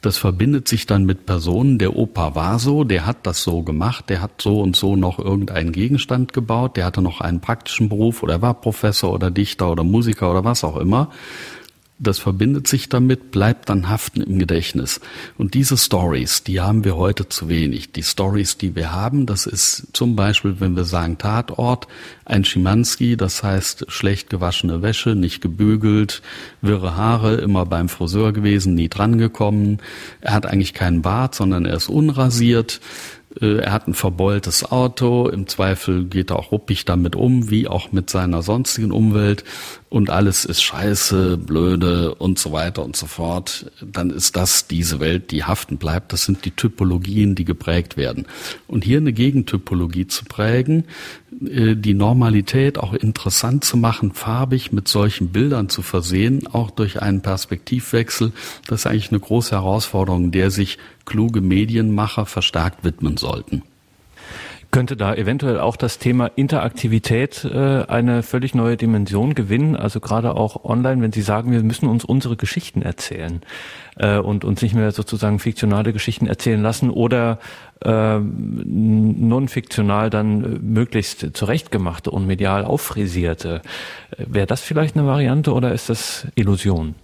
Das 0.00 0.16
verbindet 0.16 0.68
sich 0.68 0.86
dann 0.86 1.04
mit 1.04 1.26
Personen. 1.26 1.78
Der 1.78 1.96
Opa 1.96 2.36
war 2.36 2.60
so, 2.60 2.84
der 2.84 3.04
hat 3.04 3.26
das 3.26 3.42
so 3.42 3.62
gemacht, 3.62 4.08
der 4.08 4.22
hat 4.22 4.40
so 4.40 4.60
und 4.60 4.76
so 4.76 4.94
noch 4.94 5.18
irgendeinen 5.18 5.72
Gegenstand 5.72 6.32
gebaut, 6.32 6.76
der 6.76 6.84
hatte 6.84 7.02
noch 7.02 7.20
einen 7.20 7.40
praktischen 7.40 7.88
Beruf 7.88 8.22
oder 8.22 8.40
war 8.40 8.54
Professor 8.54 9.12
oder 9.12 9.32
Dichter 9.32 9.72
oder 9.72 9.82
Musiker 9.82 10.30
oder 10.30 10.44
was 10.44 10.62
auch 10.62 10.76
immer 10.76 11.10
das 11.98 12.18
verbindet 12.18 12.68
sich 12.68 12.88
damit, 12.88 13.30
bleibt 13.32 13.68
dann 13.68 13.88
haften 13.88 14.20
im 14.20 14.38
Gedächtnis. 14.38 15.00
Und 15.36 15.54
diese 15.54 15.76
Stories, 15.76 16.44
die 16.44 16.60
haben 16.60 16.84
wir 16.84 16.96
heute 16.96 17.28
zu 17.28 17.48
wenig. 17.48 17.92
Die 17.92 18.04
Stories, 18.04 18.56
die 18.56 18.76
wir 18.76 18.92
haben, 18.92 19.26
das 19.26 19.46
ist 19.46 19.88
zum 19.92 20.14
Beispiel, 20.14 20.60
wenn 20.60 20.76
wir 20.76 20.84
sagen 20.84 21.18
Tatort, 21.18 21.88
ein 22.24 22.44
Schimanski, 22.44 23.16
das 23.16 23.42
heißt 23.42 23.86
schlecht 23.88 24.30
gewaschene 24.30 24.80
Wäsche, 24.80 25.16
nicht 25.16 25.40
gebügelt, 25.40 26.22
wirre 26.62 26.96
Haare, 26.96 27.36
immer 27.36 27.66
beim 27.66 27.88
Friseur 27.88 28.32
gewesen, 28.32 28.74
nie 28.74 28.88
drangekommen. 28.88 29.80
Er 30.20 30.34
hat 30.34 30.46
eigentlich 30.46 30.74
keinen 30.74 31.02
Bart, 31.02 31.34
sondern 31.34 31.64
er 31.64 31.76
ist 31.76 31.88
unrasiert. 31.88 32.80
Äh, 33.40 33.58
er 33.58 33.72
hat 33.72 33.88
ein 33.88 33.94
verbeultes 33.94 34.70
Auto, 34.70 35.28
im 35.28 35.46
Zweifel 35.46 36.04
geht 36.04 36.30
er 36.30 36.38
auch 36.38 36.52
ruppig 36.52 36.84
damit 36.84 37.16
um, 37.16 37.50
wie 37.50 37.68
auch 37.68 37.92
mit 37.92 38.10
seiner 38.10 38.42
sonstigen 38.42 38.92
Umwelt 38.92 39.44
und 39.90 40.10
alles 40.10 40.44
ist 40.44 40.62
scheiße, 40.62 41.38
blöde 41.38 42.14
und 42.14 42.38
so 42.38 42.52
weiter 42.52 42.84
und 42.84 42.94
so 42.94 43.06
fort, 43.06 43.70
dann 43.80 44.10
ist 44.10 44.36
das 44.36 44.66
diese 44.66 45.00
Welt, 45.00 45.30
die 45.30 45.44
haften 45.44 45.78
bleibt. 45.78 46.12
Das 46.12 46.24
sind 46.24 46.44
die 46.44 46.50
Typologien, 46.50 47.34
die 47.34 47.46
geprägt 47.46 47.96
werden. 47.96 48.26
Und 48.66 48.84
hier 48.84 48.98
eine 48.98 49.14
Gegentypologie 49.14 50.06
zu 50.06 50.26
prägen, 50.26 50.84
äh, 51.42 51.74
die 51.74 51.94
Normalität 51.94 52.78
auch 52.78 52.92
interessant 52.92 53.64
zu 53.64 53.78
machen, 53.78 54.12
farbig 54.12 54.72
mit 54.72 54.88
solchen 54.88 55.28
Bildern 55.28 55.70
zu 55.70 55.80
versehen, 55.80 56.46
auch 56.46 56.70
durch 56.70 57.00
einen 57.00 57.22
Perspektivwechsel, 57.22 58.32
das 58.66 58.80
ist 58.80 58.86
eigentlich 58.86 59.10
eine 59.10 59.20
große 59.20 59.52
Herausforderung, 59.52 60.32
der 60.32 60.50
sich 60.50 60.78
kluge 61.08 61.40
Medienmacher 61.40 62.26
verstärkt 62.26 62.84
widmen 62.84 63.16
sollten. 63.16 63.62
Könnte 64.70 64.98
da 64.98 65.14
eventuell 65.14 65.58
auch 65.60 65.76
das 65.76 65.98
Thema 65.98 66.26
Interaktivität 66.26 67.42
äh, 67.42 67.84
eine 67.88 68.22
völlig 68.22 68.54
neue 68.54 68.76
Dimension 68.76 69.34
gewinnen? 69.34 69.74
Also 69.74 69.98
gerade 69.98 70.34
auch 70.34 70.62
online, 70.62 71.00
wenn 71.00 71.10
Sie 71.10 71.22
sagen, 71.22 71.52
wir 71.52 71.62
müssen 71.62 71.88
uns 71.88 72.04
unsere 72.04 72.36
Geschichten 72.36 72.82
erzählen 72.82 73.40
äh, 73.96 74.18
und 74.18 74.44
uns 74.44 74.60
nicht 74.60 74.74
mehr 74.74 74.92
sozusagen 74.92 75.38
fiktionale 75.38 75.94
Geschichten 75.94 76.26
erzählen 76.26 76.60
lassen 76.60 76.90
oder 76.90 77.38
äh, 77.82 78.18
non-fiktional 78.18 80.10
dann 80.10 80.60
möglichst 80.62 81.34
zurechtgemachte 81.34 82.10
und 82.10 82.26
medial 82.26 82.66
auffrisierte. 82.66 83.62
Wäre 84.18 84.46
das 84.46 84.60
vielleicht 84.60 84.98
eine 84.98 85.06
Variante 85.06 85.54
oder 85.54 85.72
ist 85.72 85.88
das 85.88 86.26
Illusion? 86.34 86.94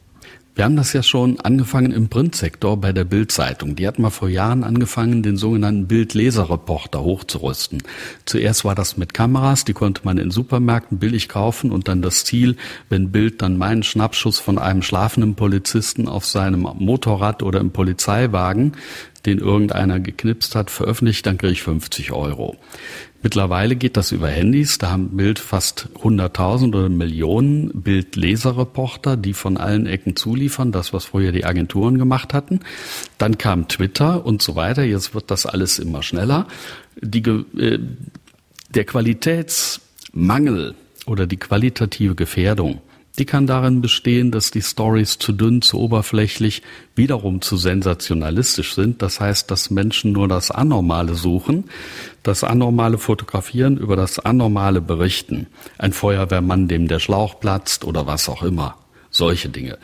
Wir 0.57 0.65
haben 0.65 0.77
das 0.77 0.93
ja 0.93 1.03
schon 1.03 1.41
angefangen 1.41 1.91
im 1.91 2.09
Printsektor 2.09 2.77
bei 2.77 2.93
der 2.93 3.05
Bildzeitung. 3.05 3.75
Die 3.75 3.89
hat 3.89 3.99
mal 3.99 4.11
vor 4.11 4.29
Jahren 4.29 4.63
angefangen, 4.63 5.25
den 5.25 5.37
sogenannten 5.37 5.89
Bildleserreporter 5.89 7.03
hochzurüsten. 7.03 7.83
Zuerst 8.25 8.65
war 8.65 8.77
das 8.77 8.97
mit 8.97 9.15
Kameras, 9.15 9.65
die 9.65 9.73
konnte 9.73 10.03
man 10.05 10.17
in 10.17 10.31
Supermärkten 10.31 10.99
billig 10.99 11.29
kaufen 11.29 11.73
und 11.73 11.89
dann 11.89 12.03
das 12.03 12.25
Ziel, 12.25 12.57
wenn 12.89 13.11
Bild 13.11 13.43
dann 13.43 13.59
meinen 13.59 13.83
Schnappschuss 13.83 14.39
von 14.39 14.59
einem 14.59 14.83
schlafenden 14.83 15.35
Polizisten 15.35 16.07
auf 16.07 16.25
seinem 16.25 16.69
Motorrad 16.79 17.43
oder 17.43 17.59
im 17.59 17.73
Polizeiwagen 17.73 18.75
den 19.27 19.39
irgendeiner 19.39 20.01
geknipst 20.01 20.55
hat, 20.55 20.71
veröffentlicht, 20.71 21.27
dann 21.27 21.39
kriege 21.39 21.53
ich 21.53 21.63
50 21.63 22.13
Euro. 22.13 22.57
Mittlerweile 23.25 23.75
geht 23.75 23.97
das 23.97 24.13
über 24.13 24.29
Handys. 24.29 24.77
Da 24.77 24.91
haben 24.91 25.17
Bild 25.17 25.39
fast 25.39 25.89
100.000 26.03 26.69
oder 26.69 26.91
Millionen 26.91 27.71
Bildleserreporter, 27.73 29.17
die 29.17 29.33
von 29.33 29.57
allen 29.57 29.87
Ecken 29.87 30.15
zuliefern, 30.15 30.73
das, 30.73 30.93
was 30.93 31.07
früher 31.07 31.33
die 31.33 31.47
Agenturen 31.47 31.97
gemacht 31.97 32.35
hatten. 32.35 32.61
Dann 33.17 33.39
kam 33.39 33.67
Twitter 33.67 34.27
und 34.27 34.43
so 34.43 34.57
weiter. 34.57 34.85
Jetzt 34.85 35.15
wird 35.15 35.31
das 35.31 35.47
alles 35.47 35.79
immer 35.79 36.03
schneller. 36.03 36.47
Die, 37.01 37.21
äh, 37.21 37.79
der 38.75 38.85
Qualitätsmangel 38.85 40.75
oder 41.07 41.27
die 41.27 41.39
qualitative 41.39 42.15
Gefährdung 42.15 42.83
die 43.19 43.27
kann 43.27 43.47
darin 43.47 43.81
bestehen, 43.81 44.33
dass 44.33 44.51
die 44.51 44.63
Stories 44.63 45.19
zu 45.19 45.33
dünn, 45.33 45.63
zu 45.63 45.79
oberflächlich, 45.79 46.63
wiederum 46.97 47.41
zu 47.41 47.57
sensationalistisch 47.57 48.75
sind. 48.75 49.03
Das 49.03 49.21
heißt, 49.21 49.51
dass 49.51 49.71
Menschen 49.71 50.13
nur 50.13 50.27
das 50.27 50.51
Anormale 50.51 51.15
suchen, 51.15 51.65
das 52.25 52.43
Anormale 52.43 52.99
fotografieren, 52.99 53.77
über 53.77 53.95
das 53.95 54.19
Anormale 54.19 54.81
berichten. 54.81 55.47
Ein 55.79 55.93
Feuerwehrmann, 55.93 56.67
dem 56.67 56.89
der 56.89 56.99
Schlauch 56.99 57.39
platzt 57.39 57.85
oder 57.85 58.07
was 58.07 58.29
auch 58.29 58.43
immer 58.43 58.77
solche 59.15 59.49
Dinge. 59.49 59.79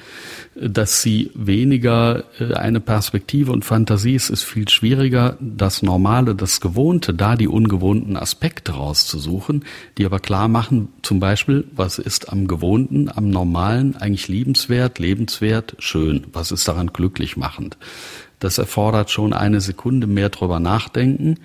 Dass 0.56 1.00
sie 1.00 1.30
weniger 1.34 2.24
äh, 2.40 2.54
eine 2.54 2.80
Perspektive 2.80 3.52
und 3.52 3.64
Fantasie 3.64 4.16
ist, 4.16 4.30
ist 4.30 4.42
viel 4.42 4.68
schwieriger, 4.68 5.36
das 5.40 5.82
Normale, 5.82 6.34
das 6.34 6.60
Gewohnte, 6.60 7.14
da 7.14 7.36
die 7.36 7.46
ungewohnten 7.46 8.16
Aspekte 8.16 8.72
rauszusuchen, 8.72 9.64
die 9.96 10.04
aber 10.04 10.18
klar 10.18 10.48
machen, 10.48 10.88
zum 11.02 11.20
Beispiel, 11.20 11.64
was 11.74 12.00
ist 12.00 12.32
am 12.32 12.48
Gewohnten, 12.48 13.08
am 13.08 13.30
Normalen 13.30 13.96
eigentlich 13.96 14.26
liebenswert, 14.26 14.98
lebenswert, 14.98 15.76
schön, 15.78 16.26
was 16.32 16.50
ist 16.50 16.66
daran 16.66 16.88
glücklich 16.88 17.36
machend. 17.36 17.76
Das 18.40 18.58
erfordert 18.58 19.10
schon 19.10 19.32
eine 19.32 19.60
Sekunde 19.60 20.08
mehr 20.08 20.30
drüber 20.30 20.58
nachdenken, 20.58 21.36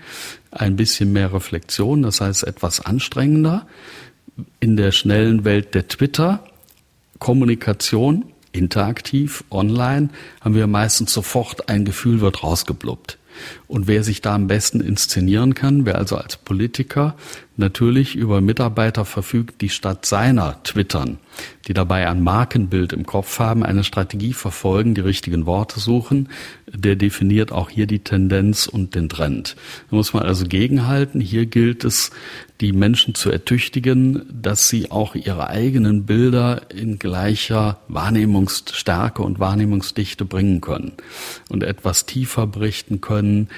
ein 0.50 0.78
bisschen 0.78 1.14
mehr 1.14 1.32
Reflexion, 1.32 2.02
das 2.02 2.22
heißt 2.22 2.44
etwas 2.46 2.84
anstrengender. 2.84 3.68
In 4.60 4.78
der 4.78 4.92
schnellen 4.92 5.46
Welt 5.46 5.76
der 5.76 5.88
Twitter 5.88 6.44
Kommunikation, 7.20 8.26
interaktiv, 8.56 9.44
online, 9.52 10.10
haben 10.42 10.56
wir 10.56 10.68
meistens 10.68 11.14
sofort 11.14 11.70
ein 11.70 11.86
Gefühl, 11.86 12.22
wird 12.22 12.44
rausgeblubbt. 12.44 13.18
Und 13.68 13.88
wer 13.88 14.04
sich 14.04 14.22
da 14.22 14.36
am 14.36 14.48
besten 14.48 14.82
inszenieren 14.82 15.54
kann, 15.54 15.86
wer 15.86 15.98
also 15.98 16.18
als 16.18 16.38
Politiker 16.38 17.16
natürlich 17.58 18.16
über 18.16 18.42
Mitarbeiter 18.42 19.06
verfügt, 19.06 19.62
die 19.62 19.70
statt 19.70 20.06
seiner 20.06 20.62
twittern, 20.64 21.20
die 21.68 21.74
dabei 21.74 22.10
ein 22.10 22.22
Markenbild 22.22 22.92
im 22.94 23.06
Kopf 23.06 23.40
haben, 23.40 23.64
eine 23.64 23.84
Strategie 23.84 24.34
verfolgen, 24.34 24.94
die 24.94 25.02
richtigen 25.02 25.46
Worte 25.46 25.80
suchen, 25.80 26.30
der 26.68 26.96
definiert 26.96 27.52
auch 27.52 27.70
hier 27.70 27.88
die 27.88 28.00
Tendenz 28.00 28.68
und 28.68 28.96
den 28.96 29.08
Trend. 29.08 29.56
Da 29.90 29.96
muss 29.96 30.14
man 30.14 30.24
also 30.24 30.46
gegenhalten. 30.46 31.22
Hier 31.22 31.46
gilt 31.46 31.86
es, 31.86 32.12
die 32.62 32.72
Menschen 32.72 33.16
zu 33.16 33.30
ertüchtigen, 33.32 34.26
dass 34.30 34.70
sie 34.70 34.92
auch 34.92 35.16
ihre 35.16 35.48
eigenen 35.48 36.06
Bilder 36.06 36.62
in 36.72 37.00
gleicher 37.00 37.80
Wahrnehmungsstärke 37.88 39.22
und 39.22 39.40
Wahrnehmungsdichte 39.40 40.24
bringen 40.26 40.62
können 40.62 40.94
und 41.50 41.64
etwas 41.64 42.06
tiefer 42.06 42.48
berichten 42.48 43.02
können, 43.02 43.50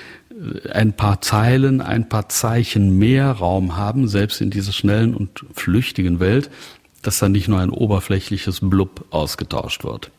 ein 0.71 0.93
paar 0.93 1.21
Zeilen, 1.21 1.81
ein 1.81 2.09
paar 2.09 2.29
Zeichen 2.29 2.97
mehr 2.97 3.31
Raum 3.31 3.75
haben, 3.75 4.07
selbst 4.07 4.41
in 4.41 4.49
dieser 4.49 4.71
schnellen 4.71 5.15
und 5.15 5.45
flüchtigen 5.53 6.19
Welt, 6.19 6.49
dass 7.01 7.19
dann 7.19 7.31
nicht 7.31 7.47
nur 7.47 7.59
ein 7.59 7.69
oberflächliches 7.69 8.59
Blub 8.61 9.05
ausgetauscht 9.09 9.83
wird. 9.83 10.11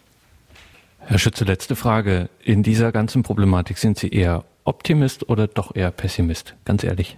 Herr 0.99 1.19
Schütze, 1.19 1.45
letzte 1.45 1.77
Frage. 1.77 2.29
In 2.43 2.62
dieser 2.62 2.93
ganzen 2.93 3.23
Problematik 3.23 3.79
sind 3.79 3.99
Sie 3.99 4.09
eher 4.09 4.45
Optimist 4.64 5.29
oder 5.29 5.47
doch 5.47 5.75
eher 5.75 5.91
Pessimist? 5.91 6.55
Ganz 6.64 6.85
ehrlich. 6.85 7.16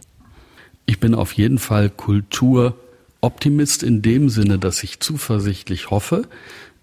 Ich 0.87 1.01
bin 1.01 1.15
auf 1.15 1.33
jeden 1.33 1.59
Fall 1.59 1.91
Kulturoptimist 1.91 3.83
in 3.83 4.03
dem 4.03 4.29
Sinne, 4.29 4.59
dass 4.59 4.83
ich 4.83 5.01
zuversichtlich 5.01 5.91
hoffe, 5.91 6.29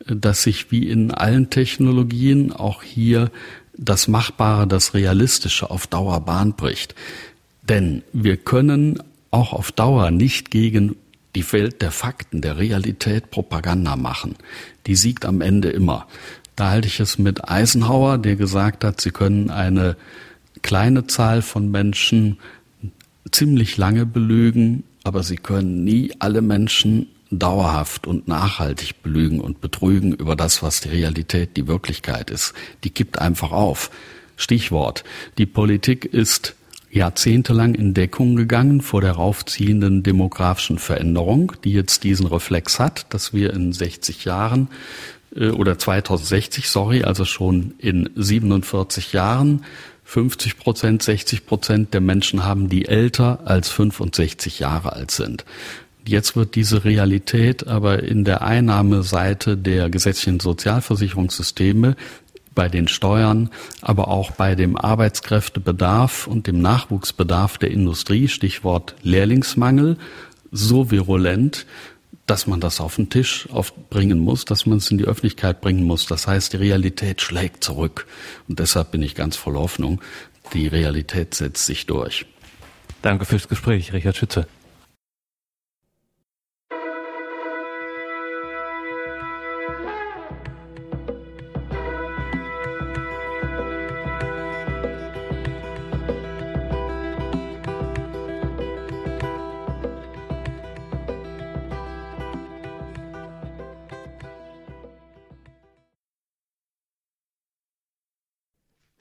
dass 0.06 0.44
sich 0.44 0.72
wie 0.72 0.90
in 0.90 1.12
allen 1.12 1.50
Technologien 1.50 2.52
auch 2.52 2.84
hier 2.84 3.32
das 3.78 4.08
Machbare, 4.08 4.68
das 4.68 4.94
Realistische 4.94 5.70
auf 5.70 5.88
Dauer 5.88 6.22
Bahn 6.22 6.54
bricht. 6.54 6.96
Denn 7.62 8.04
wir 8.14 8.38
können 8.38 9.02
auch 9.32 9.54
auf 9.54 9.72
Dauer 9.72 10.12
nicht 10.12 10.52
gegen 10.52 10.96
die 11.36 11.52
Welt 11.52 11.82
der 11.82 11.92
Fakten, 11.92 12.42
der 12.42 12.58
Realität 12.58 13.30
Propaganda 13.30 13.96
machen. 13.96 14.36
Die 14.88 14.96
siegt 14.96 15.26
am 15.26 15.42
Ende 15.42 15.70
immer. 15.70 16.08
Da 16.56 16.72
halte 16.72 16.88
ich 16.88 17.00
es 17.00 17.20
mit 17.20 17.50
Eisenhower, 17.50 18.18
der 18.18 18.36
gesagt 18.36 18.84
hat, 18.84 19.00
sie 19.00 19.12
können 19.12 19.52
eine 19.52 19.96
kleine 20.64 21.06
Zahl 21.06 21.44
von 21.44 21.70
Menschen 21.70 22.40
ziemlich 23.32 23.78
lange 23.78 24.06
belügen, 24.06 24.84
aber 25.04 25.22
sie 25.22 25.36
können 25.36 25.84
nie 25.84 26.14
alle 26.20 26.42
Menschen 26.42 27.08
dauerhaft 27.32 28.08
und 28.08 28.28
nachhaltig 28.28 29.02
belügen 29.04 29.42
und 29.42 29.62
betrügen 29.62 30.14
über 30.14 30.36
das, 30.36 30.64
was 30.64 30.82
die 30.82 30.90
Realität, 30.90 31.58
die 31.58 31.68
Wirklichkeit 31.68 32.30
ist. 32.30 32.54
Die 32.84 32.94
gibt 32.94 33.20
einfach 33.20 33.52
auf. 33.52 33.90
Stichwort. 34.36 35.04
Die 35.38 35.46
Politik 35.48 36.06
ist 36.06 36.56
jahrzehntelang 36.92 37.76
in 37.76 37.94
Deckung 37.94 38.36
gegangen 38.36 38.82
vor 38.82 39.02
der 39.02 39.14
raufziehenden 39.14 40.04
demografischen 40.04 40.80
Veränderung, 40.80 41.54
die 41.64 41.74
jetzt 41.74 42.04
diesen 42.04 42.28
Reflex 42.28 42.80
hat, 42.80 43.08
dass 43.14 43.34
wir 43.34 43.54
in 43.54 43.74
60 43.74 44.26
Jahren 44.26 44.70
äh, 45.36 45.50
oder 45.50 45.78
2060, 45.78 46.70
sorry, 46.70 47.04
also 47.04 47.26
schon 47.26 47.74
in 47.80 48.10
47 48.16 49.14
Jahren 49.14 49.64
50 50.04 50.58
Prozent, 50.58 51.04
60 51.04 51.46
Prozent 51.46 51.94
der 51.94 52.00
Menschen 52.00 52.46
haben, 52.46 52.70
die 52.70 52.86
älter 52.86 53.42
als 53.44 53.70
65 53.70 54.60
Jahre 54.60 54.94
alt 54.94 55.12
sind. 55.12 55.44
Jetzt 56.08 56.38
wird 56.38 56.56
diese 56.56 56.86
Realität 56.86 57.68
aber 57.68 58.04
in 58.04 58.24
der 58.24 58.42
Einnahmeseite 58.42 59.58
der 59.58 59.90
gesetzlichen 59.90 60.40
Sozialversicherungssysteme 60.40 61.98
bei 62.56 62.70
den 62.70 62.88
Steuern, 62.88 63.50
aber 63.82 64.08
auch 64.08 64.32
bei 64.32 64.56
dem 64.56 64.78
Arbeitskräftebedarf 64.78 66.26
und 66.26 66.48
dem 66.48 66.62
Nachwuchsbedarf 66.62 67.58
der 67.58 67.72
Industrie, 67.72 68.30
Stichwort 68.30 68.96
Lehrlingsmangel, 69.04 69.98
so 70.52 70.90
virulent, 70.90 71.66
dass 72.26 72.48
man 72.48 72.60
das 72.60 72.80
auf 72.80 72.96
den 72.96 73.10
Tisch 73.10 73.48
bringen 73.90 74.20
muss, 74.20 74.46
dass 74.46 74.66
man 74.66 74.78
es 74.80 74.90
in 74.90 74.98
die 74.98 75.06
Öffentlichkeit 75.06 75.62
bringen 75.62 75.84
muss. 75.84 76.06
Das 76.06 76.26
heißt, 76.26 76.54
die 76.54 76.58
Realität 76.58 77.22
schlägt 77.22 77.64
zurück. 77.64 78.08
Und 78.48 78.60
deshalb 78.60 78.92
bin 78.92 79.02
ich 79.04 79.14
ganz 79.14 79.36
voll 79.36 79.56
Hoffnung, 79.56 80.02
die 80.54 80.68
Realität 80.68 81.36
setzt 81.36 81.66
sich 81.66 81.86
durch. 81.86 82.26
Danke 83.02 83.26
fürs 83.26 83.48
Gespräch, 83.48 83.94
Richard 83.94 84.16
Schütze. 84.16 84.48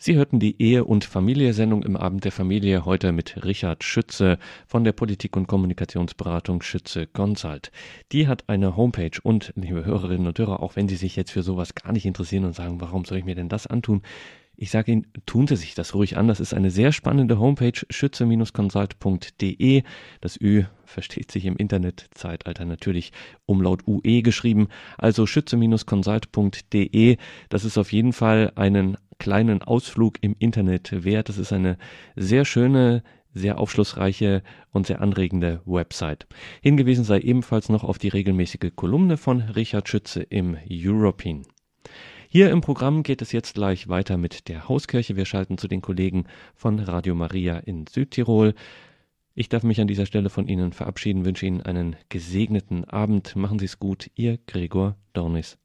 Sie 0.07 0.15
hörten 0.15 0.39
die 0.39 0.63
Ehe- 0.63 0.85
und 0.85 1.05
Familie-Sendung 1.05 1.83
im 1.83 1.97
Abend 1.97 2.25
der 2.25 2.31
Familie 2.31 2.85
heute 2.85 3.11
mit 3.11 3.45
Richard 3.45 3.83
Schütze 3.83 4.39
von 4.65 4.85
der 4.85 4.93
Politik- 4.93 5.37
und 5.37 5.49
Kommunikationsberatung 5.49 6.63
Schütze 6.63 7.09
Consult. 7.09 7.73
Die 8.13 8.29
hat 8.29 8.45
eine 8.49 8.77
Homepage 8.77 9.19
und, 9.25 9.53
liebe 9.57 9.85
Hörerinnen 9.85 10.29
und 10.29 10.39
Hörer, 10.39 10.63
auch 10.63 10.77
wenn 10.77 10.89
Sie 10.89 10.95
sich 10.95 11.17
jetzt 11.17 11.33
für 11.33 11.43
sowas 11.43 11.75
gar 11.75 11.91
nicht 11.91 12.07
interessieren 12.07 12.45
und 12.45 12.55
sagen, 12.55 12.81
warum 12.81 13.05
soll 13.05 13.19
ich 13.19 13.25
mir 13.25 13.35
denn 13.35 13.49
das 13.49 13.67
antun? 13.67 14.03
Ich 14.59 14.71
sage 14.71 14.91
Ihnen, 14.93 15.07
tun 15.27 15.47
Sie 15.47 15.57
sich 15.57 15.75
das 15.75 15.95
ruhig 15.95 16.17
an. 16.17 16.29
Das 16.29 16.41
ist 16.41 16.55
eine 16.55 16.71
sehr 16.71 16.91
spannende 16.93 17.39
Homepage, 17.39 17.79
schütze-consult.de. 17.91 19.83
Das 20.23 20.41
Ü 20.41 20.65
versteht 20.87 21.31
sich 21.31 21.45
im 21.45 21.57
Internetzeitalter 21.57 22.65
natürlich 22.65 23.13
Umlaut 23.45 23.87
UE 23.87 24.23
geschrieben. 24.23 24.69
Also 24.97 25.27
schütze-consult.de. 25.27 27.19
Das 27.51 27.65
ist 27.67 27.77
auf 27.77 27.93
jeden 27.93 28.15
Fall 28.15 28.53
einen 28.55 28.97
kleinen 29.19 29.63
Ausflug 29.63 30.17
im 30.23 30.35
Internet 30.39 31.05
wert. 31.05 31.29
Das 31.29 31.37
ist 31.37 31.53
eine 31.53 31.77
sehr 32.17 32.47
schöne, 32.47 33.03
sehr 33.35 33.59
aufschlussreiche 33.59 34.43
und 34.73 34.87
sehr 34.87 35.03
anregende 35.03 35.61
Website. 35.67 36.27
Hingewiesen 36.63 37.05
sei 37.05 37.21
ebenfalls 37.21 37.69
noch 37.69 37.85
auf 37.85 37.99
die 37.99 38.09
regelmäßige 38.09 38.73
Kolumne 38.75 39.19
von 39.19 39.41
Richard 39.43 39.91
Schütze 39.91 40.23
im 40.23 40.57
European. 40.71 41.43
Hier 42.29 42.51
im 42.51 42.61
Programm 42.61 43.03
geht 43.03 43.23
es 43.23 43.33
jetzt 43.33 43.55
gleich 43.55 43.89
weiter 43.89 44.17
mit 44.17 44.49
der 44.49 44.69
Hauskirche. 44.69 45.17
Wir 45.17 45.27
schalten 45.27 45.59
zu 45.59 45.69
den 45.69 45.81
Kollegen 45.81 46.25
von 46.55 46.81
Radio 46.81 47.15
Maria 47.15 47.59
in 47.59 47.87
Südtirol. 47.87 48.55
Ich 49.35 49.49
darf 49.49 49.63
mich 49.63 49.81
an 49.81 49.87
dieser 49.87 50.07
Stelle 50.07 50.29
von 50.29 50.49
Ihnen 50.49 50.73
verabschieden, 50.73 51.25
wünsche 51.25 51.47
Ihnen 51.47 51.63
einen 51.63 51.95
gesegneten 52.09 52.85
Abend. 52.85 53.37
Machen 53.37 53.59
Sie 53.59 53.67
es 53.67 53.79
gut, 53.79 54.11
Ihr 54.17 54.39
Gregor 54.47 54.97
Dornis. 55.13 55.59